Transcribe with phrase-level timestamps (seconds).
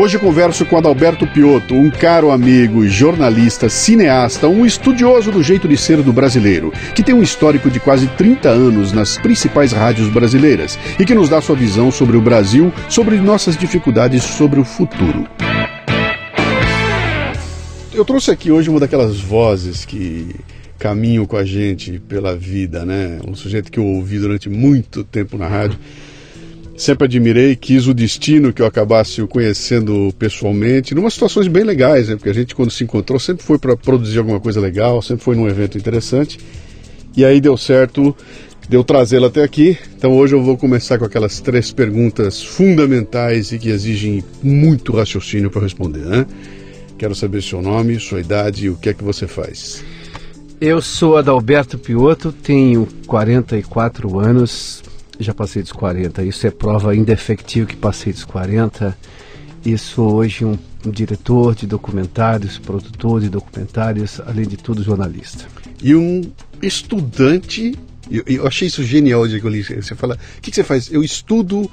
[0.00, 5.76] Hoje converso com Adalberto Piotto, um caro amigo, jornalista, cineasta, um estudioso do jeito de
[5.76, 10.78] ser do brasileiro, que tem um histórico de quase 30 anos nas principais rádios brasileiras
[11.00, 15.28] e que nos dá sua visão sobre o Brasil, sobre nossas dificuldades, sobre o futuro.
[17.92, 20.32] Eu trouxe aqui hoje uma daquelas vozes que
[20.78, 23.18] caminham com a gente pela vida, né?
[23.26, 25.76] Um sujeito que eu ouvi durante muito tempo na rádio
[26.78, 32.08] Sempre admirei, quis o destino que eu acabasse o conhecendo pessoalmente, numa situações bem legais,
[32.08, 32.14] né?
[32.14, 35.34] porque a gente quando se encontrou sempre foi para produzir alguma coisa legal, sempre foi
[35.34, 36.38] num evento interessante.
[37.16, 38.16] E aí deu certo,
[38.68, 39.76] deu trazê-la até aqui.
[39.96, 45.50] Então hoje eu vou começar com aquelas três perguntas fundamentais e que exigem muito raciocínio
[45.50, 46.24] para responder, né?
[46.96, 49.82] Quero saber seu nome, sua idade e o que é que você faz.
[50.60, 54.82] Eu sou Adalberto Piotto, tenho 44 anos,
[55.18, 56.22] já passei dos 40.
[56.22, 58.96] Isso é prova indefectível que passei dos 40.
[59.64, 65.46] E sou hoje um, um diretor de documentários, produtor de documentários, além de tudo jornalista.
[65.82, 66.22] E um
[66.62, 67.74] estudante,
[68.10, 69.62] eu, eu achei isso genial de que eu li.
[69.62, 70.92] Você fala, o que, que você faz?
[70.92, 71.70] Eu estudo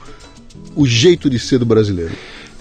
[0.75, 2.14] o jeito de ser do brasileiro.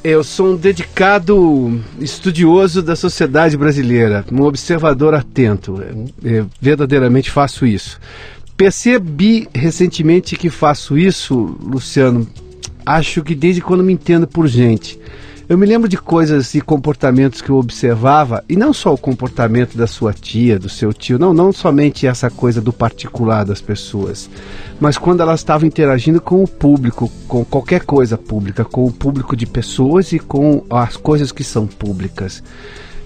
[0.02, 5.82] Eu sou um dedicado estudioso da sociedade brasileira, um observador atento.
[6.22, 7.98] Eu verdadeiramente faço isso.
[8.56, 12.26] Percebi recentemente que faço isso, Luciano,
[12.86, 14.98] acho que desde quando me entendo por gente.
[15.46, 19.76] Eu me lembro de coisas e comportamentos que eu observava, e não só o comportamento
[19.76, 24.30] da sua tia, do seu tio, não, não somente essa coisa do particular das pessoas,
[24.80, 29.36] mas quando elas estavam interagindo com o público, com qualquer coisa pública, com o público
[29.36, 32.42] de pessoas e com as coisas que são públicas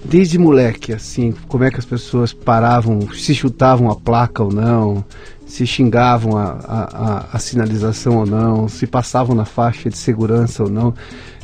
[0.03, 5.03] desde moleque, assim, como é que as pessoas paravam, se chutavam a placa ou não,
[5.49, 10.63] se xingavam a, a, a, a sinalização ou não, se passavam na faixa de segurança
[10.63, 10.93] ou não.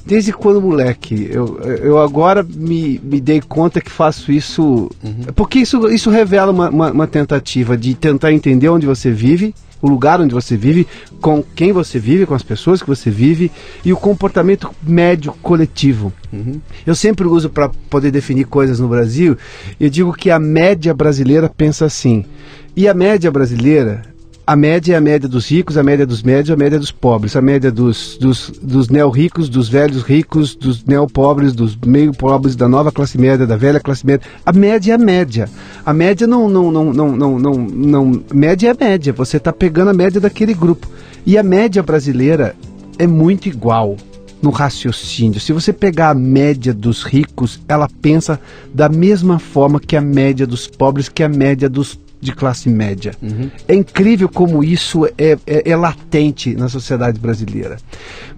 [0.06, 4.92] Desde quando moleque, eu, eu agora me, me dei conta que faço isso.
[5.04, 5.34] Uhum.
[5.36, 9.90] Porque isso, isso revela uma, uma, uma tentativa de tentar entender onde você vive o
[9.90, 10.88] lugar onde você vive,
[11.22, 13.52] com quem você vive, com as pessoas que você vive
[13.84, 16.12] e o comportamento médio coletivo.
[16.34, 16.60] Uhum.
[16.86, 19.38] Eu sempre uso para poder definir coisas no Brasil,
[19.80, 22.26] eu digo que a média brasileira pensa assim.
[22.76, 24.16] E a média brasileira
[24.48, 27.36] a média é a média dos ricos, a média dos médios, a média dos pobres,
[27.36, 32.92] a média dos, dos, dos neo-ricos, dos velhos ricos, dos neo-pobres, dos meio-pobres, da nova
[32.92, 34.28] classe média, da velha classe média.
[34.46, 35.50] A média é a média.
[35.84, 36.48] A média não.
[36.48, 39.12] não, não, não, não, não, não média é a média.
[39.14, 40.88] Você está pegando a média daquele grupo.
[41.26, 42.56] E a média brasileira
[43.00, 43.98] é muito igual
[44.44, 45.40] no raciocínio.
[45.40, 48.40] Se você pegar a média dos ricos, ela pensa
[48.72, 53.14] da mesma forma que a média dos pobres, que a média dos de classe média.
[53.22, 53.50] Uhum.
[53.68, 57.78] É incrível como isso é, é, é, latente na sociedade brasileira.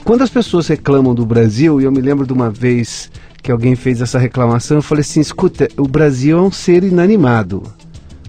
[0.03, 3.09] Quando as pessoas reclamam do Brasil, e eu me lembro de uma vez
[3.41, 7.63] que alguém fez essa reclamação, eu falei assim: escuta, o Brasil é um ser inanimado.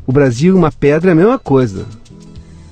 [0.06, 1.84] O Brasil, uma pedra, é a mesma coisa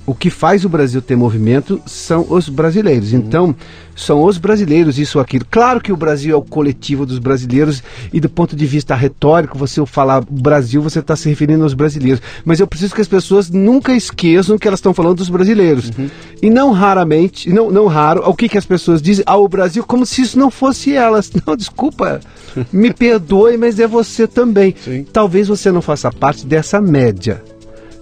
[0.07, 3.11] o que faz o Brasil ter movimento são os brasileiros.
[3.11, 3.19] Uhum.
[3.19, 3.55] Então,
[3.93, 5.45] são os brasileiros, isso ou aquilo.
[5.51, 9.57] Claro que o Brasil é o coletivo dos brasileiros e do ponto de vista retórico,
[9.57, 12.21] você falar Brasil, você está se referindo aos brasileiros.
[12.45, 15.91] Mas eu preciso que as pessoas nunca esqueçam que elas estão falando dos brasileiros.
[15.97, 16.09] Uhum.
[16.41, 19.83] E não raramente, não, não raro, o que, que as pessoas dizem ao ah, Brasil
[19.83, 21.29] como se isso não fosse elas.
[21.45, 22.19] Não, desculpa,
[22.71, 24.73] me perdoe, mas é você também.
[24.83, 25.05] Sim.
[25.11, 27.41] Talvez você não faça parte dessa média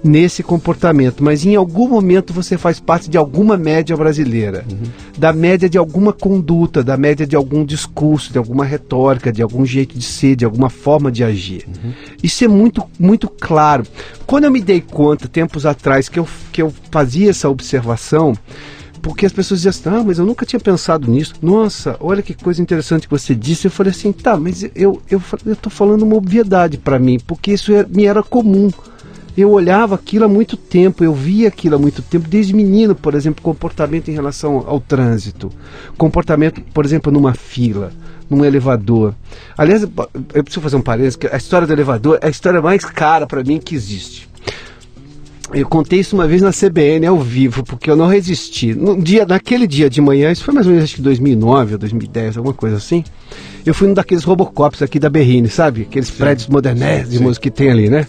[0.05, 4.83] nesse comportamento, mas em algum momento você faz parte de alguma média brasileira, uhum.
[5.17, 9.65] da média de alguma conduta, da média de algum discurso, de alguma retórica, de algum
[9.65, 11.65] jeito de ser, de alguma forma de agir.
[11.67, 11.91] Uhum.
[12.21, 13.83] Isso é muito, muito claro.
[14.27, 18.33] Quando eu me dei conta, tempos atrás, que eu, que eu fazia essa observação,
[19.01, 21.33] porque as pessoas diziam assim, ah, mas eu nunca tinha pensado nisso.
[21.41, 23.65] Nossa, olha que coisa interessante que você disse.
[23.65, 27.73] Eu falei assim, tá, mas eu, eu, eu falando uma obviedade para mim, porque isso
[27.73, 28.69] é, me era comum
[29.37, 33.13] Eu olhava aquilo há muito tempo, eu via aquilo há muito tempo, desde menino, por
[33.13, 35.51] exemplo, comportamento em relação ao trânsito,
[35.97, 37.91] comportamento, por exemplo, numa fila,
[38.29, 39.13] num elevador.
[39.57, 42.85] Aliás, eu preciso fazer um parênteses, que a história do elevador é a história mais
[42.85, 44.29] cara para mim que existe.
[45.53, 48.73] Eu contei isso uma vez na CBN ao vivo, porque eu não resisti.
[48.73, 51.77] No dia, naquele dia de manhã, isso foi mais ou menos acho que 2009 ou
[51.77, 53.03] 2010, alguma coisa assim.
[53.65, 55.83] Eu fui num daqueles Robocops aqui da Berrine, sabe?
[55.83, 58.07] Aqueles sim, prédios modernésimos que tem ali, né?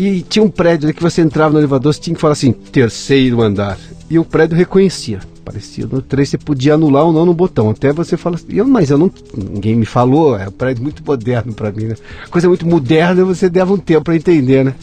[0.00, 3.42] E tinha um prédio que você entrava no elevador, você tinha que falar assim, terceiro
[3.42, 3.78] andar.
[4.08, 5.20] E o prédio reconhecia.
[5.44, 7.68] Parecia no 3, você podia anular ou não no botão.
[7.68, 9.12] Até você fala assim, eu, mas eu não.
[9.36, 11.96] Ninguém me falou, é um prédio muito moderno para mim, né?
[12.30, 14.74] Coisa muito moderna, você dava um tempo para entender, né?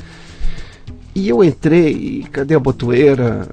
[1.16, 3.50] E eu entrei, cadê a botoeira?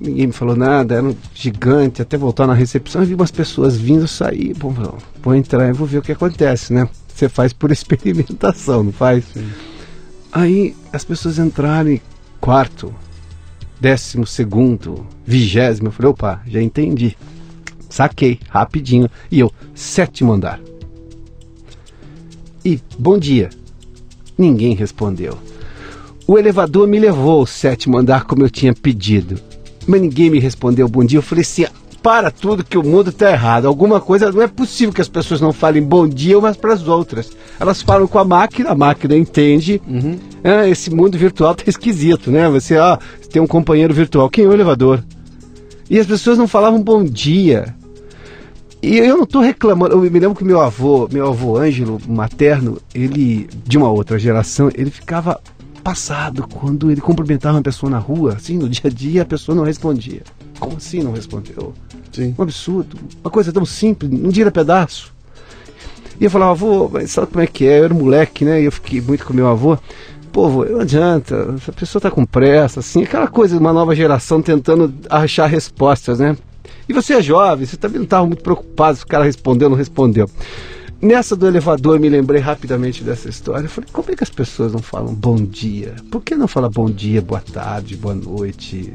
[0.00, 3.76] Ninguém me falou nada, era um gigante, até voltar na recepção, eu vi umas pessoas
[3.76, 4.54] vindo sair.
[4.54, 4.74] Bom,
[5.22, 6.88] vou entrar e vou ver o que acontece, né?
[7.14, 9.22] Você faz por experimentação, não faz?
[9.34, 9.73] Sim.
[10.34, 12.00] Aí as pessoas entrarem
[12.40, 12.92] quarto,
[13.80, 15.86] décimo segundo, vigésimo.
[15.88, 17.16] Eu falei, opa, já entendi.
[17.88, 19.08] Saquei, rapidinho.
[19.30, 20.60] E eu, sétimo andar.
[22.64, 23.48] E bom dia.
[24.36, 25.38] Ninguém respondeu.
[26.26, 29.40] O elevador me levou ao sétimo andar como eu tinha pedido.
[29.86, 31.18] Mas ninguém me respondeu bom dia.
[31.18, 31.66] Eu falei assim:
[32.04, 33.66] para tudo que o mundo está errado.
[33.66, 34.30] Alguma coisa.
[34.30, 37.32] Não é possível que as pessoas não falem bom dia umas para as outras.
[37.58, 39.80] Elas falam com a máquina, a máquina entende.
[39.88, 40.18] Uhum.
[40.44, 42.46] É, esse mundo virtual tá esquisito, né?
[42.50, 42.98] Você ó,
[43.32, 44.28] tem um companheiro virtual.
[44.28, 45.02] Quem é o elevador?
[45.88, 47.74] E as pessoas não falavam bom dia.
[48.82, 49.94] E eu não estou reclamando.
[49.94, 54.70] Eu me lembro que meu avô, meu avô Ângelo, materno, ele, de uma outra geração,
[54.74, 55.40] ele ficava
[55.82, 59.56] passado quando ele cumprimentava uma pessoa na rua, assim, no dia a dia, a pessoa
[59.56, 60.20] não respondia.
[60.58, 61.74] Como assim não respondeu?
[62.12, 62.34] Sim.
[62.38, 62.96] Um absurdo.
[63.22, 65.12] Uma coisa tão simples, um dia pedaço.
[66.20, 67.80] E eu falava, avô, mas sabe como é que é?
[67.80, 68.62] Eu era moleque, né?
[68.62, 69.76] E eu fiquei muito com meu avô.
[70.32, 74.42] Pô, não adianta, a pessoa tá com pressa, assim, aquela coisa de uma nova geração
[74.42, 76.36] tentando achar respostas, né?
[76.88, 79.70] E você é jovem, você também não estava muito preocupado se o cara respondeu ou
[79.70, 80.28] não respondeu.
[81.00, 83.66] Nessa do elevador, eu me lembrei rapidamente dessa história.
[83.66, 85.94] Eu falei, como é que as pessoas não falam bom dia?
[86.10, 88.92] Por que não falar bom dia, boa tarde, boa noite,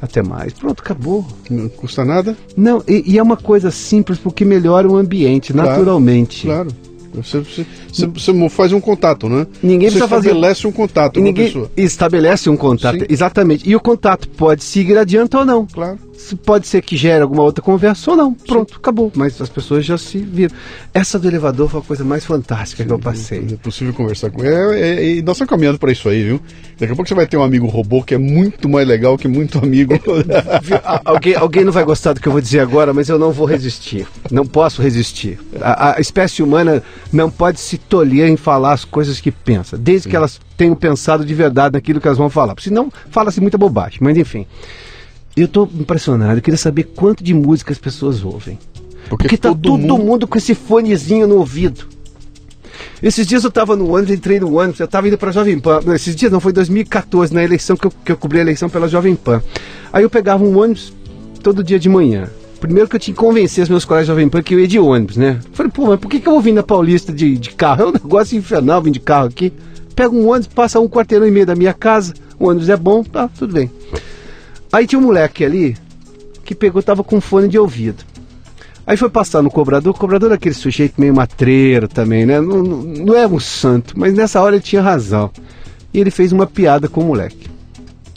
[0.00, 0.52] até mais?
[0.52, 1.26] Pronto, acabou.
[1.50, 2.36] Não custa nada?
[2.56, 6.46] Não, e, e é uma coisa simples porque melhora o ambiente, claro, naturalmente.
[6.46, 6.68] Claro.
[7.16, 9.46] Você, você, você, faz um contato, né?
[9.62, 10.68] Ninguém você estabelece fazer...
[10.68, 11.70] um contato com ninguém pessoa.
[11.76, 13.06] Estabelece um contato, Sim.
[13.08, 13.68] exatamente.
[13.68, 15.66] E o contato pode seguir adiante ou não.
[15.66, 15.98] Claro
[16.34, 18.34] pode ser que gere alguma outra conversa ou não.
[18.34, 18.78] Pronto, Sim.
[18.78, 19.12] acabou.
[19.14, 20.54] Mas as pessoas já se viram.
[20.92, 23.46] Essa do elevador foi a coisa mais fantástica Sim, que eu passei.
[23.52, 24.54] É possível conversar com ele.
[24.54, 26.40] É, é, e nós estamos caminhando para isso aí, viu?
[26.78, 29.28] Daqui a pouco você vai ter um amigo robô que é muito mais legal que
[29.28, 29.94] muito amigo.
[31.04, 33.46] alguém, alguém não vai gostar do que eu vou dizer agora, mas eu não vou
[33.46, 34.06] resistir.
[34.30, 35.38] Não posso resistir.
[35.60, 36.82] A, a espécie humana
[37.16, 40.10] não pode se tolher em falar as coisas que pensa, desde Sim.
[40.10, 42.54] que elas tenham pensado de verdade naquilo que elas vão falar.
[42.60, 43.98] Senão, fala-se muita bobagem.
[44.00, 44.46] Mas enfim.
[45.36, 48.58] Eu estou impressionado, eu queria saber quanto de música as pessoas ouvem.
[49.08, 49.98] Porque, Porque tá todo, mundo...
[49.98, 50.26] mundo...
[50.26, 51.86] com esse fonezinho no ouvido.
[53.02, 55.58] Esses dias eu estava no ônibus, entrei no ônibus, eu estava indo para a Jovem
[55.58, 55.80] Pan.
[55.84, 58.68] Não, esses dias não, foi 2014, na eleição que eu, que eu cobri a eleição
[58.68, 59.42] pela Jovem Pan.
[59.92, 60.92] Aí eu pegava um ônibus
[61.42, 62.28] todo dia de manhã.
[62.66, 64.66] Primeiro que eu tinha que convencer os meus colegas de Jovem Pan que eu ia
[64.66, 65.38] de ônibus, né?
[65.52, 67.84] Falei, pô, mas por que, que eu vou vir na Paulista de, de carro?
[67.84, 69.52] É um negócio infernal vir de carro aqui.
[69.94, 73.04] Pega um ônibus, passa um quarteirão e meio da minha casa, o ônibus é bom,
[73.04, 73.70] tá, tudo bem.
[74.72, 75.76] Aí tinha um moleque ali
[76.44, 78.04] que pegou, tava com fone de ouvido.
[78.84, 82.40] Aí foi passar no cobrador, o cobrador era aquele sujeito meio matreiro também, né?
[82.40, 85.30] Não, não, não é um santo, mas nessa hora ele tinha razão.
[85.94, 87.48] E ele fez uma piada com o moleque.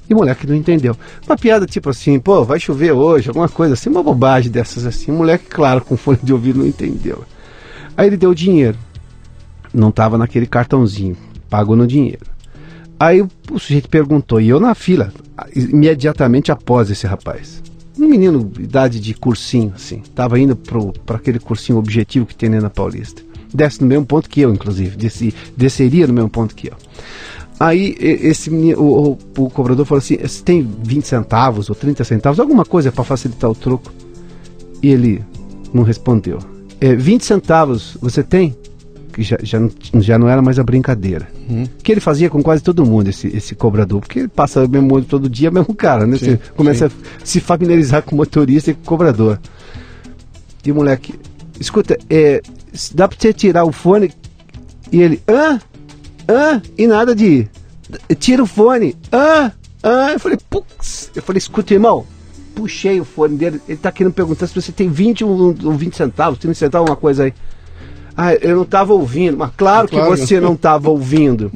[0.09, 0.97] E o moleque não entendeu.
[1.27, 5.11] Uma piada tipo assim, pô, vai chover hoje, alguma coisa assim, uma bobagem dessas assim.
[5.11, 7.23] O moleque, claro, com fone de ouvido não entendeu.
[7.95, 8.77] Aí ele deu dinheiro.
[9.71, 11.15] Não estava naquele cartãozinho,
[11.47, 12.25] pagou no dinheiro.
[12.99, 15.13] Aí o, o sujeito perguntou, e eu na fila,
[15.55, 17.61] imediatamente após esse rapaz.
[17.97, 20.55] Um menino, idade de cursinho, assim, estava indo
[21.05, 23.21] para aquele cursinho objetivo que tem na Paulista.
[23.53, 26.73] Desce no mesmo ponto que eu, inclusive, desci, desceria no mesmo ponto que eu.
[27.59, 32.39] Aí esse o, o, o cobrador falou assim: você tem 20 centavos ou 30 centavos,
[32.39, 33.91] alguma coisa para facilitar o troco?
[34.81, 35.23] E ele
[35.73, 36.39] não respondeu.
[36.79, 38.55] É, 20 centavos você tem?
[39.11, 39.59] que já, já,
[39.95, 41.27] já não era mais a brincadeira.
[41.49, 41.67] Uhum.
[41.83, 44.93] Que ele fazia com quase todo mundo, esse, esse cobrador, porque ele passa o mesmo
[44.93, 46.17] olho todo dia, mesmo cara, né?
[46.17, 46.95] Sim, Você começa sim.
[46.95, 49.39] a se familiarizar com o motorista e com o cobrador.
[50.65, 51.13] E o moleque,
[51.59, 52.41] escuta, é,
[52.93, 54.11] dá pra você tirar o fone?
[54.91, 55.59] E ele, hã?
[56.29, 56.61] Hã?
[56.77, 57.47] E nada de.
[58.19, 58.95] Tira o fone.
[59.11, 59.51] Hã?
[59.83, 60.11] Hã?
[60.11, 61.09] Eu falei, putz.
[61.15, 62.05] Eu falei, escuta, irmão.
[62.53, 63.59] Puxei o fone dele.
[63.67, 67.23] Ele tá querendo perguntar se você tem 20 ou 20 centavos, 30 centavos, uma coisa
[67.23, 67.33] aí.
[68.15, 69.37] Ah, eu não estava ouvindo.
[69.37, 71.51] Mas claro, claro que você não estava ouvindo.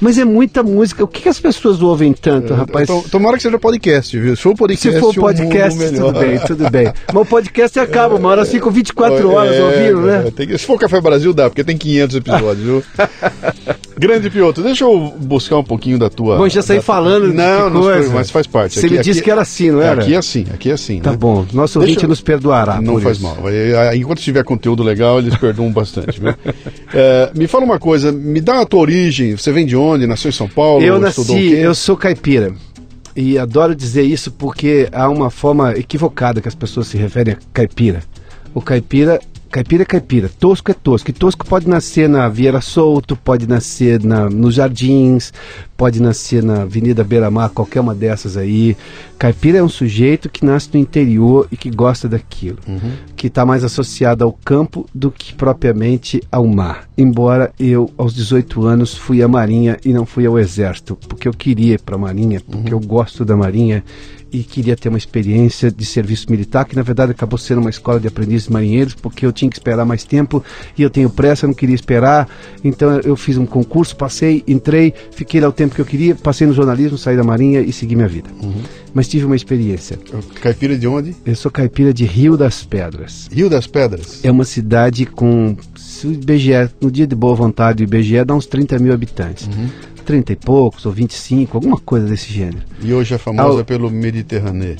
[0.00, 1.04] Mas é muita música.
[1.04, 2.86] O que, que as pessoas ouvem tanto, É, rapaz?
[2.86, 4.34] to- Tomara que seja podcast, viu?
[4.36, 6.92] Se for podcast, Se for um podcast, mundo tudo bem, tudo bem.
[7.12, 10.24] Mas o podcast acaba, uma hora ficam 24 horas É, ouvindo, né?
[10.26, 12.82] é, tem que- se for Café Brasil, dá, porque tem 500 episódios, viu?
[13.96, 16.36] Grande Piotr, deixa eu buscar um pouquinho da tua.
[16.36, 18.12] Bom, já saí da- falando Não, não, coisa.
[18.12, 18.78] mas faz parte.
[18.80, 20.02] Você me disse que era assim, não era?
[20.02, 21.00] Aqui é assim, aqui é assim.
[21.00, 21.16] Tá né?
[21.16, 22.80] bom, nosso Deixa ouvinte nos perdoará.
[22.80, 23.26] Não faz isso.
[23.26, 23.36] mal.
[23.48, 26.20] É, Enquanto tiver conteúdo legal, eles perdoam bastante.
[26.20, 26.34] Viu?
[26.96, 29.36] É, me fala uma coisa, me dá a tua origem.
[29.36, 30.06] Você vem de onde?
[30.06, 30.84] Nasceu em São Paulo?
[30.84, 32.52] Eu nasci, eu sou caipira.
[33.16, 37.38] E adoro dizer isso porque há uma forma equivocada que as pessoas se referem a
[37.52, 38.00] caipira.
[38.54, 39.18] O caipira,
[39.54, 41.10] caipira é caipira, tosco é tosco.
[41.10, 45.32] E tosco pode nascer na Vieira Solto, pode nascer na, nos Jardins,
[45.76, 48.76] pode nascer na Avenida Beira Mar, qualquer uma dessas aí.
[49.18, 52.58] Caipira é um sujeito que nasce no interior e que gosta daquilo,
[53.16, 56.88] que está mais associado ao campo do que propriamente ao mar.
[56.96, 61.32] Embora eu, aos 18 anos, fui à Marinha e não fui ao Exército, porque eu
[61.32, 63.82] queria ir para a Marinha, porque eu gosto da Marinha
[64.34, 68.00] e queria ter uma experiência de serviço militar, que na verdade acabou sendo uma escola
[68.00, 70.44] de aprendizes marinheiros, porque eu tinha que esperar mais tempo
[70.76, 72.28] e eu tenho pressa, eu não queria esperar.
[72.64, 76.46] Então eu fiz um concurso, passei, entrei, fiquei lá o tempo que eu queria, passei
[76.46, 78.28] no jornalismo, saí da Marinha e segui minha vida.
[78.92, 79.98] Mas tive uma experiência.
[80.40, 81.14] Caipira de onde?
[81.24, 83.28] Eu sou caipira de Rio das Pedras.
[83.32, 84.20] Rio das Pedras.
[84.24, 85.56] É uma cidade com.
[85.76, 89.48] Se o IBGE, no dia de boa vontade, o IBGE dá uns 30 mil habitantes.
[90.04, 92.58] 30 e poucos, ou 25, alguma coisa desse gênero.
[92.82, 94.76] E hoje é famosa Ao- pelo Mediterrâneo.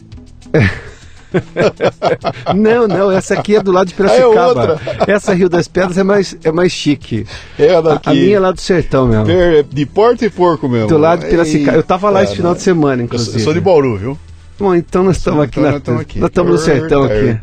[2.55, 4.47] Não, não, essa aqui é do lado de Ah, é Piracicaba.
[4.73, 4.81] outra.
[5.13, 7.27] essa Rio das Pedras é mais, é mais chique.
[7.59, 8.09] É A, daqui.
[8.11, 9.27] a minha é lá do sertão mesmo.
[9.27, 10.89] Per- De porta e porco mesmo.
[10.89, 11.77] Do lado de Piracicaba.
[11.77, 13.31] Eu tava lá Ei, esse final de semana, inclusive.
[13.33, 14.19] sou, eu sou de Bauru, viu?
[14.59, 16.19] Bom, então nós estamos aqui, Então na, nós estamos aqui.
[16.21, 17.39] Nós estamos no sertão aqui.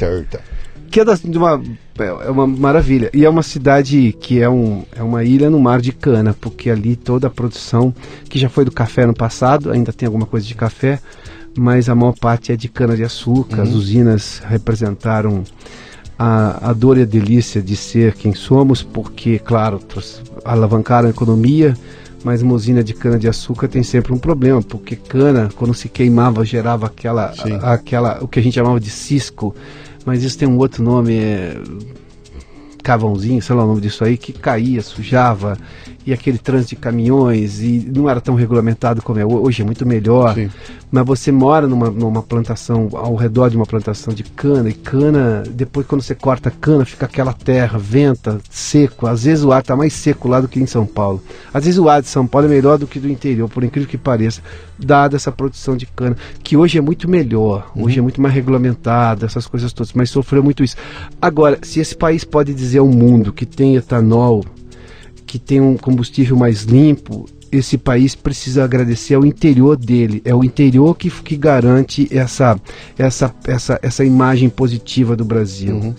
[0.90, 1.62] que é, das- de uma,
[2.00, 3.10] é uma maravilha.
[3.14, 6.70] E é uma cidade que é, um, é uma ilha no mar de cana, porque
[6.70, 7.94] ali toda a produção,
[8.30, 11.00] que já foi do café no passado, ainda tem alguma coisa de café,
[11.58, 13.62] mas a maior parte é de cana-de-açúcar.
[13.64, 15.44] As usinas representaram
[16.18, 19.80] a, a dor e a delícia de ser quem somos, porque, claro,
[20.46, 21.76] alavancaram a economia,
[22.24, 26.86] mas uma usina de cana-de-açúcar tem sempre um problema, porque cana, quando se queimava, gerava
[26.86, 29.56] aquela, a- aquela o que a gente chamava de cisco,
[30.06, 31.58] mas isso tem um outro nome, é
[32.84, 35.58] cavãozinho, sei lá o nome disso aí, que caía, sujava,
[36.06, 39.66] e aquele trânsito de caminhões, e não era tão regulamentado como é ho- hoje, é
[39.66, 40.34] muito melhor.
[40.36, 40.50] Sim.
[40.92, 45.42] Mas você mora numa, numa plantação, ao redor de uma plantação de cana, e cana,
[45.50, 49.08] depois quando você corta a cana, fica aquela terra, venta, seco.
[49.08, 51.24] Às vezes o ar está mais seco lá do que em São Paulo.
[51.54, 53.88] Às vezes o ar de São Paulo é melhor do que do interior, por incrível
[53.90, 54.42] que pareça,
[54.78, 59.26] dada essa produção de cana, que hoje é muito melhor, hoje é muito mais regulamentada,
[59.26, 60.76] essas coisas todas, mas sofreu muito isso.
[61.22, 64.44] Agora, se esse país pode dizer ao mundo que tem etanol,
[65.26, 70.22] que tem um combustível mais limpo, esse país precisa agradecer ao interior dele.
[70.24, 72.58] É o interior que, que garante essa,
[72.98, 75.94] essa, essa, essa imagem positiva do Brasil.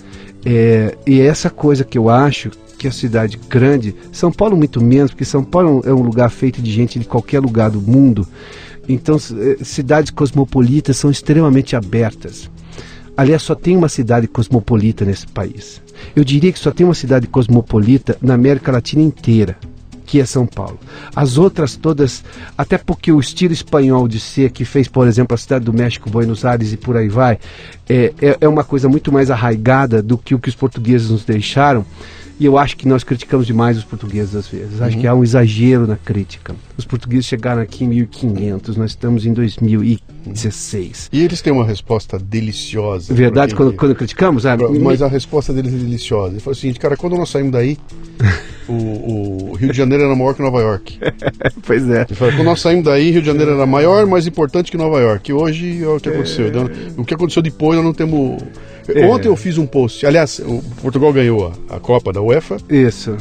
[0.45, 4.83] É, e é essa coisa que eu acho que a cidade grande, São Paulo muito
[4.83, 8.27] menos, porque São Paulo é um lugar feito de gente de qualquer lugar do mundo.
[8.89, 12.51] Então, eh, cidades cosmopolitas são extremamente abertas.
[13.17, 15.83] Aliás, só tem uma cidade cosmopolita nesse país.
[16.17, 19.57] Eu diria que só tem uma cidade cosmopolita na América Latina inteira,
[20.07, 20.79] que é São Paulo.
[21.15, 22.25] As outras todas,
[22.57, 26.11] até porque o estilo espanhol de ser, que fez, por exemplo, a cidade do México,
[26.11, 27.39] Buenos Aires e por aí vai,
[27.89, 31.25] é, é, é uma coisa muito mais arraigada do que o que os portugueses nos
[31.25, 31.85] deixaram.
[32.41, 34.81] E eu acho que nós criticamos demais os portugueses às vezes.
[34.83, 36.55] Acho que há um exagero na crítica.
[36.77, 41.09] Os portugueses chegaram aqui em 1500, nós estamos em 2016.
[41.13, 43.15] E eles têm uma resposta deliciosa.
[43.15, 44.45] Verdade, pra quem- quando, quando criticamos?
[44.47, 46.33] Ah, Mas a resposta deles é deliciosa.
[46.35, 47.77] Ele falou o seguinte, cara, quando nós saímos daí,
[48.69, 48.73] o,
[49.51, 50.99] o Rio de Janeiro era maior que Nova York.
[51.65, 52.03] Pois é.
[52.09, 54.99] Ele falou, quando nós saímos daí, Rio de Janeiro era maior, mais importante que Nova
[55.01, 55.31] York.
[55.31, 56.49] E hoje, olha o que aconteceu.
[56.49, 58.43] Então, O que aconteceu depois, nós não temos...
[58.89, 59.07] É.
[59.07, 60.05] Ontem eu fiz um post.
[60.07, 62.57] Aliás, o Portugal ganhou a, a Copa da UEFA.
[62.69, 63.17] Isso.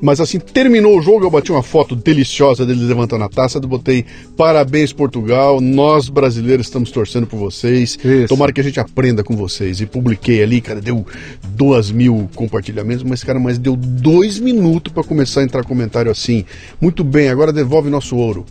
[0.00, 3.62] Mas assim, terminou o jogo, eu bati uma foto deliciosa deles levantando a taça, eu
[3.62, 4.04] botei
[4.36, 8.28] parabéns Portugal, nós brasileiros estamos torcendo por vocês, Isso.
[8.28, 9.80] tomara que a gente aprenda com vocês.
[9.80, 11.06] E publiquei ali, cara, deu
[11.48, 16.44] duas mil compartilhamentos, mas cara, mas deu dois minutos para começar a entrar comentário assim,
[16.80, 18.44] muito bem, agora devolve nosso ouro.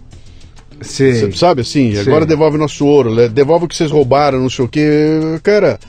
[0.82, 2.02] Cê sabe assim, Sim.
[2.02, 4.82] agora devolve nosso ouro, devolve o que vocês roubaram, não sei o que.
[5.42, 5.80] Cara,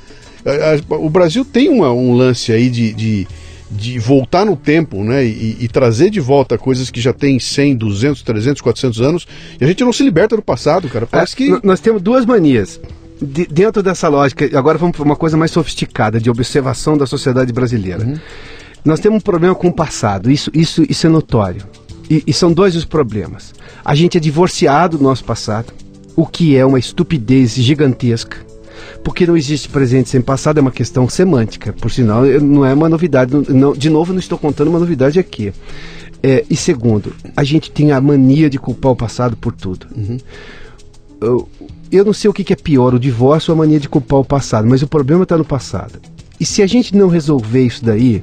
[0.46, 3.28] a- a- o Brasil tem uma- um lance aí de, de,
[3.70, 5.24] de voltar no tempo, né?
[5.24, 9.26] E, e trazer de volta coisas que já tem 100, 200, 300, 400 anos.
[9.60, 11.06] E a gente não se liberta do passado, cara.
[11.06, 11.66] Parece Ah, que.
[11.66, 12.80] Nós temos duas manias.
[13.20, 17.50] De- dentro dessa lógica, agora vamos para uma coisa mais sofisticada, de observação da sociedade
[17.52, 18.04] brasileira.
[18.04, 18.18] Uhum.
[18.84, 21.62] Nós temos um problema com o passado, isso, isso, isso é notório.
[22.08, 23.52] E, e são dois os problemas.
[23.84, 25.72] A gente é divorciado do nosso passado,
[26.14, 28.36] o que é uma estupidez gigantesca.
[29.02, 31.72] Porque não existe presente sem passado, é uma questão semântica.
[31.72, 33.32] Por sinal, não é uma novidade.
[33.48, 35.52] Não, de novo, não estou contando uma novidade aqui.
[36.22, 39.86] É, e segundo, a gente tem a mania de culpar o passado por tudo.
[39.94, 40.18] Uhum.
[41.20, 41.48] Eu,
[41.90, 44.20] eu, não sei o que, que é pior, o divórcio ou a mania de culpar
[44.20, 46.00] o passado, mas o problema está no passado.
[46.38, 48.22] E se a gente não resolver isso daí,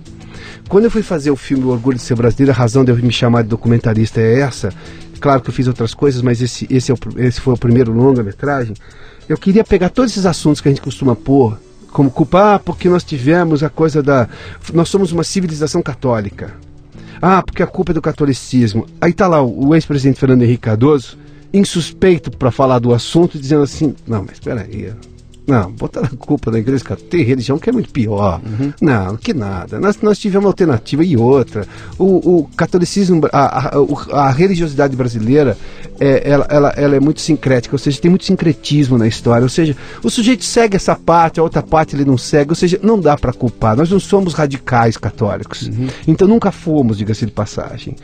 [0.67, 2.97] quando eu fui fazer o filme O Orgulho de Ser Brasileiro, a razão de eu
[2.97, 4.73] me chamar de documentarista é essa.
[5.19, 7.93] Claro que eu fiz outras coisas, mas esse, esse, é o, esse foi o primeiro
[7.93, 8.75] longa-metragem.
[9.27, 11.57] Eu queria pegar todos esses assuntos que a gente costuma pôr
[11.91, 14.27] como culpar porque nós tivemos a coisa da.
[14.73, 16.53] Nós somos uma civilização católica.
[17.21, 18.85] Ah, porque a culpa é do catolicismo.
[18.99, 21.17] Aí tá lá o, o ex-presidente Fernando Henrique Cardoso,
[21.53, 24.91] insuspeito para falar do assunto, dizendo assim: não, mas espera aí,
[25.45, 27.09] não, botar a culpa da igreja católica.
[27.09, 28.41] Tem religião que é muito pior.
[28.45, 28.73] Uhum.
[28.81, 29.77] Não, que nada.
[29.77, 31.67] Nós, nós tivemos uma alternativa e outra.
[31.99, 35.57] O, o catolicismo, a, a, a, religiosidade brasileira,
[35.99, 39.43] é, ela, ela, ela é muito sincrética, ou seja, tem muito sincretismo na história.
[39.43, 42.51] Ou seja, o sujeito segue essa parte, a outra parte ele não segue.
[42.51, 43.75] Ou seja, não dá para culpar.
[43.75, 45.63] Nós não somos radicais católicos.
[45.63, 45.87] Uhum.
[46.07, 47.95] Então nunca fomos, diga-se de passagem.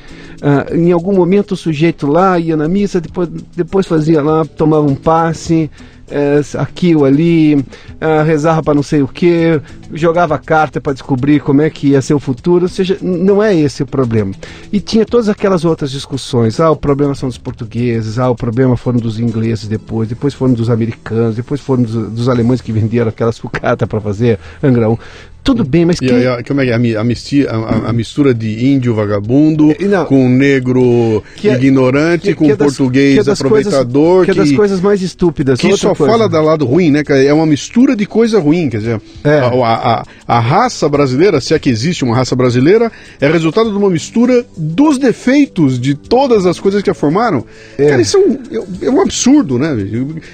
[0.42, 4.86] Uh, em algum momento o sujeito lá ia na missa, depois, depois fazia lá, tomava
[4.86, 5.70] um passe
[6.12, 7.64] é, aqui ou ali,
[8.00, 9.62] é, rezava para não sei o que,
[9.94, 13.56] jogava carta para descobrir como é que ia ser o futuro, ou seja, não é
[13.56, 14.34] esse o problema.
[14.72, 18.78] E tinha todas aquelas outras discussões, ah, o problema são dos portugueses, ah, o problema
[18.78, 23.10] foram dos ingleses depois, depois foram dos americanos, depois foram dos, dos alemães que venderam
[23.10, 24.98] aquelas sucata para fazer Angra 1.
[25.44, 26.28] Tudo bem, mas quem...
[26.28, 26.98] a, como é que é?
[26.98, 32.46] A, mistia, a, a, mistura de índio vagabundo não, com negro é, ignorante, que, com
[32.46, 34.26] que é português das, aproveitador.
[34.26, 35.60] Coisas, que, é das coisas mais estúpidas.
[35.60, 36.12] Que só coisa.
[36.12, 37.04] fala do lado ruim, né?
[37.26, 38.70] É uma mistura de coisa ruim.
[38.70, 39.40] Quer dizer, é.
[39.40, 43.90] a, a, raça brasileira, se é que existe uma raça brasileira, é resultado de uma
[43.90, 47.46] mistura dos defeitos de todas as coisas que a formaram.
[47.78, 47.88] É.
[47.88, 49.76] Cara, isso é um, é um absurdo, né?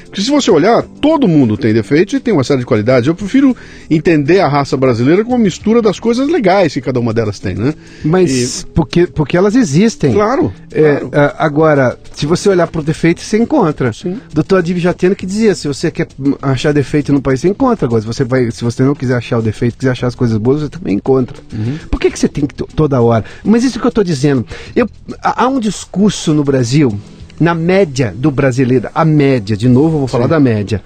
[0.05, 3.07] Porque se você olhar, todo mundo tem defeitos e tem uma série de qualidades.
[3.07, 3.55] Eu prefiro
[3.89, 7.39] entender a raça brasileira brasileira com uma mistura das coisas legais que cada uma delas
[7.39, 7.73] tem, né?
[8.03, 8.65] Mas e...
[8.67, 10.13] porque, porque elas existem.
[10.13, 10.53] Claro.
[10.71, 11.35] É, claro.
[11.37, 13.91] agora, se você olhar para o defeito, você encontra.
[13.91, 14.19] Sim.
[14.33, 16.07] Doutor Adib Jateno que dizia, se você quer
[16.41, 17.85] achar defeito no país, você encontra.
[17.85, 20.37] Agora, se você, vai, se você não quiser achar o defeito, quiser achar as coisas
[20.37, 21.37] boas, você também encontra.
[21.53, 21.77] Uhum.
[21.89, 23.25] Por que, que você tem que toda hora?
[23.43, 24.45] Mas isso que eu estou dizendo.
[24.75, 24.87] Eu,
[25.21, 26.97] há um discurso no Brasil,
[27.39, 30.29] na média do brasileiro, a média, de novo eu vou falar Sim.
[30.29, 30.81] da média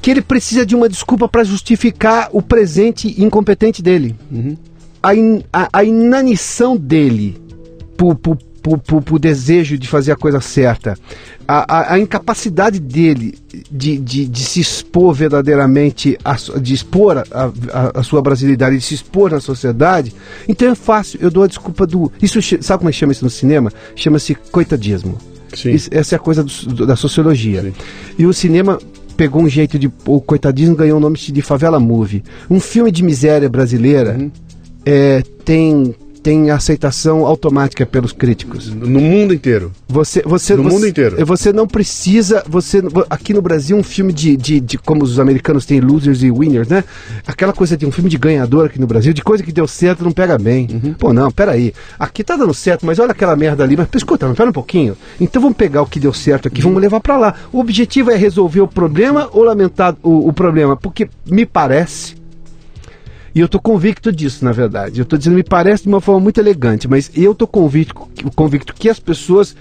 [0.00, 4.14] que ele precisa de uma desculpa para justificar o presente incompetente dele.
[4.30, 4.56] Uhum.
[5.02, 7.40] A, in, a, a, inanição dele
[7.96, 10.96] por, por, por, por, por desejo de fazer a coisa certa,
[11.46, 13.38] a, a, a incapacidade dele
[13.70, 17.24] de, de, de, se expor verdadeiramente, a, de expor
[17.94, 20.12] a, sua brasilidade, de se expor na sociedade,
[20.48, 22.12] então é fácil, eu dou a desculpa do.
[22.20, 23.72] Isso sabe como é que chama isso no cinema?
[23.96, 25.16] Chama-se coitadismo.
[25.64, 27.62] Isso, essa é a coisa do, da sociologia.
[27.62, 27.72] Sim.
[28.18, 28.78] E o cinema
[29.18, 29.90] pegou um jeito de.
[30.06, 32.22] O coitadismo ganhou o nome de Favela Movie.
[32.48, 34.30] Um filme de miséria brasileira uhum.
[34.86, 38.68] é, tem tem aceitação automática pelos críticos.
[38.72, 39.72] No mundo inteiro.
[39.88, 41.26] Você, você, no você, mundo inteiro.
[41.26, 42.42] Você não precisa.
[42.48, 46.30] Você, aqui no Brasil, um filme de, de, de, Como os americanos têm losers e
[46.30, 46.84] winners, né?
[47.26, 50.04] Aquela coisa de um filme de ganhador aqui no Brasil, de coisa que deu certo
[50.04, 50.68] não pega bem.
[50.70, 50.94] Uhum.
[50.94, 51.72] Pô, não, peraí.
[51.98, 53.76] Aqui tá dando certo, mas olha aquela merda ali.
[53.76, 54.96] Mas escuta, mas pera um pouquinho.
[55.20, 56.68] Então vamos pegar o que deu certo aqui, uhum.
[56.68, 57.34] vamos levar para lá.
[57.52, 60.76] O objetivo é resolver o problema ou lamentar o, o problema?
[60.76, 62.17] Porque me parece
[63.34, 65.00] e eu estou convicto disso, na verdade.
[65.00, 67.94] Eu estou dizendo, me parece de uma forma muito elegante, mas eu estou convicto,
[68.34, 69.54] convicto que as pessoas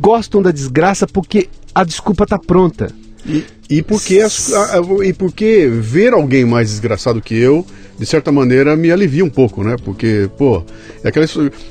[0.00, 2.90] gostam da desgraça porque a desculpa está pronta.
[3.26, 7.66] E, e, porque as, a, e porque ver alguém mais desgraçado que eu,
[7.98, 9.76] de certa maneira, me alivia um pouco, né?
[9.84, 10.64] Porque, pô,
[11.04, 11.26] é aquela,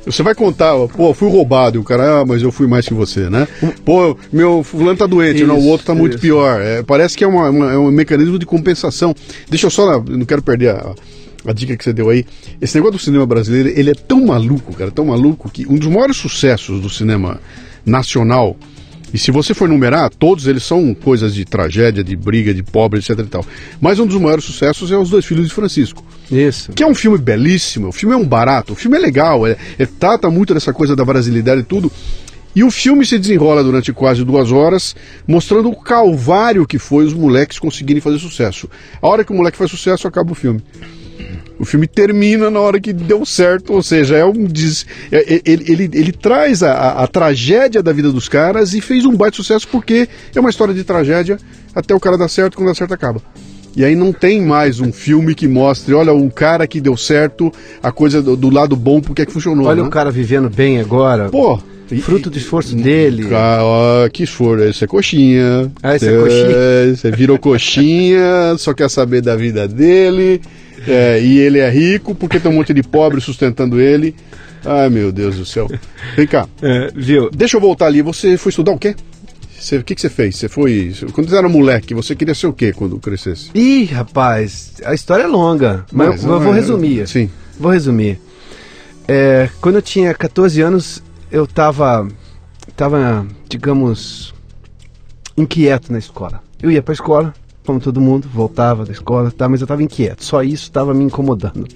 [0.06, 2.94] você vai contar, pô, fui roubado, e o cara, ah, mas eu fui mais que
[2.94, 3.48] você, né?
[3.84, 6.22] Pô, meu fulano tá doente, isso, não, o outro tá muito isso.
[6.22, 6.62] pior.
[6.62, 9.16] É, parece que é, uma, uma, é um mecanismo de compensação.
[9.50, 10.94] Deixa eu só, não quero perder a
[11.46, 12.26] a dica que você deu aí.
[12.62, 15.88] Esse negócio do cinema brasileiro, ele é tão maluco, cara, tão maluco, que um dos
[15.88, 17.40] maiores sucessos do cinema
[17.86, 18.58] nacional,
[19.14, 23.00] e se você for numerar, todos eles são coisas de tragédia, de briga, de pobre,
[23.00, 23.46] etc e tal.
[23.82, 26.04] Mas um dos maiores sucessos é Os Dois Filhos de Francisco.
[26.32, 26.72] Isso.
[26.74, 29.58] Que é um filme belíssimo, o filme é um barato, o filme é legal, é,
[29.80, 31.92] é trata muito dessa coisa da brasilidade e tudo.
[32.56, 34.96] E o filme se desenrola durante quase duas horas,
[35.28, 38.70] mostrando o calvário que foi os moleques conseguirem fazer sucesso.
[39.02, 40.62] A hora que o moleque faz sucesso, acaba o filme.
[41.60, 44.86] O filme termina na hora que deu certo, ou seja, é um des...
[45.12, 48.80] É, é, ele, ele, ele traz a, a, a, tragédia da vida dos caras e
[48.80, 51.38] fez um baita sucesso porque é uma história de tragédia
[51.76, 53.22] até o cara dar certo, quando dá certo acaba.
[53.76, 57.52] E aí não tem mais um filme que mostre, olha, um cara que deu certo,
[57.84, 59.68] a coisa do, do lado bom, porque é que funcionou.
[59.68, 59.88] Olha né?
[59.88, 61.30] o cara vivendo bem agora.
[61.30, 61.60] Pô,
[62.02, 63.28] Fruto do esforço dele.
[63.34, 64.64] Ah, que esforço.
[64.66, 65.72] Isso é coxinha.
[65.82, 66.96] Ah, isso é coxinha.
[66.96, 70.40] Você virou coxinha, só quer saber da vida dele.
[70.90, 74.16] É, e ele é rico porque tem um monte de pobre sustentando ele.
[74.66, 75.70] Ai, meu Deus do céu.
[76.16, 76.48] Vem cá.
[76.62, 77.30] É, viu?
[77.30, 78.02] Deixa eu voltar ali.
[78.02, 78.96] Você foi estudar o quê?
[79.58, 80.38] Você, o que, que você fez?
[80.38, 80.94] Você foi.
[81.12, 83.52] Quando você era moleque, você queria ser o quê quando crescesse?
[83.54, 87.08] Ih, rapaz, a história é longa, mas, Mas, eu, eu vou é, resumir.
[87.08, 87.30] sim.
[87.60, 88.20] Vou resumir.
[89.08, 92.08] É, quando eu tinha 14 anos, eu tava,
[92.76, 94.34] tava, digamos,
[95.36, 96.42] inquieto na escola.
[96.62, 97.34] Eu ia pra escola,
[97.66, 100.24] como todo mundo, voltava da escola, tá, mas eu tava inquieto.
[100.24, 101.68] Só isso estava me incomodando.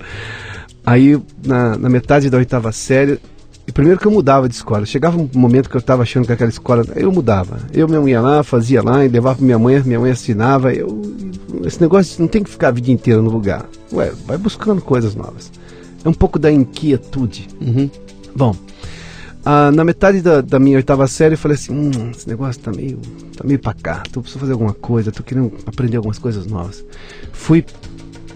[0.86, 3.20] Aí, na, na metade da oitava série,
[3.66, 4.86] e primeiro que eu mudava de escola.
[4.86, 6.84] Chegava um momento que eu estava achando que aquela escola.
[6.96, 7.60] Eu mudava.
[7.72, 10.74] Eu mesmo ia lá, fazia lá, e levava pra minha mãe, minha mãe assinava.
[10.74, 11.02] Eu,
[11.64, 13.66] esse negócio não tem que ficar a vida inteira no lugar.
[13.94, 15.52] Ué, vai buscando coisas novas.
[16.04, 17.48] É um pouco da inquietude.
[17.62, 17.90] Uhum.
[18.36, 18.54] Bom,
[19.46, 22.72] ah, na metade da, da minha oitava série eu falei assim, hum, esse negócio tá
[22.72, 23.00] meio,
[23.36, 26.84] tá meio pra cá, tô precisando fazer alguma coisa, tô querendo aprender algumas coisas novas.
[27.32, 27.66] Fui,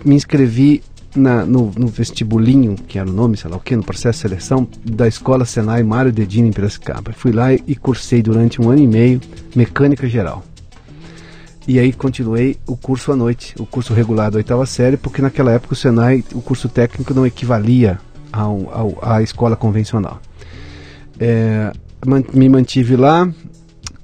[0.03, 0.83] me inscrevi
[1.15, 4.21] na- no, no vestibulinho, que era o nome, sei lá o que, no processo de
[4.29, 7.13] seleção da escola Senai Mário Dedini em Piracicaba.
[7.13, 9.21] Fui lá e, e cursei durante um ano e meio
[9.55, 10.43] mecânica geral.
[11.67, 15.51] E aí continuei o curso à noite, o curso regular da oitava série, porque naquela
[15.51, 17.99] época o Senai, o curso técnico não equivalia
[19.01, 20.21] à escola convencional.
[21.19, 21.71] É,
[22.33, 23.29] me mantive lá,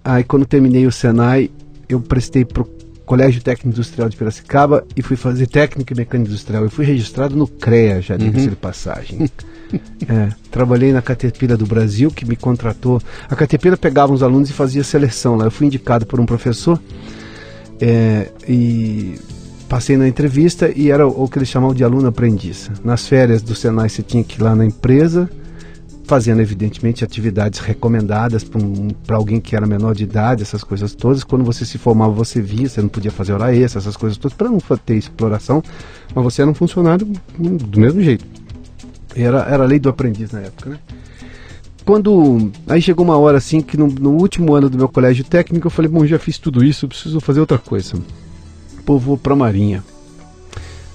[0.04, 1.50] aí quando terminei o Senai,
[1.88, 2.70] eu prestei para o
[3.06, 6.64] Colégio Técnico Industrial de Piracicaba e fui fazer técnico em mecânica industrial.
[6.64, 9.30] Eu fui registrado no CREA, já diga-se de passagem.
[10.08, 13.02] É, trabalhei na Caterpillar do Brasil, que me contratou.
[13.28, 15.46] A Caterpillar pegava uns alunos e fazia seleção lá.
[15.46, 16.80] Eu fui indicado por um professor
[17.82, 19.16] é, e
[19.68, 22.70] passei na entrevista e era o, o que eles chamavam de aluno aprendiz.
[22.84, 25.28] Nas férias do Senai você tinha que ir lá na empresa,
[26.06, 31.24] fazendo evidentemente atividades recomendadas para um, alguém que era menor de idade, essas coisas todas.
[31.24, 34.36] Quando você se formava, você via, você não podia fazer hora extra, essas coisas todas,
[34.36, 35.64] para não ter exploração,
[36.14, 37.08] mas você era um funcionário
[37.40, 38.26] hum, do mesmo jeito.
[39.16, 40.80] Era, era a lei do aprendiz na época, né?
[41.86, 42.52] Quando.
[42.68, 45.72] Aí chegou uma hora assim que no, no último ano do meu colégio técnico eu
[45.72, 47.94] falei: bom, já fiz tudo isso, preciso fazer outra coisa.
[48.86, 49.84] Pô, vou pra Marinha.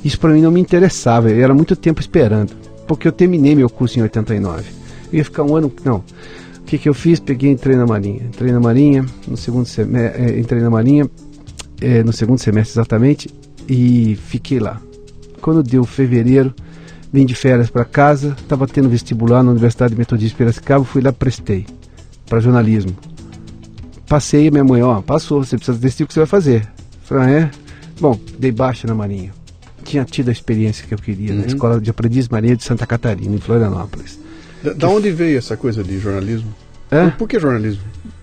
[0.04, 2.52] Isso para mim não me interessava, eu era muito tempo esperando,
[2.86, 4.64] porque eu terminei meu curso em 89.
[5.12, 6.04] Eu ia ficar um ano, não.
[6.60, 7.20] O que, que eu fiz?
[7.20, 8.24] Peguei entrei na Marinha.
[8.24, 11.10] Entrei na Marinha, no segundo semestre, entrei na Marinha,
[11.82, 13.30] eh, no segundo semestre exatamente,
[13.68, 14.82] e fiquei lá.
[15.42, 16.54] Quando deu fevereiro,
[17.12, 21.14] vim de férias para casa, estava tendo vestibular na Universidade Metodista de Piracicaba, fui lá,
[21.14, 21.66] prestei
[22.28, 22.96] para jornalismo.
[24.08, 26.68] Passei, minha mãe, ó, passou, você precisa decidir o que você vai fazer.
[27.04, 27.52] Falei, ah, é?
[28.00, 29.32] Bom, dei baixa na Marinha.
[29.84, 33.36] Tinha tido a experiência que eu queria na Escola de Aprendiz Marinha de Santa Catarina,
[33.36, 34.20] em Florianópolis.
[34.64, 36.54] Da, da onde veio essa coisa de jornalismo?
[36.92, 37.10] Hã?
[37.12, 37.82] Por que jornalismo?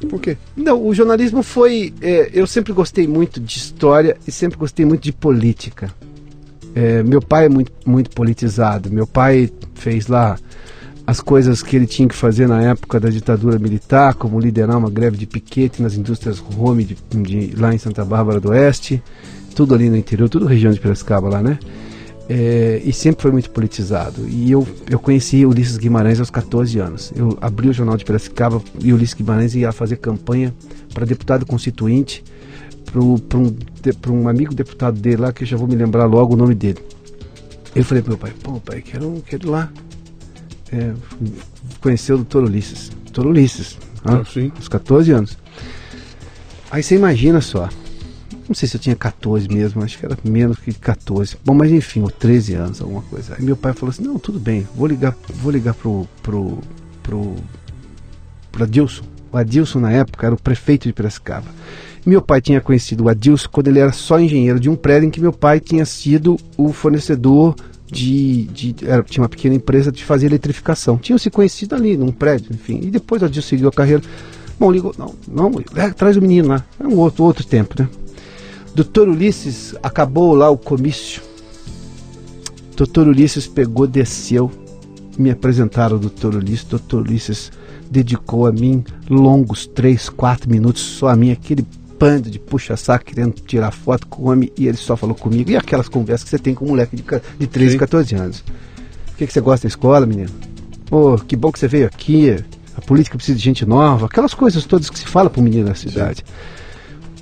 [0.08, 0.36] Por quê?
[0.56, 1.92] Não, o jornalismo foi.
[2.00, 5.92] é, eu sempre gostei muito de história e sempre gostei muito de política.
[6.74, 8.90] É, meu pai é muito, muito politizado.
[8.90, 10.38] Meu pai fez lá
[11.06, 14.88] as coisas que ele tinha que fazer na época da ditadura militar, como liderar uma
[14.90, 19.02] greve de piquete nas indústrias Home de, de- lá em Santa Bárbara do Oeste,
[19.54, 21.58] tudo ali no interior, tudo região de Piracicaba lá, né?
[22.34, 24.26] É, e sempre foi muito politizado.
[24.26, 27.12] E eu, eu conheci Ulisses Guimarães aos 14 anos.
[27.14, 30.54] Eu abri o jornal de Piracicaba e Ulisses Guimarães ia fazer campanha
[30.94, 32.24] para deputado constituinte
[32.86, 33.18] para um,
[34.00, 36.54] pra um amigo deputado dele lá, que eu já vou me lembrar logo o nome
[36.54, 36.78] dele.
[37.76, 39.70] Eu falei pro meu pai, pô pai, quero, quero ir lá.
[40.72, 40.92] É,
[41.82, 42.90] conhecer o doutor Ulisses.
[43.04, 44.50] Doutor Ulisses, ah, Ah, sim.
[44.56, 45.36] aos 14 anos.
[46.70, 47.68] Aí você imagina só.
[48.52, 51.38] Não sei se eu tinha 14 mesmo, acho que era menos que 14.
[51.42, 53.34] Bom, mas enfim, ou 13 anos, alguma coisa.
[53.34, 56.58] Aí meu pai falou assim: "Não, tudo bem, vou ligar, vou ligar pro pro
[57.02, 57.34] pro
[58.52, 59.04] pro Adilson.
[59.32, 61.46] O Adilson na época era o prefeito de Piracicaba.
[62.04, 65.10] Meu pai tinha conhecido o Adilson quando ele era só engenheiro de um prédio em
[65.10, 67.56] que meu pai tinha sido o fornecedor
[67.90, 70.98] de, de era, tinha uma pequena empresa de fazer eletrificação.
[70.98, 72.80] Tinham se conhecido ali num prédio, enfim.
[72.82, 74.02] E depois o Adilson seguiu a carreira.
[74.60, 76.62] Bom, ligou, não, não, é, traz o menino lá.
[76.78, 77.88] É um outro, outro tempo, né?
[78.74, 81.22] Doutor Ulisses acabou lá o comício.
[82.74, 84.50] Doutor Ulisses pegou, desceu,
[85.18, 86.64] me apresentaram ao doutor Ulisses.
[86.64, 87.52] Doutor Ulisses
[87.90, 91.66] dedicou a mim longos três, quatro minutos, só a mim, aquele
[91.98, 95.50] bando de puxa-saco querendo tirar foto com o homem e ele só falou comigo.
[95.50, 97.04] E aquelas conversas que você tem com um moleque de,
[97.38, 97.78] de 13, Sim.
[97.78, 98.44] 14 anos.
[99.12, 100.30] O que, que você gosta da escola, menino?
[100.86, 102.34] Pô, que bom que você veio aqui.
[102.74, 104.06] A política precisa de gente nova.
[104.06, 106.24] Aquelas coisas todas que se fala para o menino na cidade.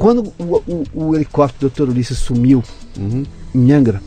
[0.01, 1.91] Quando o, o- o helicóptero do Dr.
[1.91, 2.65] Ulisses sumiu
[2.99, 3.23] Uhum.
[3.55, 4.01] em Angra,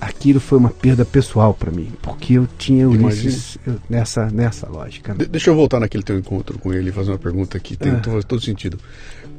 [0.00, 1.92] aquilo foi uma perda pessoal para mim.
[2.00, 5.12] Porque eu tinha Ulisses eu- nessa, nessa lógica.
[5.12, 5.18] né?
[5.18, 7.92] De- deixa eu voltar naquele teu encontro com ele e fazer uma pergunta que tem
[7.92, 8.00] Ah.
[8.00, 8.78] todo, todo sentido.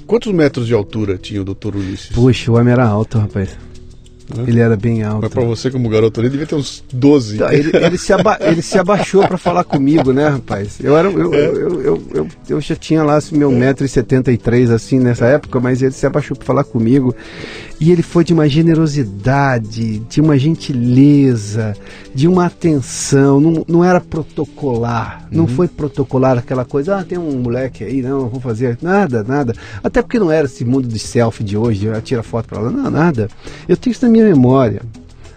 [0.06, 1.76] Quantos metros de altura tinha o Dr.
[1.76, 2.12] Ulisses?
[2.12, 3.50] Puxa, o homem era alto, rapaz.
[4.38, 4.44] Hã?
[4.48, 5.22] Ele era bem alto.
[5.24, 7.38] Mas pra você, como garoto ali, devia ter uns 12.
[7.38, 10.78] Tá, Ele, ele se aba- ele se abaixou para falar comigo, né, rapaz?
[10.82, 15.00] Eu, era, eu, eu, eu, eu, eu, eu já tinha lá assim, meu 1,73m assim
[15.00, 17.16] nessa época, mas ele se abaixou para falar comigo.
[17.80, 21.76] E ele foi de uma generosidade, de uma gentileza,
[22.14, 23.42] de uma atenção.
[23.42, 25.28] Não, não era protocolar.
[25.32, 28.78] Não foi protocolar aquela coisa, ah, tem um moleque aí, não, vou fazer.
[28.82, 29.54] Nada, nada.
[29.84, 32.72] Até porque não era esse mundo de selfie de hoje, ah, tira foto para lá.
[32.72, 33.28] Não, nada.
[33.68, 34.82] Eu tenho isso na minha memória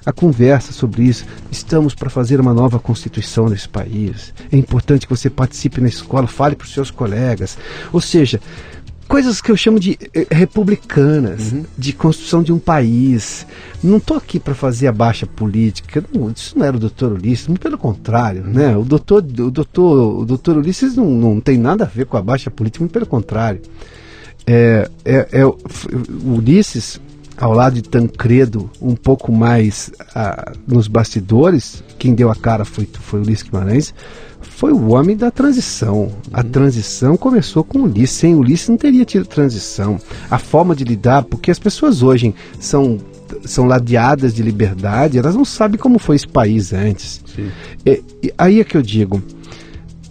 [0.07, 1.27] a conversa sobre isso.
[1.51, 4.33] Estamos para fazer uma nova constituição nesse país.
[4.53, 7.59] É importante que você participe na escola, fale para os seus colegas.
[7.93, 8.41] Ou seja,
[9.07, 13.47] coisas que eu chamo de eh, republicanas, de construção de um país.
[13.83, 16.05] Não estou aqui para fazer a baixa política.
[16.13, 18.43] Não, isso não era o doutor Ulisses, muito pelo contrário.
[18.43, 18.77] Né?
[18.77, 22.23] O doutor, o doutor, o doutor Ulisses não, não tem nada a ver com a
[22.23, 23.61] baixa política, muito pelo contrário.
[24.47, 25.45] É, é, é
[26.25, 27.01] Ulisses,
[27.37, 32.89] ao lado de Tancredo, um pouco mais ah, nos bastidores, quem deu a cara foi,
[32.93, 33.95] foi Ulisses Guimarães,
[34.41, 36.11] foi o homem da transição.
[36.33, 38.17] A transição começou com Ulisses.
[38.17, 39.99] Sem Ulisses não teria tido transição.
[40.31, 42.99] A forma de lidar, porque as pessoas hoje são,
[43.45, 47.23] são ladeadas de liberdade, elas não sabem como foi esse país antes.
[47.85, 49.23] É, e aí é que eu digo,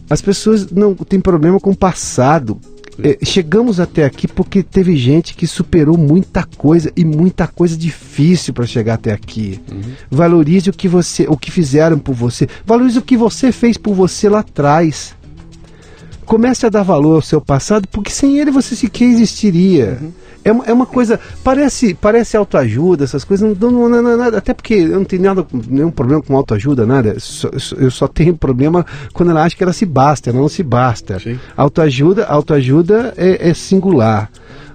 [0.10, 2.60] as pessoas não têm problema com o passado.
[3.04, 8.54] É, chegamos até aqui porque teve gente que superou muita coisa e muita coisa difícil
[8.54, 9.60] para chegar até aqui.
[10.10, 12.48] Valorize o que você, o que fizeram por você.
[12.66, 15.16] Valorize o que você fez por você lá atrás.
[16.26, 20.00] Comece a dar valor ao seu passado, porque sem ele você sequer existiria.
[20.44, 21.20] É, uma, é uma coisa.
[21.44, 23.58] Parece, parece autoajuda, essas coisas.
[23.60, 26.86] Não, não, não, não, nada, até porque eu não tenho nada, nenhum problema com autoajuda,
[26.86, 27.16] nada.
[27.20, 30.50] Só- só- eu só tenho problema quando ela acha que ela se basta, ela não
[30.50, 31.20] se basta.
[31.20, 31.40] Sim.
[31.58, 34.30] Autoajuda, autoajuda é, é singular.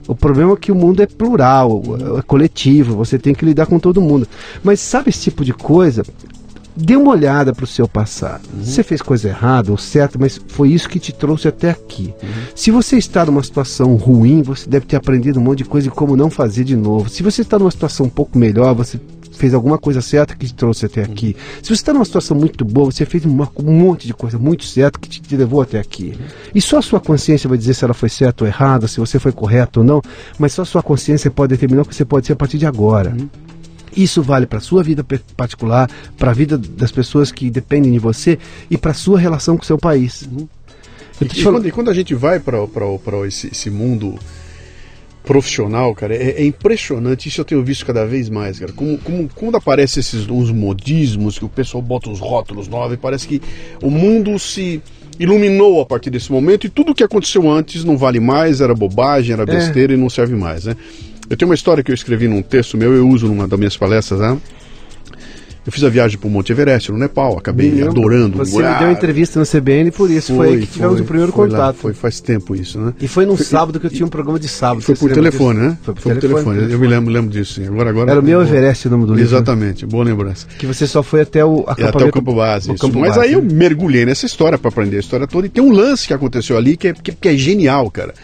[0.08, 1.82] O problema é que o mundo é plural,
[2.18, 4.26] é coletivo, você tem que lidar com todo mundo.
[4.64, 6.02] Mas sabe esse tipo de coisa?
[6.76, 8.42] Dê uma olhada para o seu passado.
[8.62, 12.14] Você fez coisa errada ou certa, mas foi isso que te trouxe até aqui.
[12.54, 15.90] Se você está numa situação ruim, você deve ter aprendido um monte de coisa e
[15.90, 17.08] como não fazer de novo.
[17.08, 18.98] Se você está numa situação um pouco melhor, você
[19.32, 21.34] fez alguma coisa certa que te trouxe até aqui.
[21.62, 24.64] Se você está numa situação muito boa, você fez uma- um monte de coisa muito
[24.64, 26.14] certa que te, te levou até aqui.
[26.54, 29.18] E só a sua consciência vai dizer se ela foi certa ou errada, se você
[29.18, 30.02] foi correto ou não,
[30.38, 32.66] mas só a sua consciência pode determinar o que você pode ser a partir de
[32.66, 33.16] agora.
[33.96, 35.04] Isso vale para a sua vida
[35.36, 38.38] particular, para a vida das pessoas que dependem de você
[38.70, 40.28] e para a sua relação com o seu país.
[40.32, 40.48] Eu
[41.20, 42.58] E, e quando, e quando a gente vai para
[43.26, 44.18] esse, esse mundo
[45.22, 47.28] profissional, cara, é, é impressionante.
[47.28, 48.72] Isso eu tenho visto cada vez mais, cara.
[48.72, 53.28] Como, como quando aparecem esses os modismos, que o pessoal bota os rótulos novos, parece
[53.28, 53.42] que
[53.82, 54.82] o mundo se
[55.18, 59.34] iluminou a partir desse momento e tudo que aconteceu antes não vale mais, era bobagem,
[59.34, 60.74] era besteira e não serve mais, né?
[61.30, 63.76] Eu tenho uma história que eu escrevi num texto meu, eu uso numa das minhas
[63.76, 64.36] palestras, né?
[65.64, 68.38] Eu fiz a viagem para o Monte Everest, no Nepal, acabei Me adorando.
[68.38, 71.04] Você me Ah, deu entrevista no CBN, por isso foi, aí que tivemos foi, o
[71.06, 71.76] primeiro foi lá, contato.
[71.76, 72.94] foi faz tempo isso, né?
[72.98, 74.82] E foi num sábado que eu tinha um programa de sábado.
[74.82, 75.70] Foi por telefone, disso?
[75.70, 75.78] né?
[75.82, 76.72] Foi por telefone.
[76.72, 77.66] Eu me lembro, lembro disso, sim.
[77.66, 78.10] Agora, agora.
[78.10, 79.28] Era o meu Everest o nome do livro.
[79.28, 80.46] Exatamente, boa lembrança.
[80.58, 81.98] Que você só foi até o acampamento.
[81.98, 82.70] até o campo base.
[82.70, 83.48] o campo Mas base, aí eu né?
[83.52, 85.46] mergulhei nessa história para aprender a história toda.
[85.46, 88.14] E tem um lance que aconteceu ali que é, que, que é genial, cara.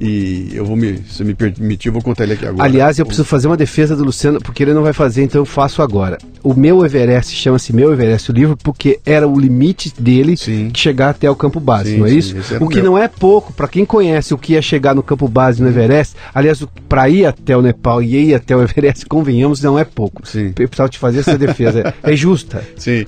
[0.00, 2.64] E eu vou me, se me permitir, eu vou contar ele aqui agora.
[2.64, 5.44] Aliás, eu preciso fazer uma defesa do Luciano, porque ele não vai fazer, então eu
[5.44, 6.16] faço agora.
[6.42, 10.70] O meu Everest chama-se Meu Everest, o livro, porque era o limite dele Sim.
[10.74, 12.54] chegar até o campo base, Sim, não é sim, isso?
[12.54, 12.84] era O que meu.
[12.92, 16.16] não é pouco, para quem conhece o que é chegar no campo base no Everest,
[16.34, 20.26] aliás, para ir até o Nepal e ir até o Everest, convenhamos, não é pouco.
[20.26, 20.54] Sim.
[20.58, 21.94] Eu precisava te fazer essa defesa.
[22.02, 22.64] É, é justa.
[22.76, 23.04] Sim.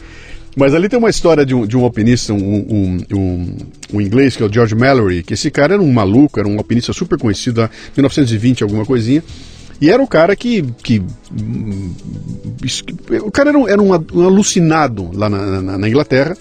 [0.57, 3.57] Mas ali tem uma história de um, de um alpinista, um, um, um,
[3.95, 6.59] um inglês, que é o George Mallory, que esse cara era um maluco, era um
[6.59, 9.23] alpinista super conhecido, lá, 1920, alguma coisinha.
[9.81, 10.62] E era o cara que.
[10.83, 11.03] que
[13.25, 16.37] o cara era um, era um alucinado lá na, na- na Inglaterra.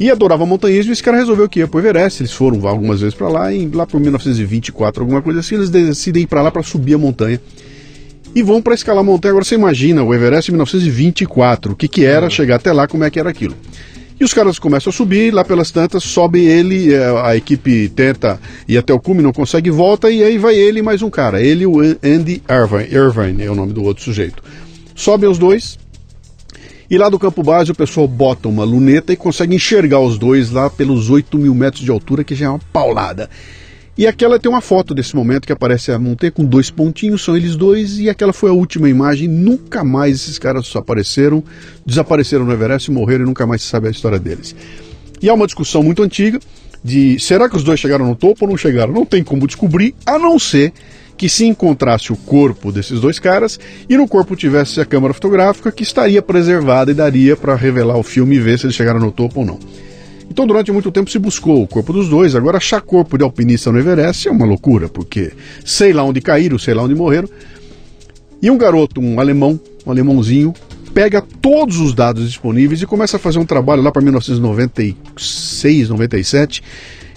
[0.00, 2.22] E adorava montanhismo, e esse cara resolveu que ia pro Everest.
[2.22, 6.22] Eles foram algumas vezes para lá, e lá por 1924, alguma coisa assim, eles decidem
[6.22, 7.40] ir para lá para subir a montanha.
[8.38, 9.32] E vão para escalar a montanha.
[9.32, 13.02] Agora você imagina o Everest em 1924, o que, que era chegar até lá, como
[13.02, 13.56] é que era aquilo.
[14.20, 18.38] E os caras começam a subir, lá pelas tantas, sobe ele, é, a equipe tenta
[18.68, 21.42] ir até o cume, não consegue, volta, e aí vai ele e mais um cara.
[21.42, 24.40] Ele o Andy Irvine, Irvine é o nome do outro sujeito.
[24.94, 25.76] Sobem os dois,
[26.88, 30.52] e lá do campo base o pessoal bota uma luneta e consegue enxergar os dois
[30.52, 33.28] lá pelos 8 mil metros de altura, que já é uma paulada.
[33.98, 37.36] E aquela tem uma foto desse momento que aparece a montanha com dois pontinhos, são
[37.36, 39.26] eles dois, e aquela foi a última imagem.
[39.26, 41.42] Nunca mais esses caras apareceram,
[41.84, 44.54] desapareceram no Everest, morreram e nunca mais se sabe a história deles.
[45.20, 46.38] E há uma discussão muito antiga
[46.84, 48.92] de será que os dois chegaram no topo ou não chegaram?
[48.92, 50.72] Não tem como descobrir, a não ser
[51.16, 53.58] que se encontrasse o corpo desses dois caras
[53.88, 58.04] e no corpo tivesse a câmera fotográfica que estaria preservada e daria para revelar o
[58.04, 59.58] filme e ver se eles chegaram no topo ou não.
[60.30, 62.34] Então, durante muito tempo se buscou o corpo dos dois.
[62.34, 65.32] Agora, achar corpo de alpinista no Everest é uma loucura, porque
[65.64, 67.28] sei lá onde caíram, sei lá onde morreram.
[68.40, 70.54] E um garoto, um alemão, um alemãozinho,
[70.94, 76.62] pega todos os dados disponíveis e começa a fazer um trabalho lá para 1996, 97.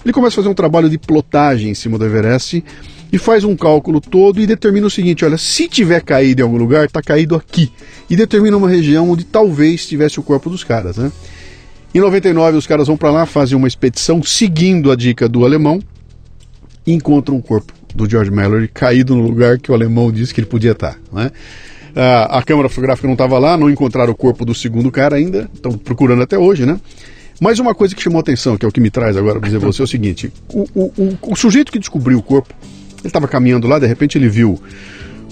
[0.04, 2.63] Ele começa a fazer um trabalho de plotagem em cima do Everest
[3.12, 6.58] e faz um cálculo todo e determina o seguinte: olha, se tiver caído em algum
[6.58, 7.71] lugar, está caído aqui.
[8.10, 11.12] E determina uma região onde talvez tivesse o corpo dos caras, né?
[11.93, 15.82] Em 99, os caras vão para lá, fazem uma expedição seguindo a dica do alemão
[16.88, 20.39] e encontram o corpo do George Mallory caído no lugar que o alemão disse que
[20.39, 20.97] ele podia estar.
[21.12, 21.32] Né?
[21.93, 25.49] Ah, a câmera fotográfica não estava lá, não encontraram o corpo do segundo cara ainda,
[25.54, 26.80] estão procurando até hoje, né?
[27.41, 29.58] Mas uma coisa que chamou atenção, que é o que me traz agora para dizer
[29.58, 32.54] você, é o seguinte: o, o, o, o sujeito que descobriu o corpo,
[32.99, 34.62] ele estava caminhando lá, de repente ele viu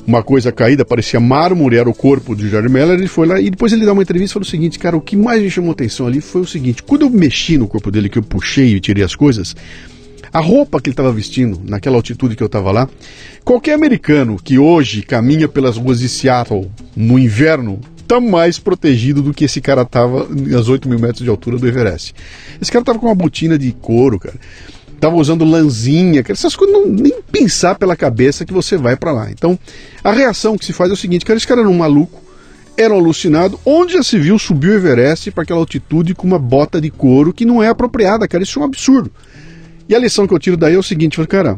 [0.06, 3.50] uma coisa caída, parecia mármore, era o corpo de George Meller, ele foi lá e
[3.50, 5.72] depois ele dá uma entrevista e falou o seguinte, cara, o que mais me chamou
[5.72, 8.80] atenção ali foi o seguinte, quando eu mexi no corpo dele, que eu puxei e
[8.80, 9.56] tirei as coisas,
[10.32, 12.88] a roupa que ele estava vestindo, naquela altitude que eu estava lá,
[13.44, 19.34] qualquer americano que hoje caminha pelas ruas de Seattle no inverno, está mais protegido do
[19.34, 22.16] que esse cara estava às 8 mil metros de altura do Everest.
[22.60, 24.36] Esse cara estava com uma botina de couro, cara
[25.00, 29.32] estava usando lãzinha, essas coisas não nem pensar pela cabeça que você vai para lá.
[29.32, 29.58] Então,
[30.04, 32.22] a reação que se faz é o seguinte, cara, esse cara era um maluco,
[32.78, 36.40] era um alucinado, onde já se viu subir o Everest para aquela altitude com uma
[36.40, 39.12] bota de couro que não é apropriada, cara, isso é um absurdo.
[39.88, 41.58] E a lição que eu tiro daí é o seguinte, cara,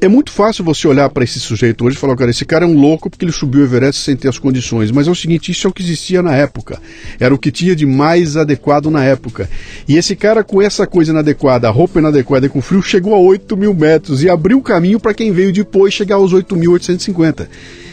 [0.00, 2.68] é muito fácil você olhar para esse sujeito hoje e falar, cara, esse cara é
[2.68, 4.90] um louco porque ele subiu o Everest sem ter as condições.
[4.92, 6.80] Mas é o seguinte, isso é o que existia na época.
[7.18, 9.50] Era o que tinha de mais adequado na época.
[9.88, 13.18] E esse cara com essa coisa inadequada, a roupa inadequada e com frio, chegou a
[13.18, 17.48] 8 mil metros e abriu o caminho para quem veio depois chegar aos 8.850.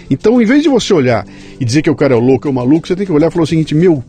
[0.10, 1.26] Então, em vez de você olhar
[1.60, 3.44] e dizer que o cara é louco, é maluco, você tem que olhar e falar
[3.44, 4.04] o seguinte, meu,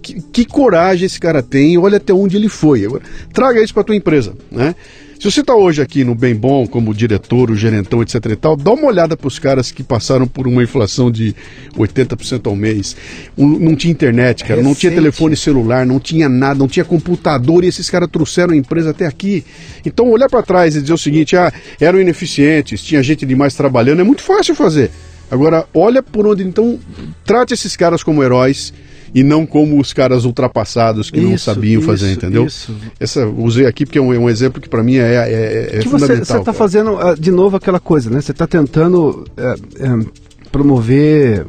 [0.00, 2.84] que, que, coragem esse cara tem, olha até onde ele foi.
[2.84, 3.02] Agora,
[3.32, 4.76] traga isso para tua empresa, né?
[5.18, 8.56] Se você está hoje aqui no Bem Bom, como diretor, o gerentão, etc e tal,
[8.56, 11.34] dá uma olhada para os caras que passaram por uma inflação de
[11.76, 12.96] 80% ao mês.
[13.38, 17.64] Um, não tinha internet, cara, não tinha telefone celular, não tinha nada, não tinha computador
[17.64, 19.44] e esses caras trouxeram a empresa até aqui.
[19.86, 24.00] Então, olhar para trás e dizer o seguinte: ah, eram ineficientes, tinha gente demais trabalhando,
[24.00, 24.90] é muito fácil fazer.
[25.30, 26.78] Agora, olha por onde, então,
[27.24, 28.74] trate esses caras como heróis
[29.14, 32.46] e não como os caras ultrapassados que isso, não sabiam isso, fazer, entendeu?
[32.46, 32.74] Isso.
[32.98, 35.78] Essa usei aqui porque é um, é um exemplo que para mim é, é, é
[35.78, 36.24] que fundamental.
[36.24, 38.20] Você está fazendo uh, de novo aquela coisa, né?
[38.20, 40.10] Você está tentando uh,
[40.50, 41.46] promover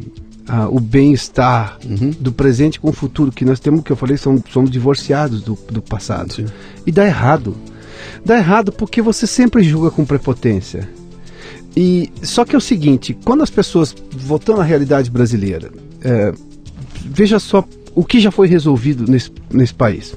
[0.48, 2.12] uh, o bem-estar uhum.
[2.20, 5.58] do presente com o futuro, que nós temos, que eu falei, somos, somos divorciados do,
[5.72, 6.34] do passado.
[6.34, 6.46] Sim.
[6.86, 7.56] E dá errado.
[8.24, 10.88] Dá errado porque você sempre julga com prepotência.
[11.76, 16.32] E só que é o seguinte, quando as pessoas voltando à realidade brasileira, é,
[17.06, 17.64] veja só
[17.94, 20.16] o que já foi resolvido nesse, nesse país.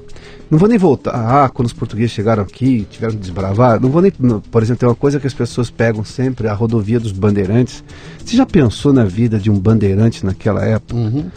[0.51, 1.13] Não vou nem voltar.
[1.15, 3.79] Ah, quando os portugueses chegaram aqui, tiveram que desbravar.
[3.81, 4.11] Não vou nem.
[4.11, 7.85] Por exemplo, tem uma coisa que as pessoas pegam sempre: a rodovia dos bandeirantes.
[8.25, 10.95] Você já pensou na vida de um bandeirante naquela época?
[10.95, 11.31] Uhum.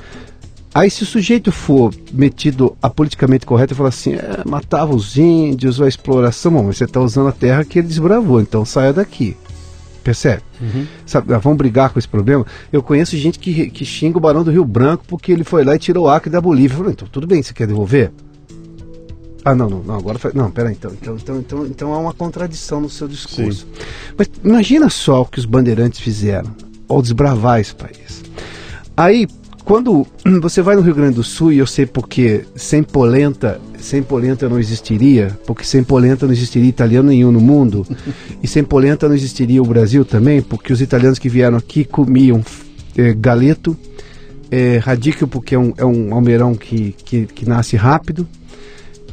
[0.73, 5.17] Aí, se o sujeito for metido a politicamente correto e falar assim, é, matava os
[5.17, 9.35] índios, a exploração, bom, você está usando a terra que ele desbravou, então saia daqui.
[10.03, 10.41] Percebe?
[10.59, 10.87] Uhum.
[11.05, 12.45] Sabe, vamos brigar com esse problema.
[12.71, 15.75] Eu conheço gente que, que xinga o Barão do Rio Branco porque ele foi lá
[15.75, 16.73] e tirou o Acre da Bolívia.
[16.73, 18.11] Eu falei, então tudo bem, você quer devolver?
[19.43, 20.31] Ah, não, não, não agora foi.
[20.33, 23.65] Não, peraí, então, então, então, então, então há uma contradição no seu discurso.
[23.65, 23.83] Sim.
[24.17, 26.51] Mas imagina só o que os bandeirantes fizeram
[26.87, 28.23] ao desbravar esse país.
[28.95, 29.27] Aí,
[29.63, 30.05] quando
[30.41, 34.47] você vai no Rio Grande do Sul, e eu sei porque sem polenta sem polenta
[34.47, 37.85] não existiria, porque sem polenta não existiria italiano nenhum no mundo,
[38.41, 42.43] e sem polenta não existiria o Brasil também, porque os italianos que vieram aqui comiam
[42.97, 43.75] é, galeto,
[44.49, 48.27] é, radicchio, porque é um, é um almeirão que, que, que nasce rápido,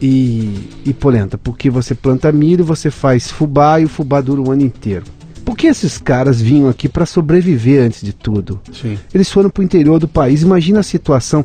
[0.00, 4.50] e, e polenta, porque você planta milho, você faz fubá e o fubá dura o
[4.50, 5.04] ano inteiro.
[5.49, 8.61] Porque esses caras vinham aqui para sobreviver antes de tudo.
[8.70, 8.99] Sim.
[9.14, 10.42] Eles foram para o interior do país.
[10.42, 11.42] Imagina a situação.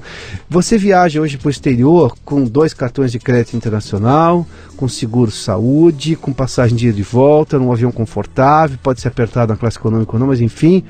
[0.50, 4.46] Você viaja hoje para o exterior com dois cartões de crédito internacional,
[4.76, 9.08] com seguro saúde, com passagem de ida e de volta, num avião confortável, pode ser
[9.08, 10.84] apertado na classe econômica ou não, mas enfim.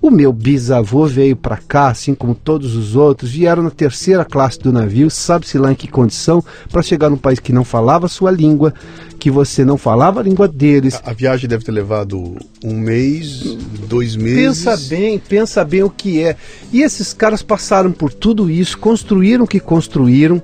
[0.00, 4.58] O meu bisavô veio para cá, assim como todos os outros, vieram na terceira classe
[4.58, 8.08] do navio, sabe-se lá em que condição, para chegar num país que não falava a
[8.08, 8.72] sua língua,
[9.18, 11.00] que você não falava a língua deles.
[11.04, 13.42] A, a viagem deve ter levado um mês,
[13.88, 14.64] dois meses.
[14.64, 16.36] Pensa bem, pensa bem o que é.
[16.72, 20.42] E esses caras passaram por tudo isso, construíram o que construíram.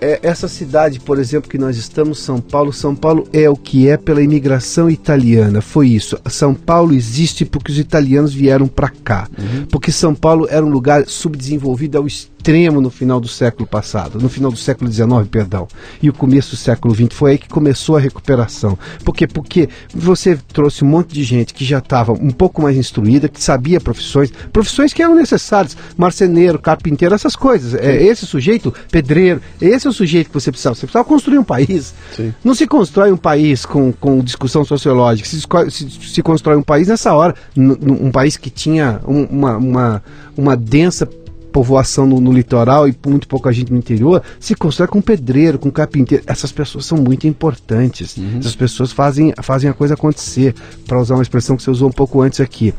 [0.00, 3.88] É, essa cidade, por exemplo, que nós estamos, São Paulo, São Paulo é o que
[3.88, 5.60] é pela imigração italiana.
[5.60, 6.18] Foi isso.
[6.26, 9.28] São Paulo existe porque os italianos vieram para cá.
[9.38, 9.66] Uhum.
[9.66, 14.20] Porque São Paulo era um lugar subdesenvolvido ao extremo extremo no final do século passado,
[14.20, 15.66] no final do século XIX, perdão,
[16.00, 17.08] e o começo do século XX.
[17.10, 18.78] Foi aí que começou a recuperação.
[19.04, 19.26] Por quê?
[19.26, 23.42] Porque você trouxe um monte de gente que já estava um pouco mais instruída, que
[23.42, 27.74] sabia profissões, profissões que eram necessárias, marceneiro, carpinteiro, essas coisas.
[27.74, 30.76] É, esse sujeito, pedreiro, esse é o sujeito que você precisava.
[30.76, 31.94] Você precisava construir um país.
[32.14, 32.32] Sim.
[32.44, 35.40] Não se constrói um país com, com discussão sociológica, se,
[35.70, 40.02] se, se constrói um país nessa hora, um país que tinha uma, uma,
[40.36, 41.08] uma densa
[41.56, 45.70] povoação no, no, litoral e muito pouca gente no interior, se constrói com pedreiro, com
[45.70, 46.22] carpinteiro.
[46.26, 48.14] Essas pessoas são muito importantes.
[48.18, 48.40] Uhum.
[48.40, 50.54] Essas pessoas fazem, fazem a coisa acontecer,
[50.86, 52.74] para usar uma expressão que você usou um pouco antes aqui.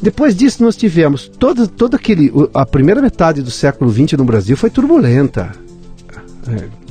[0.00, 2.32] Depois disso, nós tivemos todo, todo aquele.
[2.54, 5.50] A primeira metade do século XX no Brasil foi turbulenta.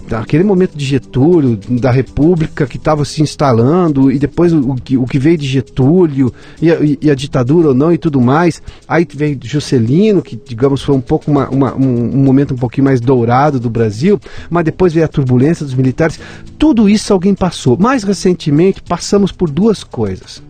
[0.09, 5.05] É, aquele momento de Getúlio, da República que estava se instalando, e depois o, o,
[5.05, 8.61] que veio de Getúlio, e a, e a, ditadura ou não e tudo mais.
[8.87, 12.85] Aí veio Juscelino, que digamos foi um pouco uma, uma, um, um, momento um pouquinho
[12.85, 16.19] mais dourado do Brasil, mas depois veio a turbulência dos militares.
[16.57, 17.77] Tudo isso alguém passou.
[17.77, 20.41] Mais recentemente, passamos por duas coisas.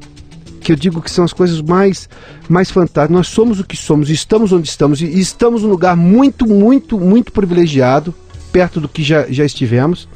[0.62, 2.08] Que eu digo que são as coisas mais,
[2.48, 3.16] mais fantásticas.
[3.16, 7.32] Nós somos o que somos, estamos onde estamos, e estamos num lugar muito, muito, muito
[7.32, 8.14] privilegiado
[8.58, 10.10] perto do que já, já estivemos.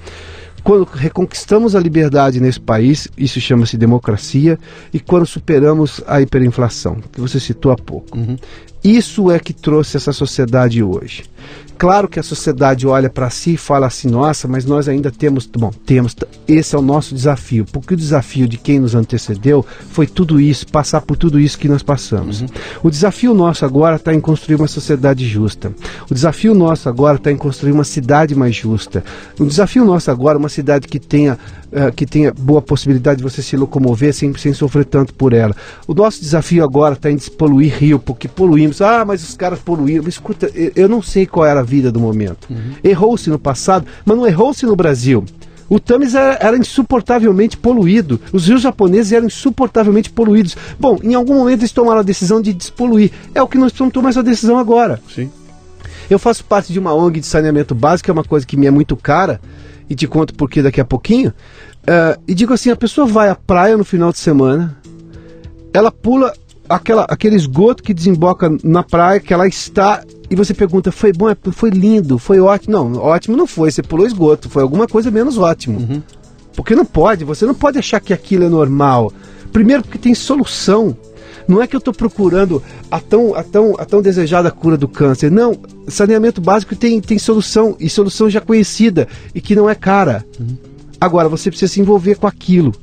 [0.63, 4.57] Quando reconquistamos a liberdade nesse país, isso chama-se democracia,
[4.91, 8.17] e quando superamos a hiperinflação, que você citou há pouco.
[8.17, 8.35] Uhum.
[8.83, 11.23] Isso é que trouxe essa sociedade hoje.
[11.81, 15.47] Claro que a sociedade olha para si e fala assim: nossa, mas nós ainda temos.
[15.47, 16.15] Bom, temos.
[16.47, 20.67] Esse é o nosso desafio, porque o desafio de quem nos antecedeu foi tudo isso,
[20.67, 22.41] passar por tudo isso que nós passamos.
[22.41, 22.47] Uhum.
[22.83, 25.73] O desafio nosso agora está em construir uma sociedade justa.
[26.07, 29.03] O desafio nosso agora está em construir uma cidade mais justa.
[29.39, 31.39] O desafio nosso agora é uma cidade que tenha
[31.71, 35.55] uh, que tenha boa possibilidade de você se locomover sem, sem sofrer tanto por ela.
[35.87, 38.81] O nosso desafio agora está em despoluir Rio, porque poluímos.
[38.81, 40.07] Ah, mas os caras poluíram.
[40.07, 42.47] Escuta, eu, eu não sei qual era a vida do momento.
[42.49, 42.73] Uhum.
[42.83, 45.23] Errou-se no passado, mas não errou-se no Brasil.
[45.69, 48.19] O Thames era, era, insuportavelmente poluído.
[48.33, 50.57] Os rios japoneses eram insuportavelmente poluídos.
[50.77, 53.09] Bom, em algum momento eles tomaram a decisão de despoluir.
[53.33, 55.01] É o que nós precisamos tomar essa decisão agora.
[55.15, 55.31] Sim.
[56.09, 58.67] Eu faço parte de uma ONG de saneamento básico, que é uma coisa que me
[58.67, 59.39] é muito cara
[59.91, 61.33] e te conto por que daqui a pouquinho.
[61.81, 64.77] Uh, e digo assim: a pessoa vai à praia no final de semana,
[65.73, 66.33] ela pula
[66.69, 70.01] aquela, aquele esgoto que desemboca na praia, que ela está.
[70.29, 71.29] E você pergunta, foi bom?
[71.29, 72.71] É, foi lindo, foi ótimo.
[72.73, 75.79] Não, ótimo não foi, você pulou esgoto, foi alguma coisa menos ótimo.
[75.79, 76.01] Uhum.
[76.55, 79.11] Porque não pode, você não pode achar que aquilo é normal.
[79.51, 80.95] Primeiro, porque tem solução.
[81.47, 84.87] Não é que eu estou procurando a tão, a, tão, a tão desejada cura do
[84.87, 85.31] câncer.
[85.31, 90.25] Não, saneamento básico tem, tem solução, e solução já conhecida, e que não é cara.
[90.99, 92.73] Agora, você precisa se envolver com aquilo.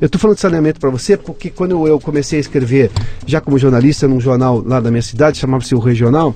[0.00, 2.90] Eu estou falando de saneamento para você porque quando eu comecei a escrever,
[3.26, 6.34] já como jornalista, num jornal lá da minha cidade, chamava-se O Regional,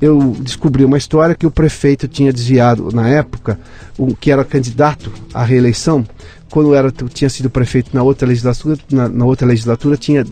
[0.00, 3.58] eu descobri uma história que o prefeito tinha desviado na época,
[3.96, 6.06] o que era candidato à reeleição,
[6.50, 10.24] quando era, tinha sido prefeito na outra legislatura, na, na outra legislatura tinha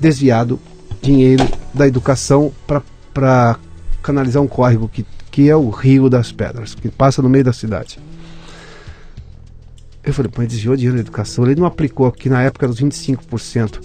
[0.00, 0.58] desviado
[1.02, 2.52] dinheiro da educação
[3.12, 3.58] para
[4.02, 7.52] canalizar um córrego que, que é o Rio das Pedras, que passa no meio da
[7.52, 7.98] cidade.
[10.02, 11.44] Eu falei, pô, ele desviou dinheiro da educação.
[11.44, 13.80] Ele não aplicou, que na época era os 25%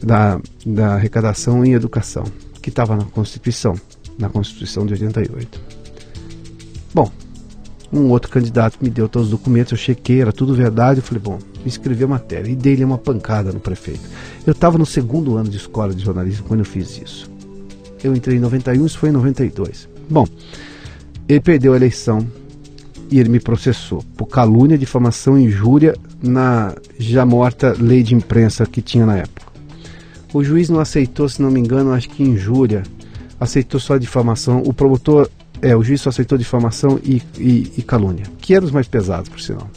[0.00, 2.24] da, da arrecadação em educação,
[2.62, 3.74] que estava na Constituição,
[4.18, 5.60] na Constituição de 88.
[6.94, 7.10] Bom,
[7.92, 11.00] um outro candidato me deu todos os documentos, eu chequei, era tudo verdade.
[11.00, 11.38] Eu falei, bom,
[11.68, 12.50] escrevi a matéria.
[12.50, 14.02] E dei-lhe uma pancada no prefeito.
[14.46, 17.30] Eu estava no segundo ano de escola de jornalismo quando eu fiz isso.
[18.02, 19.88] Eu entrei em 91, isso foi em 92.
[20.08, 20.26] Bom,
[21.28, 22.26] ele perdeu a eleição
[23.10, 28.66] e ele me processou por calúnia, difamação e injúria na já morta lei de imprensa
[28.66, 29.46] que tinha na época.
[30.32, 32.82] O juiz não aceitou, se não me engano, acho que injúria,
[33.40, 34.62] aceitou só difamação.
[34.66, 35.28] O promotor
[35.62, 39.28] é, o juiz só aceitou difamação e, e, e calúnia, que eram os mais pesados,
[39.28, 39.68] por sinal.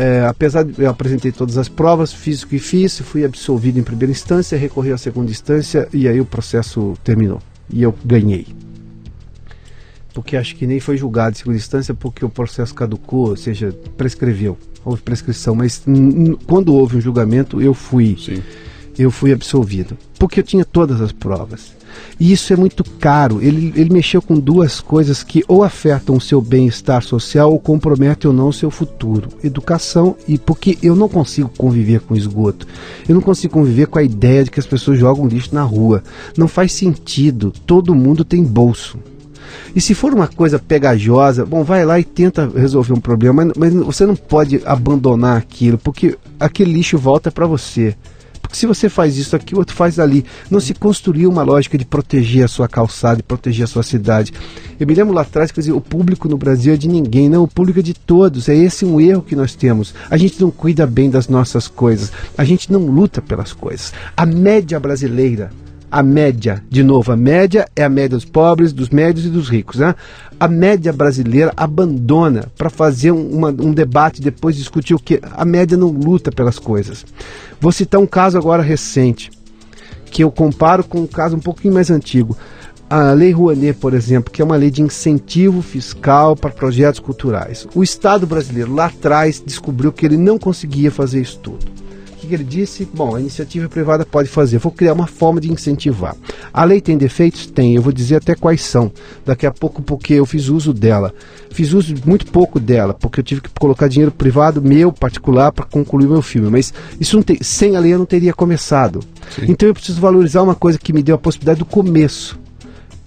[0.00, 3.82] É, apesar de eu apresentei todas as provas, fiz o que fiz, fui absolvido em
[3.82, 7.38] primeira instância, recorri à segunda instância e aí o processo terminou.
[7.68, 8.46] E eu ganhei.
[10.14, 13.76] Porque acho que nem foi julgado em segunda instância porque o processo caducou, ou seja,
[13.98, 14.56] prescreveu.
[14.82, 15.84] Houve prescrição, mas
[16.46, 18.16] quando houve um julgamento, eu fui.
[18.18, 18.42] Sim.
[18.98, 19.98] Eu fui absolvido.
[20.18, 21.74] Porque eu tinha todas as provas.
[22.18, 23.40] E isso é muito caro.
[23.42, 28.30] Ele, ele mexeu com duas coisas que ou afetam o seu bem-estar social ou comprometem
[28.30, 29.28] ou não o seu futuro.
[29.42, 32.66] Educação e porque eu não consigo conviver com esgoto.
[33.08, 36.02] Eu não consigo conviver com a ideia de que as pessoas jogam lixo na rua.
[36.36, 37.52] Não faz sentido.
[37.66, 38.98] Todo mundo tem bolso.
[39.74, 43.56] E se for uma coisa pegajosa, bom, vai lá e tenta resolver um problema, mas,
[43.56, 47.96] mas você não pode abandonar aquilo, porque aquele lixo volta para você.
[48.52, 50.24] Se você faz isso aqui, o outro faz ali.
[50.50, 54.32] Não se construiu uma lógica de proteger a sua calçada, de proteger a sua cidade.
[54.78, 57.48] Eu me lembro lá atrás que o público no Brasil é de ninguém, não, o
[57.48, 58.48] público é de todos.
[58.48, 59.94] É esse um erro que nós temos.
[60.10, 62.12] A gente não cuida bem das nossas coisas.
[62.36, 63.92] A gente não luta pelas coisas.
[64.16, 65.50] A média brasileira
[65.90, 69.48] a média, de novo, a média é a média dos pobres, dos médios e dos
[69.48, 69.80] ricos.
[69.80, 69.94] Né?
[70.40, 75.20] A média brasileira abandona para fazer uma, um debate, depois discutir o que.
[75.32, 77.04] A média não luta pelas coisas.
[77.60, 79.30] Vou citar um caso agora recente,
[80.06, 82.34] que eu comparo com um caso um pouquinho mais antigo.
[82.88, 87.68] A Lei Rouanet, por exemplo, que é uma lei de incentivo fiscal para projetos culturais.
[87.74, 91.79] O Estado brasileiro lá atrás descobriu que ele não conseguia fazer isso tudo
[92.30, 92.88] que ele disse?
[92.94, 94.58] Bom, a iniciativa privada pode fazer.
[94.58, 96.16] Vou criar uma forma de incentivar.
[96.52, 97.46] A lei tem defeitos?
[97.46, 97.74] Tem.
[97.74, 98.90] Eu vou dizer até quais são.
[99.26, 101.12] Daqui a pouco, porque eu fiz uso dela.
[101.50, 105.66] Fiz uso muito pouco dela, porque eu tive que colocar dinheiro privado meu, particular, para
[105.66, 106.48] concluir meu filme.
[106.48, 109.00] Mas isso não tem, sem a lei eu não teria começado.
[109.34, 109.46] Sim.
[109.48, 112.38] Então eu preciso valorizar uma coisa que me deu a possibilidade do começo.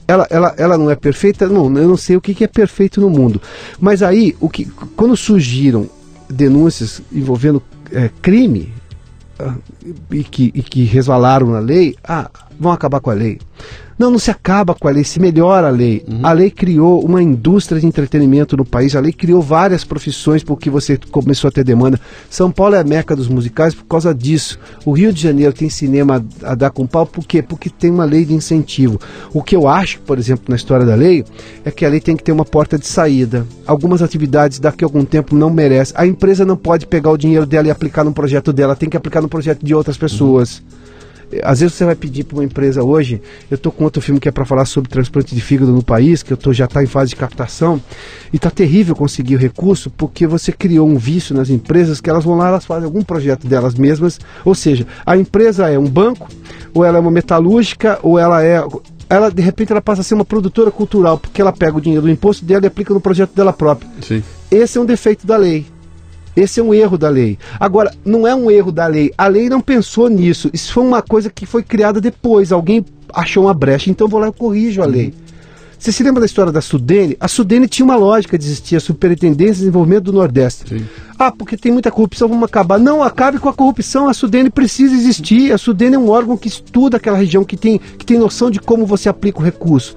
[0.07, 1.47] Ela, ela, ela não é perfeita?
[1.47, 3.41] Não, eu não sei o que, que é perfeito no mundo.
[3.79, 4.65] Mas aí, o que,
[4.97, 5.89] quando surgiram
[6.29, 8.73] denúncias envolvendo é, crime,
[10.11, 12.29] e que, e que resvalaram na lei, ah,
[12.59, 13.39] vão acabar com a lei.
[14.03, 16.03] Não, não se acaba com a lei, se melhora a lei.
[16.05, 16.19] Uhum.
[16.23, 20.69] A lei criou uma indústria de entretenimento no país, a lei criou várias profissões porque
[20.69, 21.97] você começou a ter demanda.
[22.29, 24.59] São Paulo é a meca dos musicais por causa disso.
[24.83, 27.41] O Rio de Janeiro tem cinema a, dar com pau, por quê?
[27.41, 28.99] Porque tem uma lei de incentivo.
[29.33, 31.23] O que eu acho, por exemplo, na história da lei,
[31.63, 33.47] é que a lei tem que ter uma porta de saída.
[33.65, 35.95] Algumas atividades daqui a algum tempo não merecem.
[35.97, 38.97] A empresa não pode pegar o dinheiro dela e aplicar no projeto dela, tem que
[38.97, 40.57] aplicar no projeto de outras pessoas.
[40.57, 40.82] Uhum.
[41.43, 44.27] Às vezes você vai pedir para uma empresa hoje, eu estou com outro filme que
[44.27, 46.87] é para falar sobre transplante de fígado no país, que eu tô, já está em
[46.87, 47.81] fase de captação,
[48.31, 52.23] e está terrível conseguir o recurso porque você criou um vício nas empresas que elas
[52.23, 56.27] vão lá, elas fazem algum projeto delas mesmas, ou seja, a empresa é um banco,
[56.73, 58.63] ou ela é uma metalúrgica, ou ela é
[59.09, 62.05] ela de repente ela passa a ser uma produtora cultural, porque ela pega o dinheiro
[62.05, 63.89] do imposto dela e aplica no projeto dela própria.
[64.01, 64.23] Sim.
[64.49, 65.65] Esse é um defeito da lei.
[66.35, 67.37] Esse é um erro da lei.
[67.59, 69.13] Agora, não é um erro da lei.
[69.17, 70.49] A lei não pensou nisso.
[70.53, 72.51] Isso foi uma coisa que foi criada depois.
[72.51, 75.13] Alguém achou uma brecha, então vou lá e corrijo a lei.
[75.83, 77.17] Você se lembra da história da Sudene?
[77.19, 80.63] A Sudene tinha uma lógica de existir, a Superintendência de Desenvolvimento do Nordeste.
[80.69, 80.85] Sim.
[81.19, 82.79] Ah, porque tem muita corrupção, vamos acabar.
[82.79, 85.51] Não, acabe com a corrupção, a Sudene precisa existir.
[85.51, 88.61] A Sudene é um órgão que estuda aquela região, que tem, que tem noção de
[88.61, 89.93] como você aplica o recurso.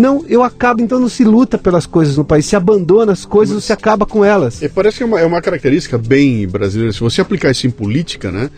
[0.00, 3.54] Não, eu acabo, então não se luta pelas coisas no país, se abandona as coisas
[3.54, 4.62] ou se acaba com elas.
[4.62, 6.90] E parece que é uma, é uma característica bem brasileira.
[6.90, 8.48] Se você aplicar isso em política, né?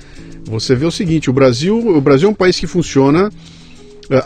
[0.45, 3.29] Você vê o seguinte, o Brasil, o Brasil é um país que funciona